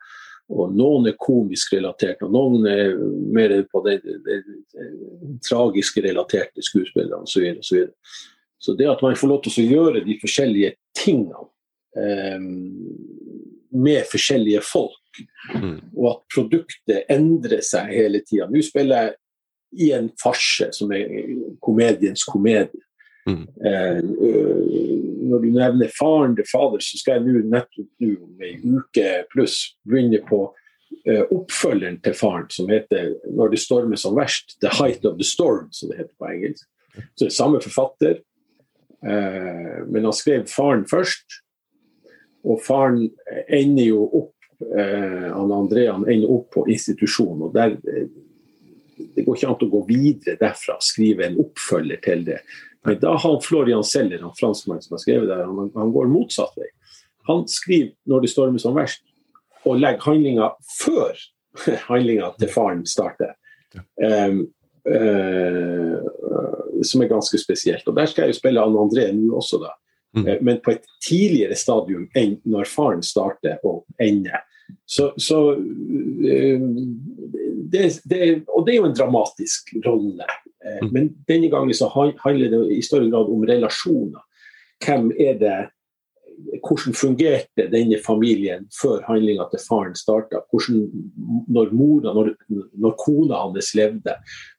og 0.53 0.75
noen 0.77 1.09
er 1.09 1.17
komisk 1.19 1.73
relatert, 1.75 2.21
og 2.25 2.33
noen 2.33 2.67
er 2.69 2.93
mer 3.33 3.55
på 3.71 3.81
det, 3.87 3.97
det, 4.05 4.19
det 4.45 5.39
tragiske 5.45 6.03
relaterte 6.05 6.63
skuespillerne 6.63 7.25
osv. 7.25 7.49
Så, 7.61 7.75
videre. 7.75 7.93
så 8.61 8.77
det 8.77 8.89
at 8.91 9.01
man 9.05 9.17
får 9.19 9.31
lov 9.33 9.41
til 9.45 9.63
å 9.63 9.69
gjøre 9.77 10.05
de 10.05 10.17
forskjellige 10.21 10.75
tingene 10.97 11.47
eh, 11.97 12.49
med 13.73 14.05
forskjellige 14.11 14.61
folk, 14.65 14.99
Mm. 15.53 15.75
og 15.97 16.07
at 16.09 16.21
produktet 16.33 17.11
endrer 17.11 17.61
seg 17.65 17.91
hele 17.93 18.21
tida. 18.25 18.47
Nå 18.49 18.63
spiller 18.65 19.03
jeg 19.03 19.13
i 19.85 19.91
en 19.95 20.09
farse 20.21 20.69
som 20.75 20.91
er 20.95 21.09
komediens 21.63 22.23
komedie. 22.29 22.81
Mm. 23.27 23.43
Eh, 23.63 23.99
når 25.33 25.41
du 25.41 25.53
nevner 25.53 25.93
faren 25.97 26.35
til 26.37 26.45
fader, 26.45 26.83
så 26.83 26.99
skal 26.99 27.17
jeg 27.17 27.25
nå 27.25 27.45
nettopp 27.49 28.03
nå 28.03 28.11
om 28.21 28.43
ei 28.45 28.53
uke 28.61 29.07
pluss 29.33 29.57
begynne 29.87 30.19
på 30.27 30.43
eh, 31.09 31.23
oppfølgeren 31.23 31.97
til 32.05 32.17
faren, 32.17 32.49
som 32.53 32.69
heter 32.69 33.15
'Når 33.25 33.51
det 33.51 33.59
stormer 33.59 33.97
som 33.97 34.15
verst', 34.15 34.57
'The 34.59 34.75
Height 34.79 35.05
of 35.05 35.17
the 35.17 35.25
Storm', 35.25 35.71
som 35.71 35.89
det 35.89 35.97
heter 35.97 36.13
på 36.19 36.29
engelsk. 36.29 36.67
Så 37.15 37.25
det 37.25 37.31
er 37.31 37.41
samme 37.41 37.61
forfatter, 37.61 38.19
eh, 39.05 39.79
men 39.89 40.03
han 40.03 40.13
skrev 40.13 40.45
faren 40.45 40.85
først. 40.85 41.41
Og 42.45 42.61
faren 42.61 43.09
ender 43.49 43.85
jo 43.85 44.03
opp 44.05 44.33
eh, 44.77 45.31
han 45.33 45.51
Andrean 45.51 46.05
ender 46.05 46.29
opp 46.29 46.51
på 46.53 46.67
institusjon. 46.69 47.41
og 47.41 47.53
der 47.53 47.77
Det 48.97 49.25
går 49.25 49.37
ikke 49.37 49.49
an 49.49 49.65
å 49.65 49.71
gå 49.71 49.81
videre 49.87 50.37
derfra, 50.39 50.77
skrive 50.83 51.27
en 51.27 51.39
oppfølger 51.43 52.01
til 52.03 52.23
det. 52.27 52.39
Men 52.83 52.99
da 52.99 53.15
har 53.19 53.39
Florian 53.43 53.83
Seller, 53.87 54.21
han 54.21 54.35
franskmannen 54.37 54.83
som 54.83 54.97
har 54.97 55.03
skrevet 55.03 55.29
det, 55.31 55.39
han, 55.47 55.71
han 55.75 55.93
går 55.95 56.11
motsatt 56.11 56.57
vei. 56.59 56.69
Han 57.29 57.45
skriver 57.47 57.93
'Når 58.05 58.21
det 58.21 58.29
stormer 58.29 58.59
som 58.59 58.75
verst', 58.75 59.05
og 59.65 59.79
legger 59.79 60.03
handlinga 60.03 60.49
før 60.79 61.15
handlinga 61.89 62.33
til 62.39 62.51
faren 62.51 62.85
starter. 62.85 63.35
Um, 63.97 64.47
uh, 64.85 65.97
som 66.83 67.01
er 67.01 67.11
ganske 67.11 67.37
spesielt. 67.39 67.87
Og 67.87 67.95
Der 67.95 68.05
skal 68.05 68.25
jeg 68.25 68.33
jo 68.33 68.39
spille 68.39 68.61
Anne 68.61 68.79
André 68.79 69.07
nå 69.15 69.37
også, 69.39 69.61
da. 69.63 69.71
Mm. 70.13 70.27
Eh, 70.27 70.41
men 70.41 70.59
på 70.61 70.71
et 70.75 70.83
tidligere 71.01 71.55
stadium 71.57 72.07
enn 72.17 72.37
når 72.45 72.69
faren 72.69 73.01
starter 73.05 73.57
og 73.63 73.85
ender. 74.01 74.43
Så, 74.85 75.11
så 75.17 75.39
eh, 75.53 76.61
det, 77.73 77.83
det, 78.03 78.19
Og 78.47 78.65
det 78.65 78.73
er 78.73 78.79
jo 78.81 78.89
en 78.89 78.97
dramatisk 78.97 79.75
rolle. 79.85 80.27
Eh, 80.27 80.43
Mm. 80.63 80.89
Men 80.91 81.09
denne 81.27 81.49
gangen 81.51 81.73
så 81.73 81.89
handler 82.23 82.49
det 82.49 82.61
i 82.71 82.81
større 82.81 83.09
grad 83.09 83.31
om 83.31 83.45
relasjoner. 83.45 84.21
Hvem 84.85 85.11
er 85.19 85.39
det 85.39 85.57
hvordan 86.63 86.95
fungerte 86.97 87.67
denne 87.71 87.99
familien 88.03 88.65
før 88.73 89.03
handlinga 89.07 89.45
til 89.51 89.61
faren 89.67 89.95
starta? 89.95 90.41
Når 90.49 91.71
mora, 91.75 92.13
når, 92.15 92.33
når 92.73 92.95
kona 92.99 93.43
hans 93.43 93.73
levde, 93.77 94.15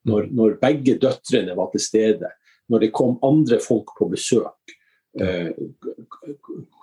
når, 0.09 0.31
når 0.31 0.59
begge 0.63 0.97
døtrene 1.03 1.57
var 1.57 1.73
til 1.73 1.83
stede, 1.83 2.31
når 2.69 2.87
det 2.87 2.95
kom 2.97 3.19
andre 3.27 3.59
folk 3.61 3.93
på 3.99 4.09
besøk. 4.13 4.74
Eh, 5.21 5.51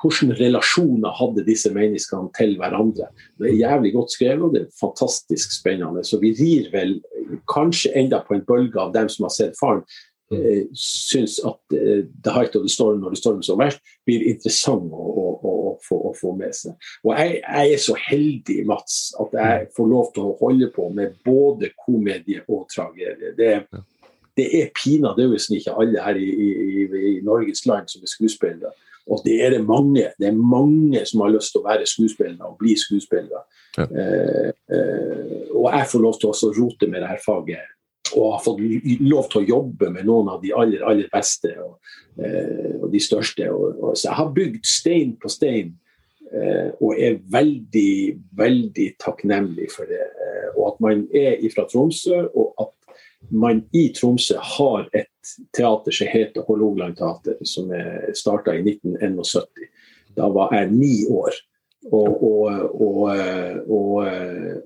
hvilke 0.01 0.35
relasjoner 0.39 1.11
hadde 1.17 1.43
disse 1.47 1.71
menneskene 1.75 2.31
til 2.37 2.55
hverandre? 2.59 3.09
Det 3.39 3.49
er 3.49 3.59
jævlig 3.59 3.91
godt 3.97 4.13
skrevet 4.15 4.45
og 4.45 4.53
det 4.55 4.61
er 4.61 4.77
fantastisk 4.79 5.51
spennende. 5.57 6.03
Så 6.07 6.21
vi 6.21 6.31
rir 6.37 6.69
vel 6.71 6.95
kanskje 7.51 7.91
enda 7.99 8.21
på 8.23 8.37
en 8.37 8.47
bølge 8.47 8.79
av 8.79 8.95
dem 8.95 9.11
som 9.11 9.27
har 9.27 9.35
sett 9.35 9.59
faren, 9.59 9.83
eh, 10.31 10.63
syns 10.79 11.41
at 11.43 11.59
The 11.75 12.31
Height 12.31 12.55
of 12.55 12.63
the 12.63 12.71
Storm 12.71 13.01
når 13.03 13.15
det 13.15 13.21
stormer 13.21 13.47
som 13.47 13.59
verst, 13.59 13.83
blir 14.07 14.23
interessant 14.31 14.87
å, 14.95 15.05
å, 15.11 15.27
å, 15.35 15.55
å, 15.71 15.77
få, 15.83 15.99
å 16.09 16.15
få 16.15 16.35
med 16.39 16.55
seg. 16.55 16.91
Og 17.03 17.15
jeg, 17.17 17.41
jeg 17.43 17.75
er 17.75 17.83
så 17.83 17.99
heldig, 18.07 18.61
Mats, 18.71 18.99
at 19.19 19.35
jeg 19.41 19.71
får 19.75 19.91
lov 19.91 20.11
til 20.15 20.29
å 20.29 20.37
holde 20.39 20.71
på 20.71 20.87
med 20.95 21.19
både 21.27 21.73
komedie 21.83 22.45
og 22.47 22.69
tragedie. 22.71 23.35
Det, 23.35 23.57
det 24.37 24.47
er 24.61 24.71
pinadø 24.75 25.27
ikke 25.33 25.75
alle 25.75 26.03
her 26.03 26.15
i, 26.15 26.29
i, 26.29 26.85
i 27.17 27.19
Norges 27.23 27.65
land 27.65 27.87
som 27.91 28.01
er 28.01 28.11
skuespillere. 28.11 28.71
Og 29.09 29.21
det 29.25 29.41
er 29.43 29.49
det 29.55 29.65
mange. 29.65 30.11
Det 30.19 30.27
er 30.27 30.37
mange 30.37 31.05
som 31.05 31.23
har 31.25 31.33
lyst 31.33 31.53
til 31.53 31.61
å 31.61 31.67
være 31.67 31.89
skuespillere 31.89 32.47
og 32.47 32.57
bli 32.61 32.75
skuespillere. 32.77 33.43
Ja. 33.77 33.87
Eh, 33.87 34.49
eh, 34.71 35.51
og 35.51 35.67
jeg 35.71 35.89
får 35.91 36.03
lov 36.05 36.19
til 36.21 36.31
å 36.31 36.53
rote 36.57 36.89
med 36.89 37.03
dette 37.03 37.19
faget. 37.25 37.77
Og 38.11 38.33
har 38.35 38.43
fått 38.43 38.59
lov 39.07 39.29
til 39.31 39.41
å 39.41 39.47
jobbe 39.47 39.89
med 39.93 40.07
noen 40.07 40.33
av 40.33 40.41
de 40.43 40.51
aller, 40.55 40.83
aller 40.83 41.07
beste 41.11 41.53
og, 41.63 41.77
eh, 42.19 42.75
og 42.81 42.89
de 42.91 43.01
største. 43.01 43.47
Og, 43.51 43.79
og, 43.79 43.93
så 43.95 44.09
jeg 44.09 44.19
har 44.19 44.33
bygd 44.35 44.67
stein 44.67 45.15
på 45.21 45.31
stein. 45.31 45.77
eh, 46.31 46.69
og 46.79 46.95
er 46.95 47.17
veldig, 47.27 48.19
veldig 48.39 48.85
takknemlig 49.03 49.67
for 49.73 49.89
det. 49.89 49.99
Eh, 49.99 50.45
og 50.55 50.69
at 50.69 50.77
man 50.83 51.01
er 51.11 51.41
fra 51.51 51.65
Tromsø, 51.67 52.21
og 52.31 52.53
at 52.61 52.71
man 53.29 53.63
i 53.71 53.87
Tromsø 53.95 54.39
har 54.57 54.89
et 54.97 55.07
teater 55.55 55.93
som 55.93 56.09
heter 56.09 56.47
Hålogaland 56.47 56.97
teater, 56.97 57.37
som 57.45 57.69
starta 58.17 58.55
i 58.57 58.63
1971. 58.63 59.69
Da 60.17 60.27
var 60.33 60.53
jeg 60.55 60.71
ni 60.73 60.95
år. 61.09 61.37
Og, 61.91 62.23
og, 62.23 62.43
og, 62.77 62.99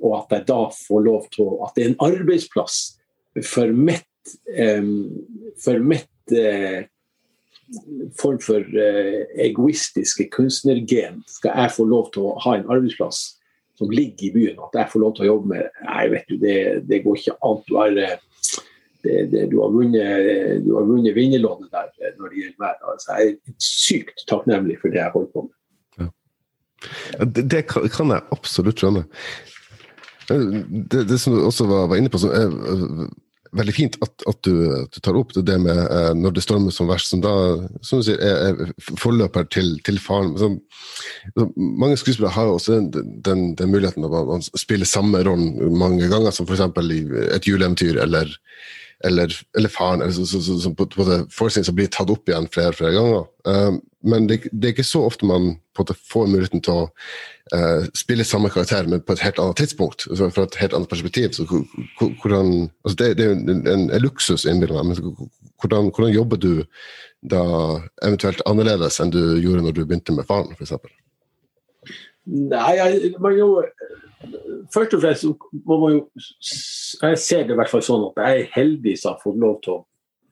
og, 0.03 0.10
at 0.18 0.34
jeg 0.36 0.43
da 0.49 0.58
får 0.76 1.03
lov 1.06 1.30
til 1.32 1.53
At 1.64 1.78
det 1.78 1.84
er 1.86 1.91
en 1.93 2.01
arbeidsplass 2.03 2.80
for 3.39 3.72
mitt, 3.72 4.34
for 5.64 5.80
mitt 5.80 6.36
uh, 6.36 6.84
form 8.20 8.39
for 8.43 8.60
uh, 8.60 9.22
egoistiske 9.41 10.28
kunstnergen. 10.34 11.24
Skal 11.28 11.56
jeg 11.56 11.74
få 11.78 11.88
lov 11.89 12.12
til 12.14 12.28
å 12.28 12.36
ha 12.45 12.58
en 12.58 12.70
arbeidsplass 12.70 13.24
som 13.80 13.91
ligger 13.91 14.30
i 14.30 14.34
byen, 14.36 14.61
at 14.67 14.80
jeg 14.80 14.91
får 14.91 15.03
lov 15.03 15.15
til 15.15 15.26
å 15.26 15.32
jobbe 15.34 15.51
med 15.51 15.82
Nei, 15.88 16.05
vet 16.13 16.30
du, 16.32 16.38
det, 16.41 16.57
det 16.89 17.01
går 17.03 17.19
ikke 17.19 17.36
an. 17.47 17.59
Du 17.67 17.73
har, 17.80 17.97
det, 19.05 19.17
det, 19.32 19.43
du 19.51 19.57
har 19.61 19.73
vunnet, 19.73 20.63
du 20.65 20.71
har 20.78 20.88
vunnet 20.88 21.17
vinnerlånet 21.17 21.73
der 21.73 22.15
når 22.19 22.32
det 22.32 22.41
gjelder 22.41 22.63
meg. 22.63 22.88
Altså, 22.93 23.19
jeg 23.19 23.36
er 23.36 23.59
sykt 23.67 24.26
takknemlig 24.32 24.80
for 24.82 24.93
det 24.93 25.03
jeg 25.03 25.15
holder 25.15 25.34
på 25.36 25.45
med. 25.47 25.53
Det, 27.36 27.45
det 27.51 27.65
kan, 27.71 28.11
jeg 28.13 28.26
absolutt 28.36 28.82
skjønne. 28.82 29.05
Det, 30.30 31.19
som 31.21 31.36
du 31.36 31.43
også 31.45 31.67
var, 31.69 31.88
var 31.89 31.99
inne 31.99 32.11
på, 32.13 32.21
som 32.21 32.34
er 32.34 33.09
veldig 33.58 33.76
fint 33.76 33.97
at, 34.03 34.26
at, 34.30 34.39
du, 34.45 34.53
at 34.84 34.95
du 34.95 35.01
tar 35.03 35.18
opp, 35.20 35.34
det, 35.36 35.58
med 35.62 35.80
eh, 35.84 36.12
når 36.18 36.36
det 36.36 36.43
stormer 36.45 36.74
som 36.76 36.89
verst, 36.91 37.12
som 37.12 37.24
da 37.24 37.34
som 37.86 38.01
du 38.01 38.08
sier, 38.08 38.22
er, 38.22 38.62
er 38.66 38.95
forløper 39.01 39.47
til, 39.53 39.76
til 39.88 39.99
faren. 40.01 40.36
Som, 40.39 40.60
så 41.36 41.47
mange 41.56 41.99
skuespillere 42.01 42.34
har 42.36 42.49
jo 42.49 42.58
også 42.60 42.80
den, 42.80 43.18
den, 43.26 43.45
den 43.60 43.74
muligheten 43.74 44.06
at 44.08 44.16
man 44.30 44.45
spiller 44.51 44.89
samme 44.89 45.24
rollen 45.26 45.78
mange 45.80 46.10
ganger, 46.12 46.36
som 46.36 46.47
f.eks. 46.47 46.66
i 46.95 47.01
et 47.36 47.49
juleeventyr 47.49 48.01
eller, 48.03 48.32
eller, 49.08 49.36
eller 49.58 49.74
faren. 49.74 50.06
Eller, 50.06 50.16
så, 50.16 50.41
så, 50.41 50.60
så 50.62 50.74
på, 50.76 50.89
på 50.91 51.10
det 51.10 51.24
forestillingen 51.34 51.72
som 51.72 51.80
blir 51.80 51.91
tatt 51.93 52.14
opp 52.14 52.32
igjen 52.32 52.51
flere 52.53 52.76
flere 52.76 52.95
ganger. 52.97 53.28
Um, 53.45 53.82
men 54.06 54.28
det, 54.30 54.41
det 54.51 54.70
er 54.70 54.74
ikke 54.76 54.86
så 54.88 55.01
ofte 55.08 55.28
man 55.28 55.56
får 55.76 56.28
muligheten 56.32 56.62
til 56.64 56.74
å 56.74 56.84
uh, 57.56 57.86
spille 57.97 58.26
samme 58.28 58.51
karakter, 58.53 58.88
men 58.89 59.01
på 59.06 59.16
et 59.16 59.24
helt 59.26 59.39
annet 59.41 59.58
tidspunkt. 59.60 60.06
Altså 60.10 60.30
fra 60.34 60.45
et 60.47 60.60
helt 60.62 60.76
annet 60.78 60.91
perspektiv. 60.91 61.32
Så, 61.36 61.45
hvor- 61.49 61.66
hvor- 61.99 62.14
hvordan, 62.22 62.70
altså 62.86 62.99
det, 63.01 63.10
det 63.18 63.26
er 63.26 63.34
jo 63.34 63.38
en, 63.39 63.68
en, 63.68 63.88
en 63.89 64.03
luksus, 64.06 64.45
innbiller 64.45 64.78
jeg 64.80 64.91
meg. 64.91 65.30
Hvordan, 65.62 65.89
hvordan 65.95 66.14
jobber 66.16 66.38
du 66.41 66.51
da 67.26 67.41
eventuelt 68.06 68.41
annerledes 68.45 68.99
enn 69.01 69.14
du 69.14 69.22
gjorde 69.41 69.66
når 69.66 69.76
du 69.80 69.84
begynte 69.86 70.14
med 70.16 70.28
faren, 70.30 70.53
f.eks.? 70.56 70.78
Nei, 72.26 72.72
jeg, 72.80 73.14
jo 73.38 73.49
Først 74.74 74.95
og 74.97 75.01
fremst 75.03 75.26
må 75.68 75.76
man 75.84 75.91
jo 75.99 75.99
Jeg 77.03 77.20
ser 77.22 77.43
det 77.45 77.53
i 77.53 77.58
hvert 77.60 77.70
fall 77.70 77.84
sånn 77.86 78.08
at 78.08 78.22
jeg 78.24 78.39
er 78.45 78.53
heldig 78.56 78.95
som 78.97 79.14
har 79.14 79.22
fått 79.22 79.38
lov 79.41 79.60
til 79.66 79.76
å 79.76 79.84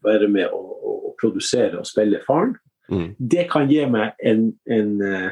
være 0.04 0.28
med 0.32 0.50
og, 0.50 0.72
og, 0.84 0.96
og 1.10 1.14
produsere 1.22 1.78
og 1.80 1.86
spille 1.88 2.20
faren. 2.26 2.56
Mm. 2.94 3.08
Det 3.18 3.48
kan 3.52 3.72
gi 3.72 3.84
meg 3.89 4.20
en, 4.24 4.48
en, 4.72 4.91
eh, 5.02 5.30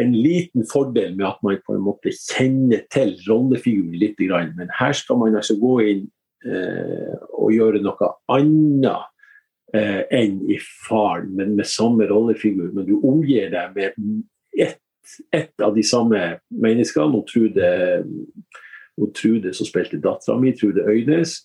en 0.00 0.12
liten 0.14 0.66
fordel 0.70 1.16
med 1.16 1.26
at 1.30 1.40
man 1.46 1.60
på 1.66 1.76
en 1.76 1.84
måte 1.86 2.12
kjenner 2.14 2.84
til 2.92 3.16
rollefiguren 3.28 3.96
litt. 4.00 4.20
Men 4.20 4.72
her 4.78 4.96
skal 4.96 5.20
man 5.22 5.38
altså 5.40 5.58
gå 5.60 5.76
inn 5.88 6.04
eh, 6.46 7.16
og 7.32 7.54
gjøre 7.56 7.82
noe 7.84 8.12
annet 8.30 9.74
eh, 9.74 10.04
enn 10.20 10.38
i 10.50 10.60
faren, 10.86 11.32
men 11.38 11.56
med 11.58 11.68
samme 11.70 12.06
rollefigur. 12.10 12.70
Men 12.76 12.86
du 12.88 12.98
omgir 13.00 13.50
deg 13.54 13.74
med 13.76 13.98
ett 14.60 14.80
et 15.32 15.62
av 15.62 15.74
de 15.74 15.82
samme 15.82 16.20
menneskene. 16.62 17.10
Hun 17.10 17.26
Trude, 17.26 17.70
Trude 19.16 19.54
som 19.56 19.68
spilte 19.68 20.00
dattera 20.02 20.38
mi, 20.40 20.52
Trude 20.56 20.84
Øynes. 20.86 21.40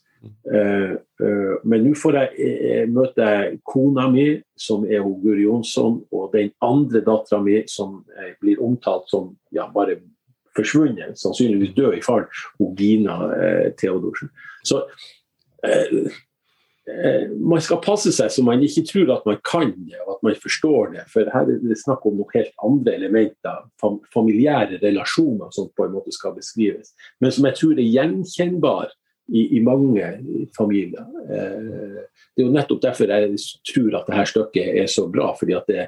Eh, 0.54 0.92
eh, 1.26 1.54
men 1.64 1.86
nå 1.86 1.94
får 1.98 2.18
jeg 2.20 2.50
eh, 2.50 2.84
møte 2.90 3.28
kona 3.68 4.08
mi, 4.14 4.28
som 4.58 4.86
er 4.88 5.06
Guri 5.22 5.46
Jonsson, 5.46 6.02
og 6.14 6.34
den 6.36 6.52
andre 6.66 7.02
dattera 7.06 7.42
mi, 7.44 7.62
som 7.70 8.02
blir 8.42 8.62
omtalt 8.64 9.10
som 9.12 9.34
ja, 9.56 9.68
bare 9.74 10.00
forsvunnet, 10.56 11.18
sannsynligvis 11.20 11.76
død 11.76 11.98
i 11.98 12.06
faren, 12.06 12.30
Gina 12.78 13.18
Theodorsen. 13.76 14.32
Så 14.66 14.86
man 17.42 17.62
skal 17.66 17.82
passe 17.82 18.12
seg 18.14 18.30
så 18.32 18.44
man 18.46 18.62
ikke 18.64 18.84
tror 18.86 19.12
at 19.16 19.26
man 19.28 19.40
kan 19.44 19.72
det 19.74 19.98
og 20.04 20.14
at 20.14 20.24
man 20.24 20.38
forstår 20.40 20.94
det. 20.94 21.04
For 21.12 21.28
her 21.34 21.50
er 21.50 21.60
det 21.60 21.80
snakk 21.82 22.06
om 22.08 22.16
noen 22.20 22.36
helt 22.38 22.54
andre 22.64 22.94
elementer, 22.96 23.66
fam 23.82 23.98
familiære 24.14 24.80
relasjoner 24.84 25.52
som 25.52 25.68
på 25.76 25.88
en 25.88 25.96
måte 25.98 26.14
skal 26.16 26.38
beskrives. 26.38 26.94
Men 27.20 27.34
som 27.36 27.50
jeg 27.50 27.60
tror 27.60 27.82
er 27.82 27.90
gjenkjennbar 27.90 28.94
i, 29.28 29.58
i 29.58 29.62
mange 29.66 30.10
familier. 30.58 31.06
Eh, 31.26 32.04
det 32.36 32.44
er 32.44 32.48
jo 32.48 32.54
nettopp 32.54 32.84
derfor 32.84 33.14
jeg 33.14 33.40
tror 33.72 34.02
at 34.02 34.12
dette 34.12 34.28
stykket 34.34 34.82
er 34.84 34.92
så 34.92 35.08
bra. 35.12 35.32
fordi 35.40 35.58
at 35.58 35.72
det 35.72 35.88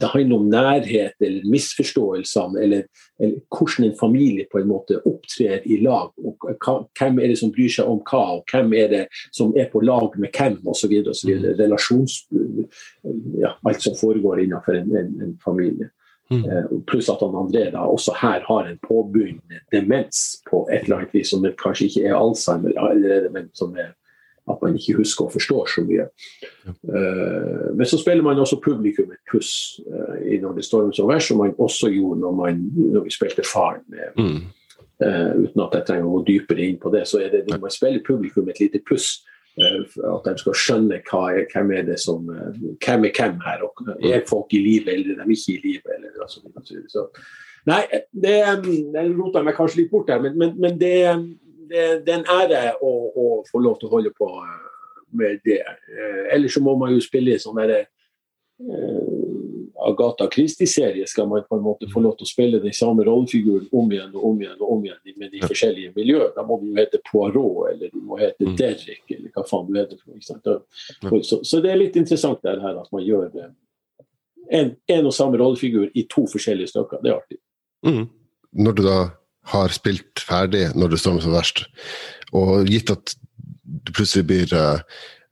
det 0.00 0.08
handler 0.12 0.36
om 0.36 0.48
nærhet 0.52 1.14
eller 1.20 1.46
misforståelsene, 1.50 2.60
eller, 2.62 2.82
eller 3.20 3.40
hvordan 3.50 3.88
en 3.88 3.96
familie 4.00 4.46
på 4.52 4.60
en 4.60 4.68
måte 4.68 5.00
opptrer 5.06 5.64
i 5.64 5.80
lag. 5.82 6.12
og 6.18 6.36
Hvem 6.98 7.18
er 7.18 7.32
det 7.32 7.38
som 7.40 7.52
bryr 7.54 7.72
seg 7.72 7.88
om 7.88 8.02
hva, 8.10 8.22
og 8.38 8.52
hvem 8.52 8.72
er 8.78 8.92
det 8.92 9.04
som 9.34 9.54
er 9.56 9.70
på 9.72 9.80
lag 9.80 10.14
med 10.18 10.30
hvem, 10.36 10.60
osv. 10.66 10.94
Relasjons... 11.58 12.20
Ja, 13.38 13.54
alt 13.66 13.82
som 13.82 13.96
foregår 13.98 14.44
innenfor 14.44 14.78
en, 14.78 14.94
en, 14.96 15.14
en 15.24 15.34
familie. 15.44 15.90
Mm. 16.30 16.42
Eh, 16.44 16.64
pluss 16.86 17.08
at 17.08 17.22
han 17.24 17.36
André 17.40 17.70
da 17.72 17.86
også 17.88 18.12
her 18.20 18.42
har 18.44 18.66
en 18.68 18.80
påbegynnende 18.84 19.62
demens 19.72 20.42
på 20.50 20.66
et 20.68 20.84
eller 20.84 21.00
annet 21.00 21.14
vis, 21.16 21.30
som 21.32 21.46
kanskje 21.62 21.88
ikke 21.88 22.04
er 22.08 22.18
Alzheimer 22.18 22.76
allerede, 22.76 23.32
men 23.32 23.48
som 23.56 23.72
er 23.76 23.94
at 24.50 24.62
man 24.62 24.76
ikke 24.76 24.96
husker 24.96 25.24
og 25.24 25.32
forstår 25.32 25.66
så 25.74 25.84
mye. 25.84 26.06
Eh, 26.68 27.76
men 27.76 27.86
så 27.86 27.98
spiller 28.00 28.24
man 28.24 28.38
også 28.38 28.60
publikum 28.64 29.10
et 29.12 29.32
puss 29.32 29.80
uh, 29.86 30.16
i 30.24 30.38
Når 30.40 30.52
det 30.52 30.64
stormer 30.64 30.92
som 30.92 31.08
verst, 31.08 31.28
som 31.28 31.38
man 31.38 31.54
også 31.58 31.90
gjorde 31.92 32.20
når, 32.20 32.32
man, 32.32 32.62
når 32.76 33.04
vi 33.04 33.10
spilte 33.10 33.48
Faren. 33.54 33.84
Med, 33.88 34.08
Mm. 34.16 34.40
Uh, 34.98 35.44
uten 35.44 35.60
at 35.62 35.74
jeg 35.76 35.84
trenger 35.86 36.06
å 36.08 36.16
gå 36.16 36.24
dypere 36.26 36.64
inn 36.66 36.78
på 36.82 36.90
det, 36.90 37.04
så 37.06 37.20
er 37.22 37.28
det 37.30 37.44
når 37.46 37.60
man 37.62 37.70
spiller 37.70 38.02
publikum 38.06 38.48
et 38.50 38.58
lite 38.58 38.80
puss. 38.88 39.20
Eh, 39.58 39.98
at 40.12 40.28
de 40.28 40.42
skal 40.42 40.56
skjønne 40.62 41.00
er, 41.00 41.42
hvem 41.52 41.74
er 41.76 41.84
det 41.88 41.98
som 42.02 42.28
eh, 42.30 42.62
Hvem 42.84 43.08
er 43.08 43.12
hvem 43.18 43.40
her? 43.44 43.66
og 43.66 43.84
Er 44.04 44.24
folk 44.28 44.54
i 44.54 44.62
live, 44.62 44.92
eller 44.92 45.22
er 45.22 45.28
de 45.28 45.36
ikke 45.36 45.56
i 45.56 45.60
live? 45.66 45.94
Eller, 45.96 46.22
altså, 46.22 46.40
så 46.88 47.06
nei, 47.68 47.82
det, 48.12 48.38
det 48.64 49.04
rota 49.18 49.42
meg 49.44 49.56
kanskje 49.58 49.82
litt 49.82 49.92
bort 49.92 50.10
her, 50.10 50.22
men, 50.24 50.38
men, 50.38 50.54
men 50.60 50.80
det, 50.80 50.94
det, 51.68 51.84
det 52.06 52.14
er 52.14 52.20
en 52.20 52.32
ære 52.38 52.62
å, 52.80 52.92
å 53.12 53.26
få 53.50 53.62
lov 53.62 53.78
til 53.78 53.90
å 53.90 53.96
holde 53.98 54.14
på 54.16 54.28
eh, 54.40 54.66
med 55.18 55.40
det. 55.44 55.60
Eh, 55.62 56.24
ellers 56.34 56.56
så 56.56 56.64
må 56.64 56.76
man 56.80 56.94
jo 56.94 57.02
spille 57.04 57.34
i 57.34 57.42
sånn 57.42 57.58
derre 57.60 57.82
eh, 57.84 59.17
Agatha 59.86 60.26
Christie-serie 60.32 61.06
skal 61.06 61.28
man 61.30 61.44
på 61.48 61.56
en 61.56 61.62
måte 61.62 61.86
få 61.92 62.00
lov 62.02 62.16
til 62.18 62.26
å 62.26 62.30
spille 62.30 62.58
den 62.62 62.74
samme 62.74 63.04
rollefiguren 63.06 63.68
om 63.72 63.92
igjen 63.92 64.10
og 64.14 64.24
om 64.30 64.40
igjen 64.42 64.56
og 64.58 64.72
om 64.74 64.84
igjen 64.86 65.18
med 65.20 65.30
de 65.34 65.42
forskjellige 65.44 65.92
miljøene. 65.94 66.32
Da 66.34 66.42
må 66.46 66.58
du 66.58 66.66
jo 66.70 66.78
hete 66.80 66.98
Poirot, 67.06 67.68
eller 67.70 67.92
du 67.92 68.00
må 68.02 68.18
hete 68.18 68.48
Mm. 68.48 68.56
Derrick, 68.56 69.04
eller 69.10 69.30
hva 69.34 69.44
faen 69.46 69.66
du 69.68 69.78
heter. 69.78 69.98
for, 70.02 70.14
Ikke 70.14 70.26
sant? 70.26 71.24
Så, 71.28 71.40
så 71.44 71.60
det 71.60 71.70
er 71.70 71.80
litt 71.82 71.96
interessant 71.96 72.42
det 72.42 72.58
her 72.62 72.80
at 72.80 72.90
man 72.92 73.04
gjør 73.04 73.30
det. 73.32 73.50
En, 74.50 74.74
en 74.88 75.06
og 75.06 75.14
samme 75.14 75.38
rollefigur 75.38 75.90
i 75.94 76.06
to 76.10 76.24
forskjellige 76.26 76.72
stykker. 76.72 77.02
Det 77.02 77.10
er 77.12 77.18
artig. 77.18 77.38
Mm. 77.86 78.08
Når 78.64 78.72
du 78.72 78.82
da 78.86 78.98
har 79.52 79.72
spilt 79.72 80.24
ferdig 80.24 80.68
når 80.74 80.94
det 80.94 81.00
stormer 81.02 81.24
som 81.24 81.36
verst, 81.36 81.66
og 82.32 82.68
gitt 82.68 82.90
at 82.92 83.14
du 83.62 83.92
plutselig 83.92 84.26
blir 84.28 84.54
eh, 84.56 84.80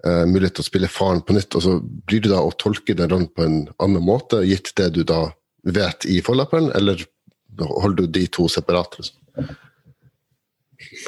eh, 0.05 0.25
mulighet 0.29 0.59
til 0.59 0.65
å 0.65 0.69
spille 0.69 0.91
faren 0.93 1.23
på 1.25 1.37
nytt, 1.37 1.57
og 1.57 1.65
så 1.65 1.77
blir 1.81 2.25
du 2.25 2.31
da 2.33 2.43
å 2.45 2.55
tolke 2.59 2.97
den 2.97 3.11
rollen 3.13 3.29
på 3.33 3.47
en 3.47 3.61
annen 3.83 4.05
måte, 4.05 4.43
gitt 4.49 4.75
det 4.79 4.93
du 4.97 5.03
da 5.07 5.31
vet 5.67 6.07
i 6.09 6.21
forløperen, 6.25 6.73
eller 6.79 7.07
holder 7.59 8.05
du 8.05 8.19
de 8.19 8.27
to 8.33 8.49
separat? 8.53 8.99
Liksom? 8.99 9.55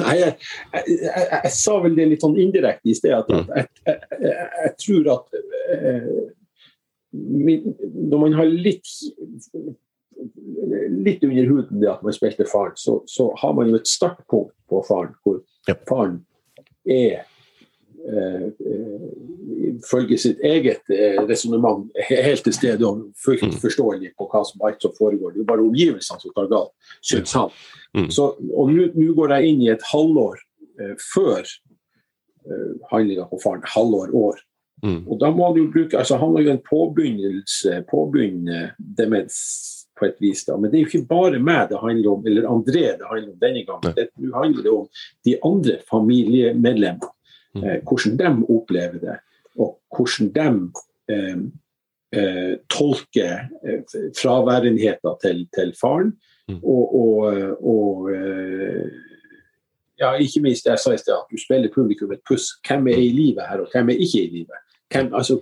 Nei, 0.00 0.14
jeg, 0.16 0.34
jeg, 0.72 0.96
jeg, 1.04 1.26
jeg 1.32 1.52
sa 1.54 1.76
vel 1.84 1.96
det 1.98 2.08
litt 2.12 2.24
sånn 2.24 2.38
indirekte 2.40 2.88
i 2.88 2.96
sted. 2.96 3.14
At 3.14 3.28
jeg, 3.30 3.66
jeg, 3.84 4.46
jeg, 4.64 4.72
tror 4.80 5.10
at 5.12 5.36
eh, 5.74 6.08
min, 7.12 7.76
Når 8.08 8.22
man 8.24 8.38
har 8.38 8.48
litt 8.48 8.88
litt 10.88 11.22
under 11.22 11.46
huden 11.46 11.82
det 11.82 11.90
at 11.92 12.02
man 12.02 12.14
spilte 12.16 12.46
faren, 12.48 12.74
så, 12.76 12.98
så 13.06 13.28
har 13.38 13.52
man 13.54 13.68
jo 13.70 13.78
et 13.78 13.86
startpunkt 13.86 14.54
på 14.68 14.80
faren 14.88 15.14
hvor 15.22 15.38
faren 15.86 16.16
er 16.88 17.22
eh, 18.06 18.46
eh, 18.72 20.16
sitt 20.16 20.40
eget 20.40 20.90
eh, 20.90 21.20
resonnement 21.28 21.86
helt 22.08 22.44
til 22.44 22.54
stede 22.54 22.86
og 22.86 23.06
fullt 23.24 23.54
forståelig 23.62 24.12
på 24.18 24.28
hva 24.30 24.42
som 24.46 24.66
alt 24.66 24.82
som 24.82 24.94
foregår. 24.98 25.32
Det 25.32 25.40
er 25.40 25.44
jo 25.44 25.52
bare 25.52 25.66
omgivelsene 25.66 26.22
som 26.22 26.34
tar 26.34 26.50
galt, 26.50 26.74
syns 27.00 27.34
han. 27.38 27.54
Mm. 27.96 28.10
Så, 28.14 28.34
og 28.54 28.74
nå 28.74 29.08
går 29.16 29.36
jeg 29.36 29.52
inn 29.52 29.64
i 29.64 29.72
et 29.72 29.88
halvår 29.92 30.36
eh, 30.80 30.94
før 31.14 31.40
eh, 31.42 32.70
handlinga 32.92 33.28
på 33.30 33.40
faren. 33.44 33.66
Halvår, 33.74 34.14
år. 34.14 34.44
Mm. 34.84 35.02
Og 35.10 35.18
da 35.18 35.32
må 35.34 35.50
du 35.54 35.64
jo 35.64 35.72
bruke, 35.74 35.98
altså 35.98 36.16
Han 36.20 36.36
har 36.36 36.44
jo 36.44 36.52
en 36.54 36.66
påbegynnelse, 36.70 37.82
påbegynnende 37.90 38.70
demens 38.78 39.40
på 39.98 40.06
et 40.06 40.20
vis. 40.22 40.44
da, 40.46 40.56
Men 40.56 40.70
det 40.70 40.78
er 40.78 40.84
jo 40.84 40.90
ikke 40.92 41.10
bare 41.10 41.42
meg 41.42 41.68
det 41.72 41.80
handler 41.82 42.10
om, 42.12 42.26
eller 42.26 42.50
André 42.50 42.84
det 42.98 43.10
handler 43.10 43.32
om 43.32 43.38
denne 43.42 43.64
gangen. 43.66 43.94
Det, 43.96 44.08
nå 44.22 44.34
handler 44.36 44.62
det 44.62 44.74
om 44.74 44.88
de 45.26 45.38
andre 45.50 45.78
familiemedlemmene. 45.90 47.14
Mm. 47.54 47.64
Eh, 47.64 47.78
hvordan 47.88 48.18
de 48.18 48.46
opplever 48.54 48.98
det, 49.02 49.16
og 49.58 49.78
hvordan 49.96 50.32
de 50.34 50.48
eh, 51.14 51.38
eh, 52.12 52.54
tolker 52.70 53.48
eh, 53.64 53.82
fraværenheten 54.20 55.20
til, 55.22 55.48
til 55.54 55.74
faren. 55.80 56.12
Mm. 56.48 56.60
Og, 56.62 56.94
og, 56.94 57.16
og 57.60 58.10
eh, 58.14 58.86
ja, 60.00 60.12
ikke 60.14 60.40
minst 60.40 60.64
det 60.64 60.76
jeg 60.76 60.82
sa 60.82 60.94
i 60.94 61.00
sted, 61.00 61.14
at 61.16 61.30
du 61.32 61.40
spiller 61.40 61.74
publikum 61.74 62.12
et 62.14 62.24
puss. 62.28 62.54
Hvem 62.66 62.88
er 62.88 63.02
i 63.02 63.12
live 63.12 63.44
her, 63.50 63.64
og 63.64 63.72
hvem 63.72 63.90
er 63.90 64.04
ikke 64.04 64.22
i 64.22 64.30
live? 64.38 64.62
Hvem, 64.88 65.10
altså, 65.14 65.36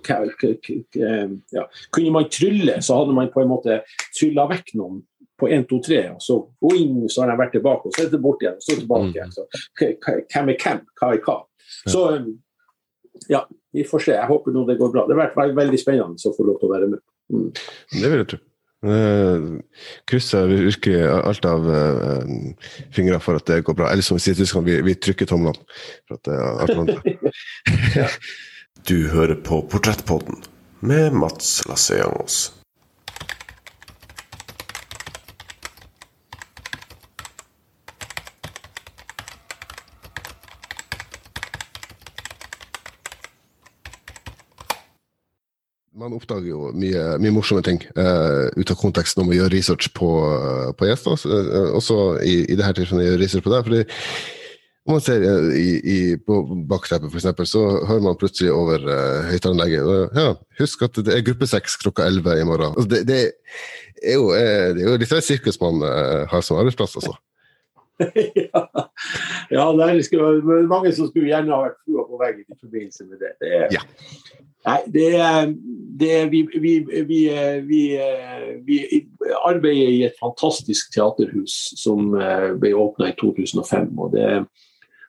ja. 1.53 1.63
Kunne 1.91 2.11
man 2.11 2.29
trylle, 2.31 2.81
så 2.81 2.97
hadde 2.97 3.13
man 3.15 3.29
på 3.33 3.41
en 3.41 3.51
måte 3.51 3.81
trylla 4.17 4.47
vekk 4.49 4.73
noen 4.75 5.05
på 5.39 5.47
1, 5.53 5.67
2, 5.69 5.79
3, 5.85 5.99
og 6.15 6.21
så, 6.21 6.35
boing, 6.61 7.05
så 7.11 7.21
har 7.21 7.31
de 7.31 7.37
vært 7.39 7.53
tilbake, 7.55 7.87
og 7.87 7.93
så 7.95 8.03
er 8.03 8.09
det 8.11 8.21
bort 8.21 8.41
igjen, 8.41 8.57
og 8.57 8.65
så 8.65 8.75
tilbake 8.79 9.11
igjen. 9.13 9.31
Så, 9.31 9.45
hvem 9.77 10.49
er 10.49 10.57
hvem? 10.63 10.81
Hva 10.97 11.11
er 11.13 11.21
hva? 11.23 11.37
Så 11.87 12.03
eh, 12.15 12.27
ja, 13.31 13.43
vi 13.73 13.85
får 13.87 14.05
se. 14.07 14.17
Jeg 14.17 14.29
håper 14.29 14.55
nå 14.55 14.65
det 14.67 14.77
går 14.79 14.91
bra. 14.93 15.05
Det 15.07 15.17
har 15.17 15.33
vært 15.35 15.55
veldig 15.57 15.79
spennende 15.81 16.29
å 16.29 16.35
få 16.35 16.45
lov 16.47 16.59
til 16.61 16.69
å 16.69 16.75
være 16.75 16.91
med. 16.93 17.03
Mm. 17.33 17.49
Det 17.95 18.11
vil 18.11 18.21
jeg 18.23 18.29
tro. 18.33 18.43
Uh, 18.87 19.57
krysser 20.05 20.51
virkelig 20.51 20.99
alt 21.09 21.47
av 21.49 21.63
uh, 21.65 22.67
fingre 22.93 23.17
for 23.23 23.39
at 23.39 23.47
det 23.49 23.63
går 23.65 23.77
bra. 23.79 23.89
Eller 23.89 24.05
som 24.05 24.19
vi 24.19 24.23
sier 24.23 24.37
i 24.37 24.41
Tyskland, 24.43 24.69
vi, 24.69 24.77
vi 24.85 24.93
trykker 25.01 25.29
tomlene. 25.29 25.57
For 26.05 26.19
at 26.19 26.29
det 26.29 26.37
er 26.37 26.61
alt 26.65 26.77
annet. 26.83 28.21
Du 28.87 29.09
hører 29.09 29.35
på 29.43 29.57
Portrettpodden 29.67 30.37
med 30.85 31.15
Mats 31.17 31.65
Lasseangos. 31.67 32.53
Man 46.07 46.21
oppdager 46.21 46.47
jo 46.47 46.69
mye, 46.71 47.01
mye 47.19 47.33
morsomme 47.35 47.59
ting 47.67 47.81
uh, 47.99 48.47
ut 48.55 48.69
av 48.71 48.77
kontekst 48.79 49.17
når 49.19 49.25
man 49.27 49.35
gjør 49.35 49.49
research 49.51 49.89
på, 49.97 50.07
uh, 50.23 50.69
på 50.79 50.87
gjester. 50.87 51.19
Uh, 51.27 51.73
også 51.75 51.97
i, 52.23 52.37
i 52.47 52.55
dette 52.55 52.77
tilfellet 52.77 53.09
gjør 53.09 53.19
research 53.19 53.43
på 53.43 53.51
deg. 53.51 53.65
fordi 53.67 53.81
om 54.87 54.95
man 54.95 55.03
ser 55.03 55.25
i, 55.59 55.65
i, 55.83 55.97
på 56.15 56.37
bakteppet, 56.71 57.11
f.eks., 57.11 57.51
så 57.51 57.63
hører 57.89 58.05
man 58.05 58.15
plutselig 58.21 58.53
over 58.55 58.87
uh, 58.87 59.27
høyttaleranlegget 59.27 60.15
ja, 60.15 60.29
Husk 60.61 60.87
at 60.87 61.01
det 61.03 61.11
er 61.11 61.25
gruppesex 61.27 61.75
klokka 61.81 62.07
11 62.07 62.39
i 62.39 62.47
morgen. 62.47 62.71
Altså, 62.77 62.87
det, 62.93 63.03
det, 63.09 63.19
er 63.99 64.15
jo, 64.15 64.31
det, 64.31 64.85
er 64.85 64.87
jo, 64.87 64.95
litt 65.03 65.11
av 65.11 65.19
et 65.19 65.27
sirkus 65.27 65.59
man 65.59 65.83
har 65.83 66.39
som 66.39 66.61
arbeidsplass, 66.61 66.95
altså. 67.01 67.17
ja, 68.43 68.63
ja 69.49 69.65
det 69.73 69.87
er 69.87 70.69
mange 70.69 70.93
som 70.93 71.09
skulle 71.09 71.31
gjerne 71.31 71.53
ha 71.53 71.63
vært 71.65 71.81
flua 71.83 72.05
på 72.07 72.21
veggen 72.21 72.45
i 72.45 72.59
forbindelse 72.59 73.07
med 73.07 73.23
det. 73.23 73.33
det 73.41 73.53
er, 73.61 73.67
ja. 73.77 73.83
Nei, 74.67 74.79
det, 74.91 75.09
det 76.01 76.15
vi, 76.31 76.41
vi, 76.59 76.73
vi, 77.07 77.19
vi, 77.69 78.79
arbeider 79.47 79.91
i 79.93 80.01
et 80.09 80.17
fantastisk 80.19 80.91
teaterhus 80.91 81.55
som 81.79 82.11
eh, 82.19 82.49
ble 82.59 82.73
åpna 82.75 83.13
i 83.13 83.15
2005. 83.21 83.93
og 83.95 84.11
det 84.17 84.27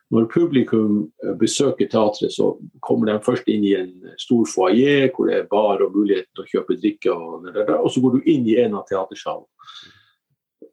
når 0.09 0.25
publikum 0.33 1.11
eh, 1.23 1.35
besøker 1.37 1.89
teatret, 1.91 2.33
så 2.33 2.55
kommer 2.81 3.11
de 3.11 3.19
først 3.25 3.49
inn 3.51 3.65
i 3.67 3.75
en 3.77 3.91
stor 4.17 4.47
foajé 4.49 5.09
hvor 5.13 5.29
det 5.29 5.37
er 5.37 5.49
bar 5.51 5.83
og 5.85 5.93
mulighet 5.97 6.29
til 6.33 6.45
å 6.45 6.49
kjøpe 6.53 6.79
drikke, 6.79 7.13
og, 7.13 7.49
og 7.77 7.89
så 7.93 8.01
går 8.03 8.17
du 8.17 8.31
inn 8.33 8.47
i 8.49 8.57
en 8.63 8.77
av 8.79 8.87
teatersalene. 8.89 9.49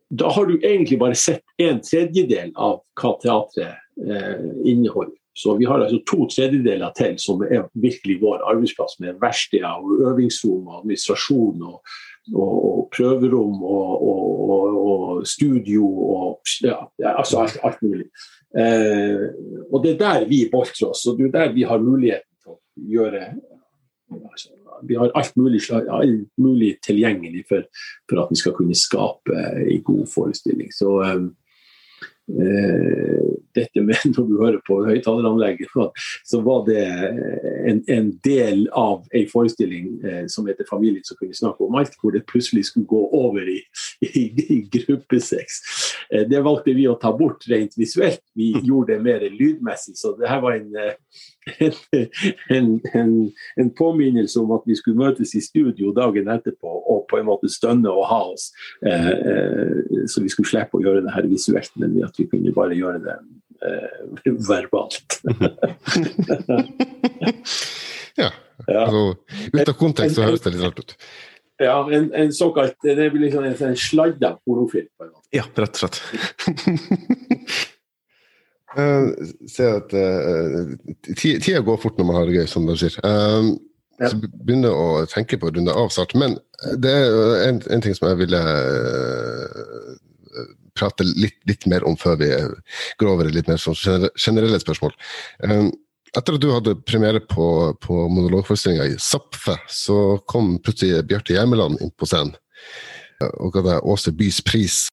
Da 0.08 0.30
har 0.30 0.46
du 0.46 0.58
egentlig 0.60 0.98
bare 0.98 1.14
sett 1.18 1.42
en 1.58 1.80
tredjedel 1.82 2.52
av 2.54 2.80
hva 3.00 3.14
teatret 3.22 3.74
eh, 4.06 4.44
inneholder. 4.64 5.16
Så 5.36 5.56
vi 5.58 5.66
har 5.68 5.82
altså 5.82 5.98
to 6.08 6.24
tredjedeler 6.32 6.94
til 6.96 7.18
som 7.20 7.42
er 7.44 7.66
virkelig 7.76 8.20
vår 8.22 8.44
arbeidsplass, 8.48 8.96
med 9.04 9.18
verksteder 9.20 9.82
og 9.82 10.06
øvingsrom 10.12 10.70
og 10.70 10.78
administrasjon 10.78 11.66
og, 11.66 11.82
og, 12.32 12.54
og 12.70 12.86
prøverom 12.96 13.58
og, 13.62 14.06
og, 14.06 15.26
studio 15.26 15.84
og 15.88 16.54
ja, 16.64 16.78
altså 17.10 17.42
alt, 17.42 17.58
alt 17.64 17.82
mulig. 17.82 18.06
Eh, 18.56 19.26
og 19.72 19.84
det 19.84 19.94
er 19.94 20.00
der 20.00 20.26
vi 20.30 20.46
boltrer 20.52 20.92
oss, 20.92 21.04
og 21.06 21.18
det 21.18 21.28
er 21.28 21.34
der 21.38 21.52
vi 21.52 21.66
har 21.68 21.82
muligheten 21.82 22.32
til 22.40 22.54
å 22.54 22.58
gjøre 22.96 23.22
altså, 24.16 24.54
Vi 24.82 24.98
har 25.00 25.14
alt 25.14 25.36
mulig, 25.36 25.62
alt 25.72 26.28
mulig 26.36 26.76
tilgjengelig 26.84 27.46
for, 27.48 27.64
for, 28.10 28.22
at 28.22 28.30
vi 28.30 28.40
skal 28.40 28.54
kunne 28.56 28.76
skape 28.76 29.42
en 29.62 29.82
god 29.86 30.06
forestilling. 30.12 30.72
Så 30.74 31.00
eh, 31.06 31.26
Eh, 32.28 33.26
dette 33.54 33.80
med 33.80 33.96
når 34.16 34.24
du 34.26 34.32
hører 34.40 34.58
på 34.66 34.80
høyttaleranlegget, 34.84 35.70
så 36.26 36.40
var 36.42 36.64
det 36.66 36.82
en, 37.70 37.84
en, 37.86 38.08
del 38.26 38.64
av 38.74 39.04
en 39.14 39.28
forestilling 39.30 39.92
eh, 40.02 40.24
som 40.26 40.48
heter 40.50 40.66
'Familien 40.66 41.04
som 41.04 41.16
kunne 41.20 41.38
snakke 41.38 41.62
om 41.64 41.78
alt', 41.78 41.94
hvor 42.02 42.10
det 42.10 42.26
plutselig 42.26 42.64
skulle 42.66 42.86
gå 42.86 43.02
over 43.14 43.46
i, 43.46 43.60
i, 44.02 44.24
i 44.56 44.58
gruppesex. 44.74 45.62
Eh, 46.12 46.26
det 46.28 46.40
valgte 46.44 46.74
vi 46.76 46.86
å 46.88 46.98
ta 47.00 47.12
bort 47.16 47.46
rent 47.50 47.76
visuelt. 47.78 48.22
Vi 48.36 48.54
mm. 48.54 48.62
gjorde 48.66 48.94
det 48.94 49.02
mer 49.04 49.20
lydmessig. 49.30 49.96
Så 49.98 50.16
det 50.20 50.28
her 50.30 50.40
var 50.44 50.52
en, 50.58 50.70
en, 52.56 52.80
en, 52.92 53.32
en, 53.56 53.70
påminnelse 53.76 54.40
om 54.40 54.50
at 54.56 54.62
vi 54.66 54.76
skulle 54.78 55.00
møtes 55.00 55.34
i 55.36 55.40
studio 55.44 55.92
dagen 55.96 56.28
etterpå 56.32 56.70
og 56.86 57.00
på 57.10 57.14
en 57.20 57.28
måte 57.28 57.48
stønne 57.52 57.90
og 57.92 58.08
ha 58.10 58.22
oss. 58.32 58.44
Eh, 58.86 59.10
eh, 59.10 59.72
så 60.10 60.16
vi 60.24 60.30
skulle 60.32 60.50
slippe 60.50 60.76
å 60.78 60.84
gjøre 60.84 61.04
det 61.06 61.14
her 61.14 61.26
visuelt, 61.30 61.72
men 61.80 61.90
at 62.06 62.14
vi 62.18 62.24
kunne 62.30 62.56
bare 62.56 62.78
gjøre 62.78 63.00
det 63.04 63.16
eh, 63.66 63.98
verbalt. 64.50 65.08
ja. 68.22 68.30
Altså, 68.66 69.00
ut 69.52 69.68
av 69.68 69.76
kontekst 69.76 70.16
så 70.16 70.22
høres 70.24 70.42
det 70.44 70.52
litt 70.54 70.64
rart 70.64 70.80
ut. 70.80 70.92
Ja, 71.62 71.78
en, 71.92 72.10
en 72.12 72.32
såkalt 72.36 72.76
Det 72.84 73.10
blir 73.12 73.22
liksom 73.22 73.44
en, 73.44 73.54
en 73.68 73.76
sladda 73.80 74.34
pornofilm. 74.44 74.90
Ja, 75.32 75.46
rett 75.56 75.78
og 75.78 75.86
slett. 75.86 76.02
Uh, 78.76 79.08
ser 79.48 79.78
at 79.78 79.92
uh, 79.96 80.66
tida 81.16 81.62
går 81.64 81.78
fort 81.80 81.96
når 81.96 82.04
man 82.04 82.18
har 82.18 82.26
det 82.28 82.42
gøy, 82.42 82.48
som 82.50 82.66
de 82.68 82.74
sier. 82.76 82.92
Uh, 83.00 83.54
ja. 83.96 84.10
Så 84.12 84.18
begynner 84.20 84.68
jeg 84.68 84.76
å 84.76 85.06
tenke 85.08 85.38
på 85.40 85.48
å 85.48 85.54
runde 85.54 85.72
av 85.72 85.88
snart. 85.94 86.12
Men 86.18 86.36
det 86.82 86.92
er 86.92 87.46
en, 87.46 87.62
en 87.72 87.84
ting 87.84 87.96
som 87.96 88.10
jeg 88.10 88.20
ville 88.20 88.42
prate 90.76 91.06
litt, 91.08 91.38
litt, 91.48 91.64
mer 91.72 91.86
om 91.88 91.96
før 91.96 92.18
vi 92.20 92.28
går 93.00 93.08
over 93.08 93.30
i 93.30 93.32
litt 93.32 93.48
mer 93.48 93.56
sånn 93.62 94.10
generelle 94.12 94.60
spørsmål. 94.60 94.92
Etter 96.16 96.36
at 96.36 96.40
du 96.40 96.48
hadde 96.48 96.78
premiere 96.88 97.20
på, 97.20 97.46
på 97.82 97.94
monologforestillinga 98.08 98.86
i 98.88 98.94
Zapfe, 99.02 99.58
så 99.68 100.16
kom 100.24 100.54
plutselig 100.64 101.04
Bjarte 101.10 101.36
Hjermeland 101.36 101.82
inn 101.84 101.92
på 101.92 102.08
scenen 102.08 102.32
og 103.40 103.54
ga 103.54 103.62
deg 103.64 103.80
Åse 103.88 104.12
Bys 104.12 104.42
pris. 104.44 104.88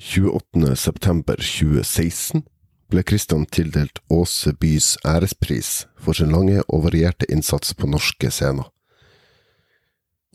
28.9.2016 0.00 2.42
ble 2.90 3.02
Kristian 3.06 3.46
tildelt 3.52 3.98
Åse 4.10 4.52
Bys 4.58 4.96
ærespris 5.06 5.86
for 6.00 6.12
sin 6.16 6.32
lange 6.34 6.62
og 6.66 6.84
varierte 6.88 7.26
innsats 7.30 7.74
på 7.76 7.86
norske 7.90 8.30
scener. 8.32 8.64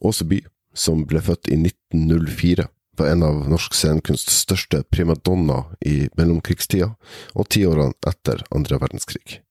Åse 0.05 0.25
By, 0.27 0.45
som 0.75 1.05
ble 1.09 1.21
født 1.23 1.47
i 1.49 1.55
1904, 1.57 2.67
var 2.95 3.07
en 3.11 3.23
av 3.27 3.49
norsk 3.51 3.73
scenekunsts 3.75 4.33
største 4.45 4.83
primadonna 4.91 5.63
i 5.83 6.09
mellomkrigstida 6.15 6.95
og 7.35 7.49
tiårene 7.51 7.93
etter 8.07 8.43
andre 8.55 8.79
verdenskrig. 8.79 9.44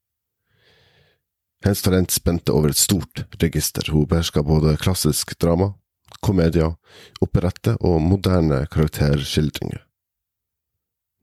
Hennes 1.65 1.83
talent 1.83 2.11
spente 2.11 2.53
over 2.53 2.69
et 2.69 2.77
stort 2.77 3.25
register, 3.41 3.87
hun 3.89 4.05
beherska 4.09 4.43
både 4.45 4.77
klassisk 4.77 5.31
drama, 5.41 5.71
komedier, 6.21 6.75
operette 7.25 7.79
og 7.81 8.03
moderne 8.05 8.67
karakterskildringer. 8.69 9.81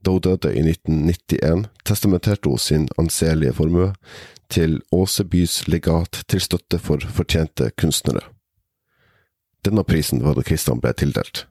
Da 0.01 0.15
hun 0.15 0.23
døde 0.25 0.49
i 0.49 0.63
1991, 0.65 1.67
testamenterte 1.85 2.49
hun 2.49 2.57
sin 2.57 2.87
anselige 2.97 3.53
formue 3.53 3.91
til 4.49 4.79
Åsebys 4.91 5.67
legat 5.67 6.23
til 6.27 6.41
støtte 6.41 6.79
for 6.81 7.05
fortjente 7.05 7.69
kunstnere. 7.77 8.25
Denne 9.61 9.83
prisen 9.85 10.23
var 10.25 10.33
det 10.39 10.47
Kristian 10.49 10.81
ble 10.81 10.95
tildelt. 10.97 11.45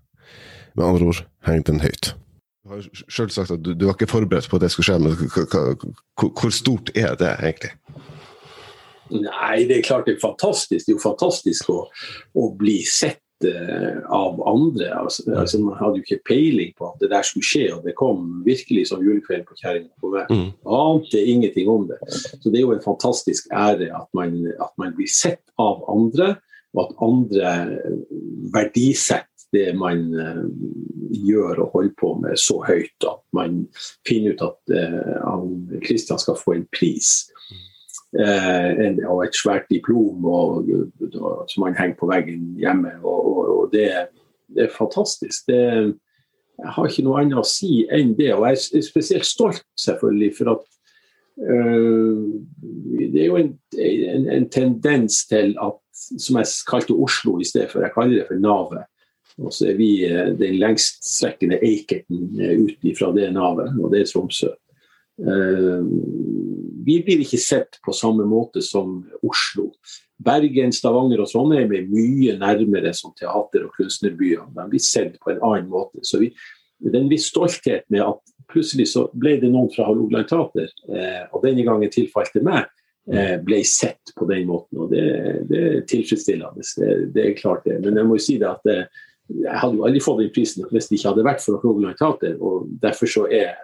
Med 0.74 0.88
andre 0.88 1.12
ord 1.12 1.22
henger 1.46 1.68
den 1.70 1.80
høyt. 1.86 2.16
Du 2.64 2.74
har 2.74 2.82
sjøl 3.06 3.30
sagt 3.30 3.54
at 3.54 3.62
du, 3.62 3.70
du, 3.72 3.86
var 3.86 3.94
ikke 3.94 4.10
forberedt 4.10 4.50
på 4.50 4.58
at 4.58 4.66
det 4.66 4.72
skulle 4.74 4.90
skje, 4.90 4.98
men 4.98 5.14
hvor 6.18 6.50
stort 6.52 6.90
er 6.94 7.14
det 7.14 7.30
egentlig? 7.38 7.70
Nei, 9.14 9.64
det 9.68 9.78
er 9.80 9.86
klart 9.86 10.06
det 10.08 10.16
er 10.16 10.22
fantastisk. 10.22 10.86
Det 10.86 10.94
er 10.94 10.98
jo 10.98 11.02
fantastisk 11.02 11.70
å, 11.72 11.80
å 12.38 12.48
bli 12.58 12.78
sett 12.88 13.22
uh, 13.46 14.00
av 14.12 14.40
andre. 14.48 14.90
Altså, 14.96 15.24
altså, 15.34 15.60
man 15.64 15.78
hadde 15.80 16.00
jo 16.00 16.06
ikke 16.06 16.22
peiling 16.32 16.74
på 16.78 16.90
at 16.90 17.02
det 17.02 17.10
der 17.12 17.26
skulle 17.26 17.46
skje, 17.46 17.64
og 17.76 17.86
det 17.86 17.96
kom 17.98 18.42
virkelig 18.46 18.88
som 18.90 19.04
julekveld 19.04 19.46
på 19.48 19.58
kjerringa 19.62 19.90
på 20.02 20.12
meg. 20.14 20.30
Mm. 20.34 20.52
Ante 20.80 21.24
ingenting 21.34 21.72
om 21.72 21.88
det. 21.90 22.00
Så 22.10 22.46
det 22.48 22.60
er 22.60 22.66
jo 22.66 22.76
en 22.76 22.86
fantastisk 22.86 23.50
ære 23.54 23.90
at 23.96 24.08
man, 24.16 24.38
at 24.60 24.72
man 24.80 24.94
blir 24.98 25.10
sett 25.10 25.42
av 25.60 25.82
andre, 25.90 26.36
og 26.76 26.84
at 26.84 27.00
andre 27.02 27.50
verdisetter 28.54 29.26
det 29.52 29.72
man 29.74 30.04
uh, 30.14 30.44
gjør 31.10 31.64
og 31.64 31.70
holder 31.74 31.94
på 32.00 32.12
med 32.22 32.38
så 32.38 32.60
høyt 32.66 33.06
at 33.08 33.22
man 33.36 33.64
finner 34.08 34.36
ut 34.36 34.44
at 34.46 34.74
uh, 34.74 35.80
Christian 35.84 36.20
skal 36.22 36.38
få 36.38 36.54
en 36.58 36.66
pris 36.74 37.30
eh, 37.50 37.66
og 38.12 39.20
et 39.24 39.36
svært 39.38 39.68
diplom 39.70 40.24
og, 40.26 40.66
og, 41.14 41.44
som 41.48 41.66
han 41.66 41.76
henger 41.78 41.98
på 42.00 42.08
veggen 42.10 42.56
hjemme. 42.58 42.92
Og, 43.04 43.28
og 43.38 43.68
det, 43.72 43.86
det, 44.50 44.64
er 44.64 44.76
fantastisk. 44.78 45.46
Det, 45.46 45.60
jeg 46.58 46.74
har 46.74 46.88
ikke 46.88 47.04
noe 47.06 47.20
annet 47.22 47.40
å 47.40 47.46
si 47.46 47.84
enn 47.92 48.16
det. 48.18 48.32
Og 48.34 48.48
jeg 48.48 48.58
er 48.80 48.86
spesielt 48.86 49.28
stolt, 49.28 49.62
selvfølgelig, 49.78 50.32
for 50.38 50.54
at 50.56 50.66
øh, 51.50 52.24
det 53.12 53.22
er 53.22 53.28
jo 53.28 53.38
en, 53.40 53.52
en, 53.78 54.30
en, 54.38 54.48
tendens 54.50 55.24
til 55.30 55.54
at 55.62 55.78
som 56.18 56.38
jeg 56.40 56.48
kalte 56.68 56.96
Oslo 56.96 57.36
i 57.40 57.44
stedet 57.44 57.68
for 57.70 57.84
jeg 57.84 57.92
kaller 57.94 58.20
det 58.20 58.26
for 58.28 58.40
navet. 58.40 58.88
Og 59.40 59.52
så 59.54 59.70
er 59.70 59.76
vi 59.78 59.92
øh, 60.04 60.32
den 60.38 60.58
lengststrekkende 60.60 61.60
eikerten 61.64 62.40
øh, 62.40 62.60
ut 62.66 62.98
fra 62.98 63.12
det 63.16 63.32
navet, 63.32 63.76
og 63.80 63.92
det 63.92 64.02
er 64.02 64.10
Tromsø. 64.10 64.50
Uh, 65.20 65.84
vi 66.84 67.00
blir 67.04 67.22
ikke 67.24 67.40
sett 67.40 67.80
på 67.84 67.94
samme 67.96 68.24
måte 68.28 68.62
som 68.64 69.00
Oslo. 69.26 69.70
Bergen, 70.20 70.72
Stavanger 70.72 71.22
og 71.22 71.30
Trondheim 71.30 71.72
er 71.72 71.88
mye 71.88 72.36
nærmere 72.40 72.92
som 72.96 73.14
teater- 73.16 73.66
og 73.66 73.76
kunstnerbyer. 73.76 74.44
De 74.56 74.66
blir 74.68 74.82
sett 74.84 75.16
på 75.20 75.32
en 75.32 75.40
annen 75.40 75.70
måte. 75.72 76.02
Så 76.04 76.20
vi, 76.20 76.30
det 76.80 76.92
er 76.94 77.02
en 77.02 77.12
viss 77.12 77.30
stolthet 77.32 77.86
med 77.92 78.04
at 78.04 78.34
plutselig 78.50 78.90
så 78.92 79.06
ble 79.14 79.36
det 79.40 79.50
noen 79.52 79.70
fra 79.72 79.86
Hålogaland 79.88 80.28
teater, 80.28 80.70
eh, 80.90 81.24
og 81.30 81.44
denne 81.44 81.64
gangen 81.66 81.92
tilfalt 81.92 82.34
det 82.34 82.42
meg, 82.44 82.66
eh, 83.12 83.36
ble 83.44 83.62
sett 83.64 84.12
på 84.16 84.26
den 84.28 84.48
måten. 84.48 84.82
og 84.84 84.90
Det, 84.90 85.04
det 85.50 85.60
er 85.68 85.86
tilfredsstillende. 85.88 86.66
Det, 86.76 86.90
det, 87.14 87.24
er 87.24 87.38
klart 87.38 87.64
det. 87.64 87.78
Men 87.84 87.96
jeg 87.96 88.08
må 88.08 88.18
jo 88.18 88.26
si 88.26 88.38
det 88.42 88.50
at 88.50 88.70
eh, 88.70 88.84
jeg 89.30 89.58
hadde 89.62 89.78
jo 89.78 89.86
aldri 89.86 90.02
fått 90.02 90.20
den 90.22 90.32
prisen 90.34 90.66
hvis 90.70 90.88
det 90.90 90.98
ikke 90.98 91.12
hadde 91.12 91.26
vært 91.26 91.44
for 91.44 91.62
Hålogaland 91.62 91.98
teater. 91.98 92.36
og 92.40 92.68
Derfor 92.82 93.10
så 93.10 93.26
er 93.30 93.54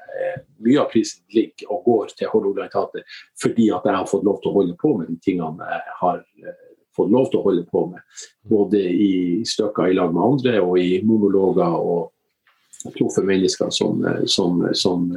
mye 0.64 0.80
av 0.80 0.90
prisen 0.92 1.22
ligger 1.34 1.72
og 1.72 1.84
går 1.86 2.14
til 2.16 2.30
Hålogaland 2.32 2.72
teater 2.72 3.20
fordi 3.42 3.70
at 3.74 3.86
jeg 3.86 3.98
har 3.98 4.10
fått 4.10 4.26
lov 4.26 4.40
til 4.42 4.52
å 4.52 4.56
holde 4.60 4.76
på 4.80 4.94
med 4.98 5.10
de 5.12 5.18
tingene 5.24 5.70
jeg 5.70 5.96
har 6.00 6.20
eh, 6.22 6.60
fått 6.96 7.12
lov 7.12 7.30
til 7.30 7.40
å 7.40 7.46
holde 7.46 7.64
på 7.68 7.86
med. 7.90 8.20
Både 8.48 8.80
i 8.80 9.42
stykker 9.44 9.90
i 9.90 9.96
lag 9.98 10.14
med 10.14 10.24
andre 10.24 10.60
og 10.64 10.78
i 10.80 11.00
monologer 11.04 11.76
og 11.76 12.94
proffe 12.96 13.24
mennesker 13.26 13.72
som, 13.74 14.00
eh, 14.06 14.24
som, 14.30 14.62
som 14.72 15.08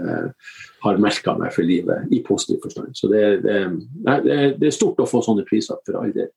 har 0.83 1.01
merka 1.01 1.35
meg 1.39 1.53
for 1.55 1.67
livet, 1.67 2.07
i 2.11 2.21
positiv 2.25 2.63
forstand. 2.63 2.95
Så 2.97 3.11
det, 3.11 3.23
det, 3.45 3.59
det, 4.59 4.67
er 4.67 4.75
stort 4.75 4.99
å 5.03 5.07
få 5.09 5.21
sånne 5.23 5.45
priser, 5.47 5.79
for 5.85 6.01
all 6.01 6.13
del. 6.15 6.31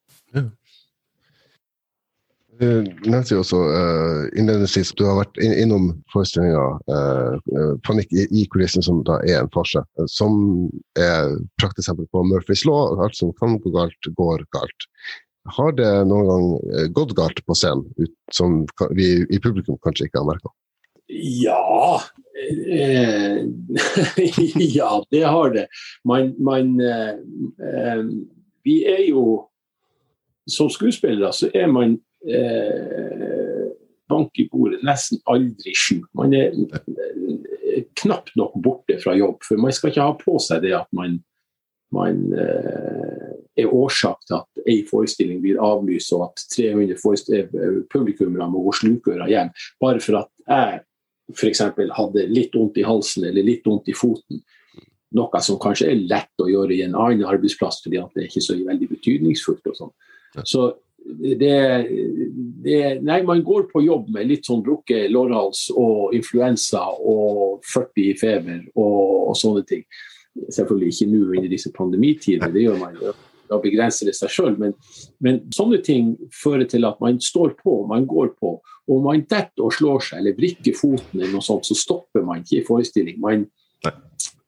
Du 2.62 2.68
nevnte 3.10 3.34
jo 3.34 3.40
også 3.42 3.58
uh, 3.58 4.28
innledningsvis 4.38 4.92
du 4.94 5.02
har 5.08 5.16
vært 5.18 5.40
in 5.42 5.54
innom 5.64 5.88
forestillinga 6.12 6.66
uh, 6.86 7.74
'Panikk 7.82 8.12
i, 8.14 8.28
i 8.30 8.44
kulissen', 8.52 8.84
som 8.86 9.00
da 9.08 9.18
er 9.26 9.40
en 9.40 9.50
farse. 9.54 9.82
Uh, 9.98 10.06
som 10.06 10.36
er 10.94 11.34
prakteksempel 11.58 12.06
på 12.14 12.22
Murphys 12.28 12.62
law. 12.68 12.94
Alt 13.02 13.18
som 13.18 13.34
kan 13.40 13.58
gå 13.64 13.74
galt, 13.74 14.10
går 14.18 14.46
galt. 14.54 14.88
Har 15.56 15.74
det 15.74 15.90
noen 16.06 16.28
gang 16.30 16.90
gått 16.94 17.16
galt 17.18 17.42
på 17.48 17.56
scenen, 17.58 17.82
ut, 17.98 18.14
som 18.30 18.60
vi 18.94 19.08
i 19.26 19.42
publikum 19.42 19.80
kanskje 19.82 20.06
ikke 20.06 20.22
har 20.22 20.30
merka? 20.30 20.52
Ja 21.12 22.00
eh, 22.70 23.42
Ja, 24.76 25.04
det 25.10 25.22
har 25.22 25.50
det. 25.50 25.66
Man, 26.04 26.34
man 26.38 26.80
eh, 26.80 28.06
Vi 28.64 28.84
er 28.86 29.02
jo 29.08 29.48
Som 30.46 30.70
skuespillere 30.70 31.32
så 31.32 31.50
er 31.54 31.66
man 31.66 31.98
eh, 32.28 33.66
bank 34.12 34.38
i 34.38 34.48
bordet 34.52 34.82
nesten 34.86 35.20
aldri 35.30 35.74
sjuk. 35.76 36.06
Man 36.18 36.34
er 36.36 36.52
knapt 37.98 38.34
nok 38.38 38.56
borte 38.64 38.98
fra 39.02 39.14
jobb, 39.16 39.40
for 39.46 39.60
man 39.60 39.74
skal 39.74 39.92
ikke 39.92 40.06
ha 40.06 40.14
på 40.18 40.36
seg 40.42 40.64
det 40.66 40.74
at 40.76 40.88
man, 40.96 41.18
man 41.94 42.22
eh, 42.36 43.32
er 43.62 43.72
årsak 43.72 44.22
til 44.26 44.38
at 44.38 44.64
ei 44.68 44.80
forestilling 44.88 45.42
blir 45.42 45.60
avlyst 45.62 46.12
og 46.16 46.30
at 46.30 46.44
300 46.54 46.96
eh, 47.36 47.76
publikummere 47.92 48.48
må 48.50 48.64
gå 48.66 48.76
slukøra 48.80 49.28
hjem, 49.30 49.52
bare 49.82 50.02
for 50.04 50.22
at 50.22 50.32
jeg 50.46 50.82
f.eks. 51.32 51.62
hadde 51.96 52.26
litt 52.28 52.56
vondt 52.56 52.80
i 52.80 52.86
halsen 52.86 53.24
eller 53.28 53.46
litt 53.46 53.66
vondt 53.66 53.88
i 53.88 53.96
foten. 53.96 54.42
Noe 55.16 55.40
som 55.44 55.60
kanskje 55.60 55.90
er 55.92 56.06
lett 56.08 56.40
å 56.40 56.48
gjøre 56.48 56.74
i 56.74 56.82
en 56.86 56.96
annen 56.96 57.26
arbeidsplass, 57.28 57.82
fordi 57.84 58.00
det 58.00 58.22
er 58.22 58.30
ikke 58.30 58.44
så 58.44 58.56
veldig 58.58 58.88
betydningsfullt. 58.90 59.68
og 59.68 59.76
sånn. 59.78 59.92
Så 60.48 60.64
det, 61.04 61.86
det, 62.64 63.00
Nei, 63.02 63.22
man 63.22 63.42
går 63.44 63.66
på 63.72 63.82
jobb 63.84 64.10
med 64.14 64.28
litt 64.30 64.46
sånn 64.46 64.62
brukket 64.64 65.10
lårhals 65.12 65.66
og 65.74 66.14
influensa 66.16 66.84
og 66.98 67.62
40 67.72 68.04
i 68.04 68.14
feber 68.18 68.62
og, 68.74 69.28
og, 69.28 69.34
sånne 69.38 69.64
ting. 69.68 69.84
Selvfølgelig 70.48 70.94
ikke 70.94 71.10
nå 71.10 71.22
under 71.26 71.50
disse 71.52 71.72
pandemitider, 71.74 72.52
det 72.52 72.66
gjør 72.66 72.80
man 72.80 72.98
jo. 73.00 73.14
Da 73.52 73.58
begrenser 73.60 74.08
det 74.08 74.14
seg 74.16 74.32
sjøl. 74.32 74.54
Men, 74.60 74.72
men, 75.20 75.42
sånne 75.52 75.82
ting 75.84 76.14
fører 76.32 76.64
til 76.70 76.86
at 76.88 77.02
man 77.04 77.18
står 77.20 77.56
på, 77.58 77.82
man 77.90 78.06
går 78.08 78.32
på. 78.38 78.54
Og 78.88 78.94
om 78.96 79.10
man 79.10 79.26
detter 79.28 79.66
og 79.66 79.74
slår 79.76 80.06
seg 80.06 80.22
eller 80.22 80.38
vrikker 80.38 80.78
foten, 80.78 81.20
eller 81.20 81.34
noe 81.34 81.44
sånt, 81.44 81.68
så 81.68 81.76
stopper 81.76 82.24
man 82.24 82.40
ikke 82.40 82.62
i 82.62 82.64
forestilling. 82.66 83.20
Man, 83.20 83.44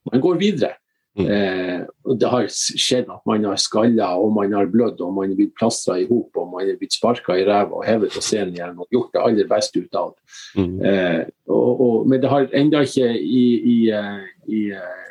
man 0.09 0.25
går 0.25 0.41
videre. 0.41 0.73
Mm. 1.15 1.27
Eh, 1.31 2.15
det 2.19 2.27
har 2.27 2.49
skjedd 2.51 3.11
at 3.13 3.23
man 3.29 3.45
har 3.47 3.59
skalla 3.63 4.09
og 4.19 4.33
man 4.35 4.55
har 4.57 4.67
blødd 4.67 4.99
og 5.05 5.13
man 5.15 5.31
har 5.31 5.39
blitt 5.39 5.55
plastra 5.55 6.01
i 6.03 6.09
hop 6.09 6.35
og 6.41 6.49
man 6.51 6.67
har 6.67 6.79
blitt 6.81 6.97
sparka 6.97 7.37
i 7.39 7.45
ræva 7.47 7.79
og 7.79 7.87
hevet 7.87 8.11
på 8.11 8.23
scenen 8.25 8.57
igjen 8.57 8.81
og 8.83 8.91
gjort 8.91 9.15
det 9.15 9.23
aller 9.23 9.51
beste 9.51 9.85
ut 9.85 10.01
av 10.01 10.11
det. 10.11 10.39
Mm. 10.59 10.75
Eh, 10.91 11.21
og, 11.55 11.71
og, 11.87 12.09
men 12.11 12.23
det 12.23 12.33
har 12.33 12.49
ennå 12.51 12.83
ikke 12.89 13.13
i, 13.15 13.45
i, 13.75 13.79
eh, 13.95 14.25
i, 14.49 14.65
i 14.65 14.65
eh, 14.75 15.05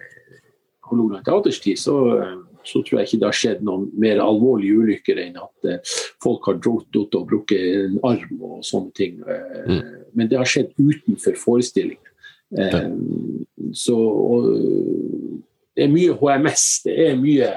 Hålogaland 0.89 1.25
teaters 1.25 1.61
tid 1.63 1.79
så, 1.79 1.97
eh, 2.19 2.37
så, 2.63 2.81
tror 2.83 2.99
jeg 2.99 3.07
ikke 3.07 3.21
det 3.21 3.29
har 3.29 3.39
skjedd 3.39 3.63
noen 3.63 3.89
mer 3.99 4.19
alvorlige 4.23 4.83
ulykker 4.83 5.23
enn 5.23 5.39
at 5.39 5.69
eh, 5.71 5.93
folk 6.23 6.51
har 6.51 6.59
dratt 6.59 6.99
ut 6.99 7.19
og 7.19 7.29
brukket 7.31 7.63
en 7.87 7.99
arm 8.11 8.43
og 8.43 8.59
sånne 8.67 8.91
ting. 8.97 9.21
Mm. 9.23 9.79
Men 10.13 10.27
det 10.27 10.39
har 10.41 10.49
skjedd 10.49 10.75
utenfor 10.75 11.39
forestillingen. 11.39 12.11
Eh, 12.53 12.91
så 13.73 13.95
og, 13.97 14.49
det 15.75 15.87
er 15.87 15.93
mye 15.93 16.13
HMS. 16.19 16.67
Det 16.85 16.95
er 17.07 17.17
mye 17.17 17.49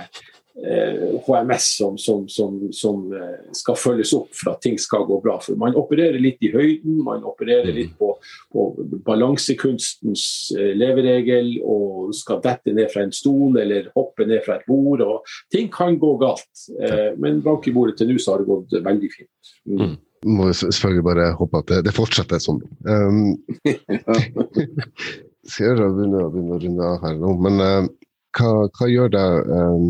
eh, 0.65 1.03
HMS 1.27 1.67
som, 1.77 1.99
som, 1.99 2.29
som, 2.29 2.57
som, 2.73 3.03
eh, 3.13 3.53
skal 3.57 3.77
følges 3.79 4.13
opp 4.17 4.31
for 4.37 4.55
at 4.55 4.63
ting 4.65 4.79
skal 4.81 5.05
gå 5.09 5.19
bra. 5.25 5.37
For 5.45 5.59
man 5.61 5.77
opererer 5.77 6.19
litt 6.23 6.41
i 6.47 6.53
høyden, 6.55 7.03
man 7.05 7.27
opererer 7.29 7.73
litt 7.77 7.93
på, 8.01 8.15
på 8.53 8.67
balansekunstens 9.07 10.25
eh, 10.57 10.73
leveregel 10.79 11.57
og 11.65 12.15
skal 12.17 12.41
dette 12.45 12.75
ned 12.77 12.91
fra 12.93 13.05
en 13.07 13.15
stol 13.15 13.61
eller 13.61 13.93
hoppe 13.97 14.29
ned 14.29 14.45
fra 14.47 14.59
et 14.61 14.67
bord. 14.69 15.05
og 15.05 15.37
Ting 15.53 15.71
kan 15.73 16.01
gå 16.01 16.17
galt, 16.23 16.67
eh, 16.81 17.13
men 17.21 17.45
bak 17.45 17.69
i 17.69 17.77
bordet 17.77 17.99
til 18.01 18.13
nå 18.13 18.19
så 18.23 18.35
har 18.35 18.45
det 18.45 18.51
gått 18.53 18.77
veldig 18.91 19.15
fint. 19.15 19.55
Mm. 19.69 19.79
mm. 19.85 19.97
Må 20.27 20.49
selvfølgelig 20.57 21.05
bare 21.07 21.27
håpe 21.39 21.59
at 21.61 21.69
det, 21.71 21.77
det 21.87 21.93
fortsetter 21.95 22.41
sånn. 22.43 22.57
Um, 22.89 23.37
skal 25.47 25.69
jeg 25.69 25.93
begynne, 25.95 26.25
begynne 26.33 26.57
å 26.57 26.63
runde 26.63 26.89
av 26.89 27.05
her 27.05 27.15
nå, 27.21 27.35
men 27.45 27.63
uh, 27.63 28.06
hva, 28.37 28.51
hva 28.77 28.91
gjør 28.91 29.15
deg 29.15 29.55
um, 29.55 29.89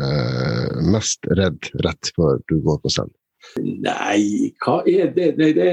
uh, 0.00 0.82
mest 0.94 1.28
redd 1.38 1.70
rett 1.86 2.12
før 2.16 2.42
du 2.50 2.58
går 2.64 2.82
på 2.82 2.92
scenen? 2.92 3.14
Nei, 3.62 4.50
hva 4.64 4.80
er 4.90 5.12
det? 5.14 5.26
Nei, 5.38 5.50
det, 5.54 5.66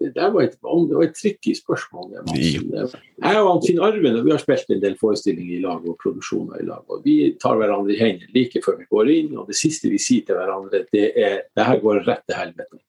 det, 0.00 0.08
det, 0.14 0.28
var 0.32 0.46
et, 0.46 0.54
det 0.56 0.96
var 0.96 1.04
et 1.04 1.18
tricky 1.18 1.52
spørsmål. 1.54 2.14
Jeg 2.32 3.42
og 3.42 3.66
Finn 3.66 3.82
Arven 3.84 4.16
vi 4.24 4.32
har 4.32 4.40
spilt 4.40 4.72
en 4.72 4.80
del 4.82 4.96
forestillinger 5.00 5.58
i 5.58 5.62
lag 5.62 5.84
og 5.84 5.98
produksjoner 6.02 6.62
i 6.62 6.68
lag. 6.70 6.86
og 6.88 7.04
Vi 7.04 7.34
tar 7.42 7.58
hverandre 7.60 7.94
i 7.94 8.00
hendene 8.00 8.32
like 8.34 8.62
før 8.64 8.80
vi 8.80 8.88
går 8.90 9.12
inn, 9.12 9.36
og 9.36 9.50
det 9.50 9.58
siste 9.60 9.92
vi 9.92 10.00
sier 10.02 10.24
til 10.26 10.40
hverandre, 10.40 10.86
det 10.94 11.10
er 11.12 11.42
det 11.52 11.68
her 11.68 11.84
går 11.84 12.02
rett 12.08 12.24
til 12.24 12.38
helvete. 12.38 12.80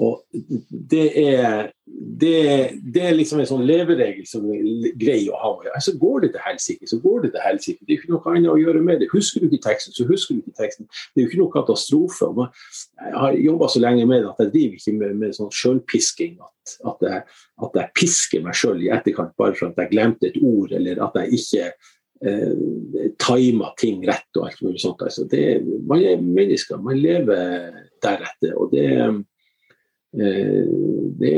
Og 0.00 0.22
det 0.90 1.06
er, 1.20 1.66
det, 2.20 2.36
det 2.94 3.02
er 3.04 3.16
liksom 3.16 3.42
en 3.42 3.48
sånn 3.50 3.66
leveregel 3.68 4.24
som 4.28 4.46
er 4.48 4.94
grei 4.96 5.18
å 5.28 5.36
ha. 5.36 5.50
Altså, 5.74 5.92
går 6.00 6.24
det 6.24 6.30
til 6.32 6.44
helsike, 6.46 6.88
så 6.88 6.96
går 7.02 7.26
det 7.26 7.32
til 7.34 7.44
helsike. 7.44 7.84
Det 7.84 7.92
er 7.92 7.98
ikke 7.98 8.14
noe 8.14 8.32
annet 8.32 8.52
å 8.54 8.56
gjøre 8.56 8.80
med 8.86 9.02
det. 9.02 9.10
Husker 9.12 9.44
du 9.44 9.50
ikke 9.50 9.66
teksten, 9.68 9.92
så 9.96 10.08
husker 10.08 10.38
du 10.38 10.40
ikke 10.40 10.56
teksten. 10.62 10.88
Det 10.88 11.20
er 11.20 11.26
jo 11.26 11.32
ikke 11.32 11.42
noe 11.42 11.52
katastrofe. 11.58 12.30
Jeg 12.40 13.14
har 13.26 13.38
jobba 13.44 13.68
så 13.74 13.84
lenge 13.84 14.08
med 14.08 14.24
det 14.24 14.32
at 14.32 14.42
jeg 14.46 14.52
driver 14.56 14.80
ikke 14.80 14.98
med, 15.02 15.16
med 15.20 15.36
sånn 15.36 15.54
sjølpisking. 15.60 16.36
At, 16.40 16.76
at, 16.94 17.08
jeg, 17.10 17.40
at 17.68 17.80
jeg 17.82 17.96
pisker 18.00 18.44
meg 18.46 18.56
sjøl 18.56 18.80
i 18.86 18.92
etterkant 18.96 19.36
bare 19.40 19.58
for 19.58 19.68
at 19.68 19.84
jeg 19.84 19.92
glemte 19.92 20.30
et 20.30 20.40
ord, 20.40 20.72
eller 20.80 21.04
at 21.04 21.20
jeg 21.20 21.42
ikke 21.42 21.72
eh, 22.24 23.08
timer 23.20 23.76
ting 23.80 24.00
rett 24.08 24.40
og 24.40 24.48
alt 24.48 24.64
mulig 24.64 24.80
sånt. 24.80 25.04
Altså, 25.04 25.28
det, 25.28 25.58
man 25.84 26.00
er 26.00 26.24
mennesker, 26.24 26.80
man 26.80 26.96
lever 26.96 27.84
deretter. 28.00 28.56
og 28.56 28.72
det 28.72 28.88
det, 30.12 31.34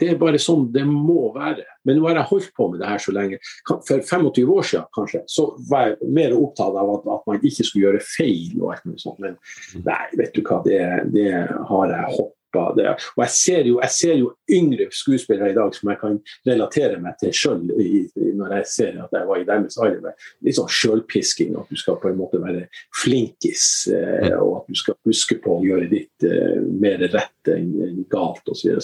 det, 0.00 0.08
er 0.10 0.18
bare 0.20 0.40
sånn 0.40 0.66
det 0.74 0.82
må 0.88 1.30
være. 1.34 1.64
Men 1.88 1.96
nå 1.96 2.08
har 2.08 2.20
jeg 2.20 2.30
holdt 2.32 2.50
på 2.56 2.66
med 2.72 2.82
det 2.82 2.90
her 2.90 3.02
så 3.02 3.14
lenge. 3.16 3.38
For 3.68 4.02
25 4.02 4.52
år 4.56 4.66
siden 4.68 4.90
kanskje, 4.96 5.22
så 5.30 5.46
var 5.70 5.88
jeg 5.88 6.10
mer 6.18 6.36
opptatt 6.36 6.76
av 6.76 6.92
at, 6.98 7.08
at 7.16 7.30
man 7.30 7.40
ikke 7.40 7.64
skulle 7.64 7.86
gjøre 7.86 8.02
feil. 8.04 8.58
og 8.60 8.74
alt 8.74 8.90
mulig 8.90 9.04
sånt. 9.04 9.22
Men 9.24 9.38
nei, 9.86 10.02
vet 10.20 10.36
du 10.36 10.42
hva, 10.44 10.60
det, 10.66 10.82
det 11.14 11.30
har 11.70 11.96
jeg 11.96 12.12
hoppet 12.18 12.36
stoppa 12.50 12.74
det. 12.76 12.88
Og 13.16 13.24
jeg 13.24 13.30
ser, 13.30 13.64
jo, 13.66 13.80
jeg 13.80 13.90
ser, 13.90 14.14
jo, 14.18 14.32
yngre 14.50 14.88
skuespillere 14.90 15.50
i 15.50 15.54
dag 15.54 15.74
som 15.74 15.90
jeg 15.90 15.98
kan 16.00 16.18
relatere 16.46 16.98
meg 17.00 17.16
til 17.20 17.32
sjøl 17.32 17.60
når 17.70 18.54
jeg 18.56 18.66
ser 18.66 18.96
at 19.04 19.12
jeg 19.14 19.26
var 19.28 19.40
i 19.40 19.46
deres 19.46 19.78
alder. 19.78 20.14
Litt 20.42 20.56
sånn 20.58 20.70
sjølpisking, 20.70 21.54
at 21.58 21.70
du 21.70 21.78
skal 21.78 21.98
på 22.00 22.10
en 22.10 22.18
måte 22.18 22.40
være 22.42 22.66
flinkis. 23.02 23.88
Eh, 23.94 24.34
og 24.38 24.62
at 24.62 24.70
du 24.70 24.78
skal 24.78 24.98
huske 25.06 25.38
på 25.42 25.58
å 25.58 25.64
gjøre 25.64 25.90
ditt 25.90 26.26
eh, 26.26 26.58
mer 26.82 27.02
rett 27.12 27.52
enn 27.52 28.02
galt 28.10 28.48
osv. 28.50 28.80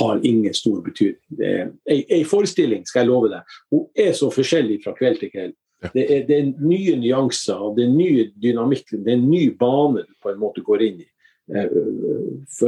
Har 0.00 0.24
ingen 0.24 0.54
stor 0.56 0.80
betydning. 0.84 1.74
Ei 1.84 2.22
forestilling, 2.28 2.86
skal 2.88 3.04
jeg 3.04 3.10
love 3.10 3.32
deg, 3.32 3.58
hun 3.74 3.86
er 3.98 4.14
så 4.16 4.30
forskjellig 4.32 4.80
fra 4.84 4.96
kveld 4.96 5.20
til 5.20 5.32
kveld. 5.34 5.58
Det 5.92 6.04
er, 6.08 6.22
det 6.24 6.36
er, 6.38 6.46
nye 6.64 6.94
nyanser, 6.96 7.74
det 7.76 7.84
er 7.84 7.90
nye 7.92 8.22
dynamikk, 8.40 8.94
det 8.94 9.10
er 9.10 9.18
en 9.18 9.26
ny 9.28 9.42
bane 9.58 10.06
du 10.06 10.14
på 10.22 10.30
en 10.32 10.38
måte 10.40 10.64
går 10.64 10.86
inn 10.86 11.02
i. 11.02 11.08
Eh, 11.52 11.68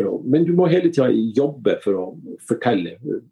å, 0.05 0.18
men 0.24 0.45
du 0.45 0.53
må 0.57 0.66
hele 0.68 0.91
tida 0.91 1.09
jobbe 1.11 1.79
for 1.85 2.01
å 2.01 2.05
fortelle 2.49 2.97
eh, 2.97 3.22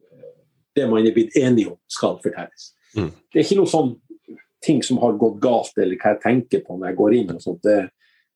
det 0.75 0.87
man 0.91 1.05
er 1.05 1.13
blitt 1.17 1.37
enige 1.37 1.75
om 1.75 1.81
skal 1.91 2.17
fortelles. 2.23 2.71
Mm. 2.97 3.11
Det 3.13 3.41
er 3.41 3.45
ikke 3.45 3.59
noe 3.61 3.71
sånn 3.71 3.93
ting 4.65 4.81
som 4.87 5.03
har 5.03 5.19
gått 5.21 5.37
galt, 5.45 5.77
eller 5.77 6.01
hva 6.01 6.15
jeg 6.15 6.23
tenker 6.23 6.65
på 6.65 6.79
når 6.79 6.91
jeg 6.91 6.99
går 7.03 7.19
inn. 7.19 7.35
og 7.35 7.45
sånt. 7.45 7.61
Det, 7.67 7.77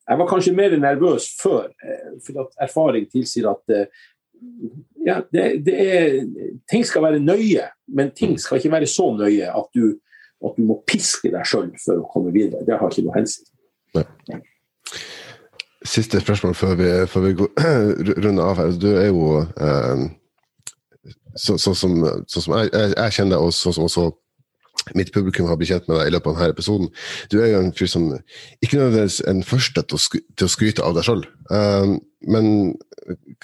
jeg 0.09 0.21
var 0.21 0.29
kanskje 0.29 0.57
mer 0.57 0.77
nervøs 0.77 1.31
før, 1.41 1.73
eh, 1.81 2.13
for 2.25 2.45
at 2.45 2.63
erfaring 2.69 3.09
tilsier 3.13 3.49
at 3.55 3.77
ja, 5.03 5.17
det, 5.33 5.65
det 5.67 5.75
er, 5.83 6.13
ting 6.71 6.85
skal 6.87 7.03
være 7.03 7.19
nøye, 7.19 7.65
men 7.91 8.13
ting 8.15 8.37
mm. 8.37 8.43
skal 8.45 8.61
ikke 8.61 8.71
være 8.77 8.91
så 8.91 9.09
nøye 9.17 9.49
at 9.51 9.73
du, 9.75 9.97
at 10.45 10.55
du 10.55 10.69
må 10.69 10.77
piske 10.87 11.33
deg 11.33 11.49
sjøl 11.49 11.73
for 11.83 12.05
å 12.05 12.11
komme 12.13 12.31
videre. 12.37 12.63
Det 12.69 12.77
har 12.79 12.93
ikke 12.93 13.07
noe 13.09 13.17
hensikt. 13.17 13.51
Ja. 13.97 14.39
Siste 15.89 16.21
spørsmål 16.21 16.55
før 16.59 16.75
vi, 16.77 16.89
før 17.09 17.25
vi 17.25 17.35
går, 17.39 17.53
runder 18.25 18.45
av 18.45 18.59
her. 18.61 18.73
Du 18.77 18.89
er 18.93 19.09
jo 19.09 19.39
eh, 19.41 20.03
sånn 21.39 21.61
så, 21.61 21.75
som, 21.77 22.01
så 22.29 22.43
som 22.45 22.57
jeg, 22.59 22.73
jeg, 22.75 23.15
kjenner 23.17 23.37
deg, 23.37 23.45
og 23.45 23.55
sånn 23.57 23.77
som 23.77 23.87
også 23.87 24.09
mitt 24.97 25.11
publikum 25.13 25.49
har 25.49 25.59
blitt 25.59 25.73
kjent 25.73 25.89
med 25.89 25.99
deg 26.01 26.11
i 26.11 26.13
løpet 26.15 26.31
av 26.31 26.39
denne 26.39 26.55
episoden. 26.55 26.93
Du 27.33 27.39
er 27.41 27.51
jo 27.53 27.63
en 27.63 27.73
fyr 27.77 27.91
som 27.91 28.07
ikke 28.65 28.79
nødvendigvis 28.79 29.21
er 29.25 29.35
den 29.37 29.47
første 29.47 29.85
til 29.85 29.99
å, 29.99 30.03
skry 30.03 30.23
til 30.37 30.49
å 30.49 30.53
skryte 30.53 30.87
av 30.87 30.97
deg 30.97 31.09
sjøl. 31.09 31.25
Um, 31.51 31.99
men 32.29 32.49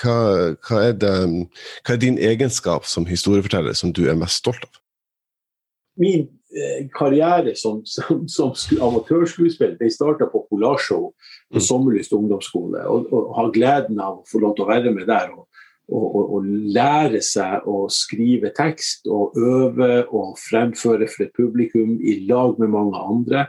hva, 0.00 0.16
hva, 0.64 0.80
er 0.80 0.96
det, 1.00 1.12
hva 1.84 1.96
er 1.96 2.00
din 2.00 2.20
egenskap 2.20 2.88
som 2.88 3.08
historieforteller 3.08 3.76
som 3.76 3.92
du 3.94 4.04
er 4.08 4.18
mest 4.20 4.42
stolt 4.44 4.64
av? 4.66 4.80
Min 6.00 6.24
eh, 6.24 6.30
karriere 6.94 7.54
som, 7.58 7.80
som, 7.88 8.26
som 8.28 8.52
amatørskuespiller 8.88 9.78
de 9.80 9.90
starta 9.90 10.28
på 10.30 10.44
Polarshow 10.50 11.10
på 11.52 11.58
mm. 11.60 11.64
Sommerlyst 11.66 12.14
ungdomsskole. 12.16 12.84
Og, 12.90 13.10
og, 13.12 13.32
har 13.38 13.52
gleden 13.56 14.00
av 14.00 14.20
å 14.20 14.28
få 14.30 14.42
lov 14.44 14.56
til 14.56 14.66
å 14.66 14.70
være 14.70 14.94
med 14.94 15.08
der. 15.10 15.32
og 15.34 15.48
å, 15.92 16.40
lære 16.44 17.20
seg 17.24 17.66
å 17.68 17.84
skrive 17.92 18.52
tekst 18.56 19.08
og 19.10 19.36
øve 19.36 20.04
og 20.08 20.38
fremføre 20.40 21.08
for 21.10 21.26
et 21.26 21.34
publikum 21.36 21.98
i 22.00 22.22
lag 22.28 22.58
med 22.58 22.72
mange 22.72 22.98
andre. 22.98 23.46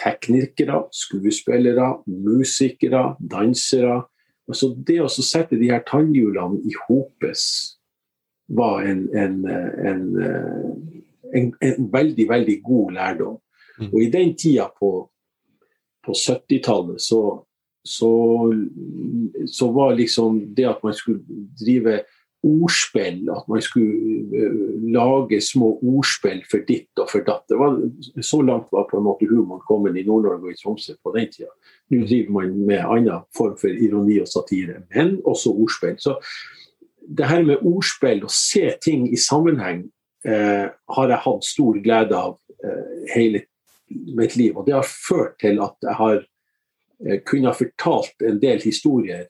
Teknikere, 0.00 0.84
skuespillere, 0.92 2.00
musikere, 2.06 3.14
dansere. 3.20 4.02
Altså 4.48 4.72
det 4.76 5.00
å 5.04 5.08
sette 5.08 5.60
de 5.60 5.70
her 5.70 5.84
tannhjulene 5.86 6.64
i 6.64 6.74
hopes 6.86 7.44
var 8.48 8.82
en, 8.84 9.06
en, 9.16 9.38
en, 9.48 10.02
en, 10.20 11.03
veldig, 11.92 12.28
veldig 12.28 12.60
god 12.62 12.92
lærdom. 12.98 13.40
Mm. 13.78 13.90
Og 13.90 13.98
i 14.02 14.10
den 14.10 14.36
tida 14.38 14.68
på, 14.78 14.92
på 16.06 16.14
70-tallet 16.14 17.02
så 17.02 17.24
så, 17.84 18.54
så, 19.46 19.72
var 19.72 19.94
liksom 19.94 20.54
det 20.56 20.64
at 20.64 20.80
man 20.82 20.94
skulle 20.94 21.20
drive 21.60 22.00
ordspill, 22.44 23.28
at 23.32 23.48
man 23.48 23.62
skulle 23.62 23.92
uh, 24.32 24.90
lage 24.92 25.40
små 25.40 25.78
ordspill 25.82 26.42
for 26.50 26.64
ditt 26.68 27.00
og 27.00 27.08
for 27.12 27.24
datt. 27.24 27.52
Var, 27.52 27.78
så 28.20 28.40
langt 28.44 28.72
var 28.72 28.88
på 28.90 29.00
en 29.00 29.06
måte 29.06 29.28
humoren 29.28 29.64
kommet 29.68 29.96
i 29.96 30.04
Nord-Norge 30.04 30.48
og 30.48 30.52
i 30.52 30.58
Tromsø 30.60 30.96
på 31.04 31.12
den 31.16 31.30
tida. 31.32 31.52
Nå 31.92 32.04
driver 32.08 32.36
man 32.38 32.54
med 32.66 32.84
annen 32.84 33.24
form 33.36 33.56
for 33.60 33.72
ironi 33.72 34.18
og 34.20 34.28
satire, 34.28 34.82
men 34.94 35.18
også 35.24 35.52
ordspill. 35.52 35.96
Så 36.00 36.18
det 37.04 37.28
her 37.28 37.44
med 37.44 37.64
ordspill, 37.64 38.24
å 38.24 38.32
se 38.32 38.70
ting 38.84 39.08
i 39.12 39.20
sammenheng, 39.20 39.86
eh, 40.28 40.66
har 40.70 41.10
jeg 41.10 41.24
hatt 41.24 41.48
stor 41.48 41.80
glede 41.84 42.18
av 42.18 42.38
eh, 42.64 43.10
hele 43.14 43.44
mitt 43.88 44.36
liv. 44.36 44.56
Og 44.56 44.66
det 44.66 44.76
har 44.76 44.88
ført 44.88 45.36
til 45.42 45.60
at 45.62 45.76
jeg 45.84 45.98
har 46.00 46.22
Eh, 47.06 47.20
kunnet 47.26 47.56
fortalt 47.56 48.22
en 48.22 48.38
del 48.40 48.60
historier 48.62 49.26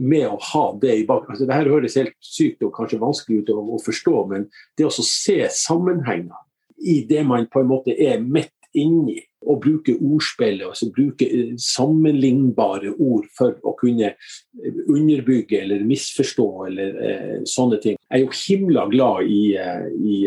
med 0.00 0.26
å 0.28 0.38
ha 0.52 0.64
det 0.82 0.96
i 0.98 1.06
bakgrunnen. 1.06 1.36
Altså, 1.36 1.46
Dette 1.48 1.72
høres 1.72 1.96
helt 2.00 2.16
sykt 2.24 2.64
og 2.66 2.74
kanskje 2.76 3.00
vanskelig 3.00 3.42
ut 3.42 3.52
å, 3.54 3.58
å 3.76 3.80
forstå, 3.84 4.16
men 4.32 4.46
det 4.78 4.88
å 4.88 4.92
se 4.94 5.38
sammenhenger 5.54 6.40
i 6.80 7.00
det 7.08 7.22
man 7.28 7.48
på 7.52 7.62
en 7.62 7.70
måte 7.70 7.94
er 7.94 8.22
midt 8.24 8.52
inni, 8.76 9.20
og 9.48 9.60
bruke 9.64 9.94
ordspillet, 9.96 10.66
altså 10.66 10.90
bruke 10.92 11.24
eh, 11.24 11.52
sammenlignbare 11.60 12.92
ord 12.92 13.28
for 13.36 13.56
å 13.64 13.72
kunne 13.80 14.12
eh, 14.12 14.80
underbygge 14.84 15.62
eller 15.62 15.86
misforstå 15.88 16.48
eller 16.68 16.98
eh, 17.08 17.36
sånne 17.48 17.80
ting. 17.80 17.96
Jeg 18.10 18.18
er 18.18 18.24
jo 18.26 18.36
himla 18.36 18.86
glad 18.92 19.30
i, 19.32 19.42
i 19.56 20.18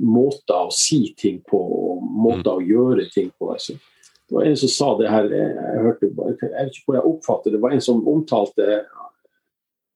måter 0.00 0.70
å 0.70 0.72
si 0.72 1.02
ting 1.20 1.42
på 1.44 1.60
og 1.60 2.04
måter 2.24 2.54
å 2.56 2.64
gjøre 2.64 3.08
ting 3.12 3.30
på. 3.36 3.52
Altså. 3.52 3.76
Det 4.24 4.38
var 4.38 4.48
en 4.48 4.60
som 4.64 4.72
sa 4.72 4.92
det 5.00 5.10
her, 5.12 5.32
jeg 5.34 5.80
hørte, 5.84 6.08
jeg 6.08 6.52
vet 6.54 6.78
ikke 6.78 6.86
hvor 6.86 7.00
jeg 7.00 7.10
oppfattet 7.10 7.50
det, 7.50 7.56
det 7.58 7.64
var 7.66 7.74
en 7.76 7.84
som 7.84 8.06
omtalte 8.08 8.84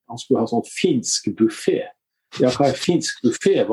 Han 0.08 0.20
skulle 0.20 0.40
ha 0.40 0.48
sånn 0.48 0.64
finsk 0.64 1.30
buffé. 1.36 1.82
Ja, 2.40 2.48
hva 2.52 2.68
er 2.68 2.76
finsk 2.76 3.20
buffé? 3.24 3.58
Ja, 3.60 3.64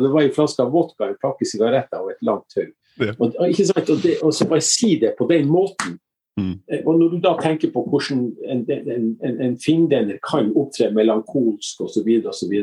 det 0.00 0.10
var 0.12 0.22
en 0.22 0.32
flaske 0.32 0.64
vodka, 0.72 1.08
en 1.08 1.18
pakke 1.20 1.48
sigaretter 1.48 2.04
og 2.04 2.12
et 2.12 2.24
langt 2.24 2.48
tau. 2.52 2.68
Ja. 3.00 3.12
Og, 3.18 3.34
ikke 3.48 3.66
sant? 3.68 3.90
Og, 3.90 4.02
det, 4.02 4.18
og, 4.22 4.34
så 4.34 4.48
bare 4.48 4.64
si 4.64 4.96
det 5.00 5.14
på 5.18 5.28
den 5.30 5.48
måten. 5.52 5.98
Mm. 6.36 6.58
Eh, 6.72 6.82
og 6.84 6.98
når 6.98 7.14
du 7.14 7.20
da 7.24 7.36
tenker 7.40 7.72
på 7.72 7.84
hvordan 7.90 8.26
en, 8.44 8.64
en, 8.70 9.06
en, 9.24 9.40
en 9.46 9.56
finndenner 9.60 10.20
kan 10.24 10.52
opptre 10.56 10.90
melankolsk 10.92 11.80
osv., 11.86 12.10
osv. 12.32 12.54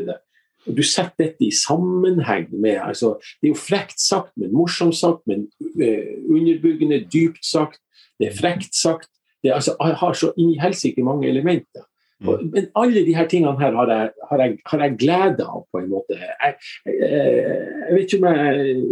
Du 0.64 0.84
setter 0.86 1.26
dette 1.26 1.44
i 1.44 1.52
sammenheng 1.52 2.48
med 2.52 2.78
altså, 2.80 3.18
Det 3.42 3.50
er 3.50 3.52
jo 3.52 3.60
frekt 3.60 4.00
sagt, 4.00 4.32
men 4.40 4.54
morsomt 4.56 4.96
sagt, 4.96 5.26
men 5.28 5.48
uh, 5.60 6.14
underbyggende, 6.30 7.04
dypt 7.14 7.44
sagt. 7.46 7.82
Det 8.20 8.30
er 8.30 8.38
frekt 8.38 8.78
sagt. 8.78 9.10
Det 9.44 9.52
er, 9.52 9.58
altså, 9.58 9.76
jeg 9.82 9.98
har 10.00 10.14
så 10.14 10.32
inn 10.38 10.54
i 10.54 10.62
helsike 10.62 11.04
mange 11.04 11.28
elementer. 11.28 11.84
Mm. 12.24 12.52
Men 12.54 12.68
alle 12.80 13.04
de 13.06 13.16
her 13.16 13.28
tingene 13.28 13.60
her 13.60 13.76
har 13.76 13.90
jeg, 13.92 14.10
har 14.30 14.42
jeg, 14.44 14.58
har 14.66 14.84
jeg 14.86 14.98
glede 15.00 15.44
av, 15.44 15.66
på 15.72 15.82
en 15.82 15.90
måte. 15.92 16.16
Jeg, 16.16 16.54
jeg, 16.86 17.10
jeg 17.90 17.98
vet 17.98 18.14
ikke 18.14 18.22
om 18.22 18.30
jeg 18.30 18.86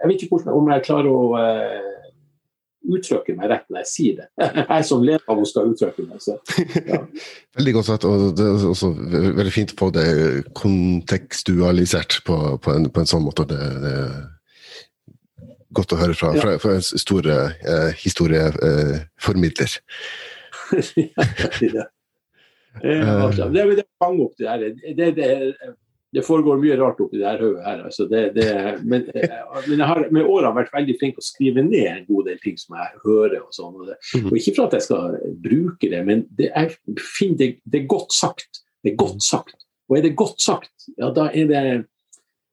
Jeg 0.00 0.08
vet 0.08 0.22
ikke 0.24 0.36
hvordan, 0.36 0.56
om 0.56 0.70
jeg 0.72 0.84
klarer 0.86 1.10
å 1.12 1.24
uh, 1.36 2.00
uttrykke 2.88 3.34
meg 3.36 3.50
rett 3.52 3.66
når 3.68 3.82
jeg 3.82 3.90
sier 3.90 4.18
det. 4.20 4.28
Jeg 4.72 4.86
som 4.88 5.04
leder 5.04 5.24
av 5.30 5.40
å 5.40 5.46
skal 5.48 5.70
uttrykke 5.72 6.06
meg. 6.08 6.22
Så, 6.24 6.36
ja. 6.88 7.00
veldig 7.58 7.74
godt 7.76 7.90
sagt, 7.90 8.06
og 8.08 8.30
det 8.38 8.46
er 8.46 8.66
også 8.70 8.92
veldig 8.96 9.54
fint 9.54 9.74
å 9.74 9.80
få 9.82 9.90
det 9.94 10.08
kontekstualisert 10.56 12.20
på, 12.26 12.36
på, 12.64 12.76
en, 12.76 12.88
på 12.90 13.02
en, 13.02 13.10
sånn 13.10 13.26
måte. 13.26 13.46
Det, 13.50 13.60
det, 13.84 13.94
er 14.00 14.10
godt 15.76 15.94
å 15.94 16.00
høre 16.00 16.16
fra, 16.18 16.32
fra, 16.40 16.56
fra 16.62 16.76
en 16.78 16.86
stor 16.88 17.30
eh, 17.30 17.90
historieformidler. 18.00 19.78
Eh, 22.84 23.00
ja, 23.02 23.26
det, 23.34 23.48
det, 23.50 23.62
det, 23.66 23.76
det 23.80 23.84
fanger 23.98 24.28
opp 24.28 24.36
det 24.38 24.46
der. 24.46 24.60
Det, 24.94 24.94
det, 24.94 25.08
det 25.16 25.72
foregår 26.26 26.58
mye 26.58 26.76
rart 26.80 26.98
oppi 27.02 27.20
det 27.20 27.26
her 27.28 27.42
hodet 27.42 27.62
her. 27.64 27.82
Altså 27.86 28.06
det, 28.10 28.22
det, 28.34 28.48
men, 28.82 29.04
eh, 29.14 29.36
men, 29.68 29.76
jeg 29.76 29.86
har 29.86 30.00
med 30.10 30.26
årene 30.26 30.56
vært 30.56 30.72
veldig 30.74 30.96
flink 30.98 31.16
til 31.16 31.22
å 31.22 31.28
skrive 31.28 31.64
ned 31.66 31.86
en 31.86 32.08
god 32.08 32.30
del 32.30 32.40
ting 32.42 32.56
som 32.58 32.78
jeg 32.80 33.02
hører. 33.04 33.36
Og 33.44 33.54
sånn. 33.54 33.76
Og, 33.76 33.92
mhm. 33.92 34.26
og 34.32 34.40
ikke 34.40 34.56
for 34.56 34.66
at 34.66 34.76
jeg 34.78 34.88
skal 34.88 35.16
bruke 35.44 35.92
det, 35.92 36.02
men 36.08 36.26
det 36.38 36.50
er, 36.58 36.74
det, 36.88 37.50
det 37.62 37.82
er 37.82 37.88
godt 37.90 38.16
sagt. 38.16 38.64
Det 38.82 38.94
er 38.94 39.00
godt 39.00 39.22
sagt. 39.22 39.54
Og 39.90 39.98
er 39.98 40.06
det 40.06 40.16
godt 40.18 40.42
sagt, 40.42 40.72
ja, 40.96 41.10
da 41.14 41.30
er 41.34 41.48
det 41.50 41.64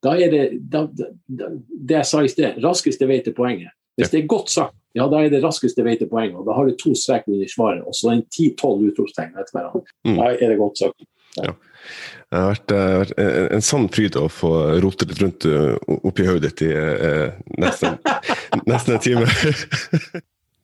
da 0.06 0.14
er 0.14 0.30
det 0.30 0.44
da, 0.70 0.84
da, 0.94 1.48
det 1.68 1.96
jeg 1.96 2.08
sa 2.10 2.22
i 2.22 2.30
sted, 2.30 2.60
raskeste 2.64 3.08
vei 3.10 3.18
til 3.26 3.34
poenget. 3.38 3.74
Hvis 3.98 4.12
det 4.14 4.20
er 4.22 4.30
godt 4.30 4.52
sagt, 4.54 4.76
ja, 4.98 5.08
da 5.10 5.24
er 5.26 5.32
det 5.34 5.42
raskeste 5.44 5.84
vei 5.86 5.96
til 5.98 6.10
poenget. 6.10 6.38
Og 6.38 6.46
da 6.46 6.56
har 6.58 6.68
du 6.68 6.76
to 6.78 6.94
streker 6.98 7.34
under 7.34 7.50
svaret, 7.50 7.82
og 7.86 7.96
så 7.98 8.12
en 8.14 8.24
ti-tolv 8.34 8.84
utropstegn 8.92 9.34
etter 9.34 9.58
hverandre. 9.58 9.86
Mm. 10.06 10.20
Da 10.20 10.30
er 10.36 10.54
det 10.54 10.60
godt 10.62 10.82
sagt. 10.84 11.08
Ja. 11.38 11.54
Det 12.28 12.40
har 12.40 12.50
vært, 12.52 12.74
uh, 12.74 12.96
vært 13.02 13.14
en, 13.24 13.48
en, 13.58 13.64
sann 13.64 13.88
fryd 13.94 14.18
å 14.20 14.26
få 14.32 14.52
rote 14.84 15.08
litt 15.08 15.22
rundt 15.24 15.48
uh, 15.48 15.76
oppi 16.02 16.26
hodet 16.28 16.52
ditt 16.52 16.66
i 16.68 16.72
eh, 16.74 17.38
nesten, 17.62 17.96
nesten 18.70 18.98
en 18.98 19.04
time. 19.04 19.28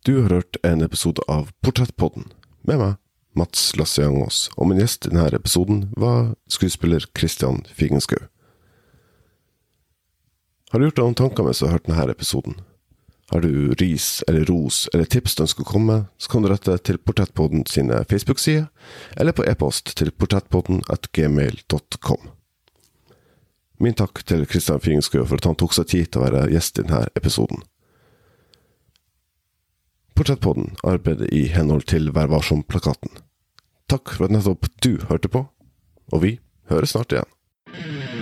du 0.08 0.18
har 0.22 0.40
hørt 0.40 0.60
en 0.68 0.84
episode 0.84 1.24
av 1.32 1.54
Portrettpodden 1.64 2.28
med 2.68 2.82
meg, 2.82 3.00
Mats 3.40 3.72
Lasse 3.80 4.04
Jangås, 4.04 4.46
og 4.58 4.70
min 4.70 4.84
gjest 4.84 5.08
i 5.08 5.14
denne 5.14 5.32
episoden 5.34 5.88
var 6.00 6.34
skuespiller 6.52 7.08
Christian 7.18 7.64
Figenschou. 7.72 8.28
Har 10.74 10.82
du 10.82 10.88
gjort 10.88 11.00
deg 11.00 11.06
noen 11.06 11.20
tanker 11.20 11.46
mens 11.46 11.62
du 11.62 11.68
har 11.68 11.78
hørt 11.78 11.88
denne 11.88 12.12
episoden? 12.12 12.60
Har 13.34 13.42
du 13.42 13.74
ris 13.74 14.24
eller 14.28 14.46
ros 14.46 14.90
eller 14.94 15.06
tips 15.10 15.36
du 15.36 15.42
ønsker 15.48 15.66
å 15.66 15.72
komme 15.72 15.96
så 16.22 16.30
kan 16.30 16.44
du 16.44 16.52
rette 16.52 16.76
til 16.86 17.00
Portrettpodden 17.02 17.64
sine 17.66 18.04
Facebook-sider, 18.06 18.68
eller 19.18 19.34
på 19.34 19.48
e-post 19.50 19.96
til 19.98 20.12
portrettpodden 20.14 20.84
at 20.94 21.10
gmail.com. 21.18 22.30
Min 23.82 23.98
takk 23.98 24.22
til 24.30 24.46
Kristian 24.46 24.84
Fingenskø 24.86 25.26
for 25.26 25.42
at 25.42 25.50
han 25.50 25.58
tok 25.58 25.74
seg 25.74 25.90
tid 25.90 26.14
til 26.14 26.22
å 26.22 26.28
være 26.28 26.46
gjest 26.54 26.78
i 26.78 26.86
denne 26.86 27.02
episoden. 27.18 27.66
Portrettpodden 30.14 30.76
arbeider 30.86 31.34
i 31.34 31.48
henhold 31.50 31.90
til 31.90 32.14
Vær 32.14 32.30
varsom-plakaten. 32.30 33.18
Takk 33.90 34.14
for 34.14 34.30
at 34.30 34.38
nettopp 34.38 34.70
du 34.86 35.00
hørte 35.10 35.34
på, 35.34 35.48
og 36.14 36.22
vi 36.22 36.38
høres 36.70 36.94
snart 36.94 37.18
igjen. 37.18 38.13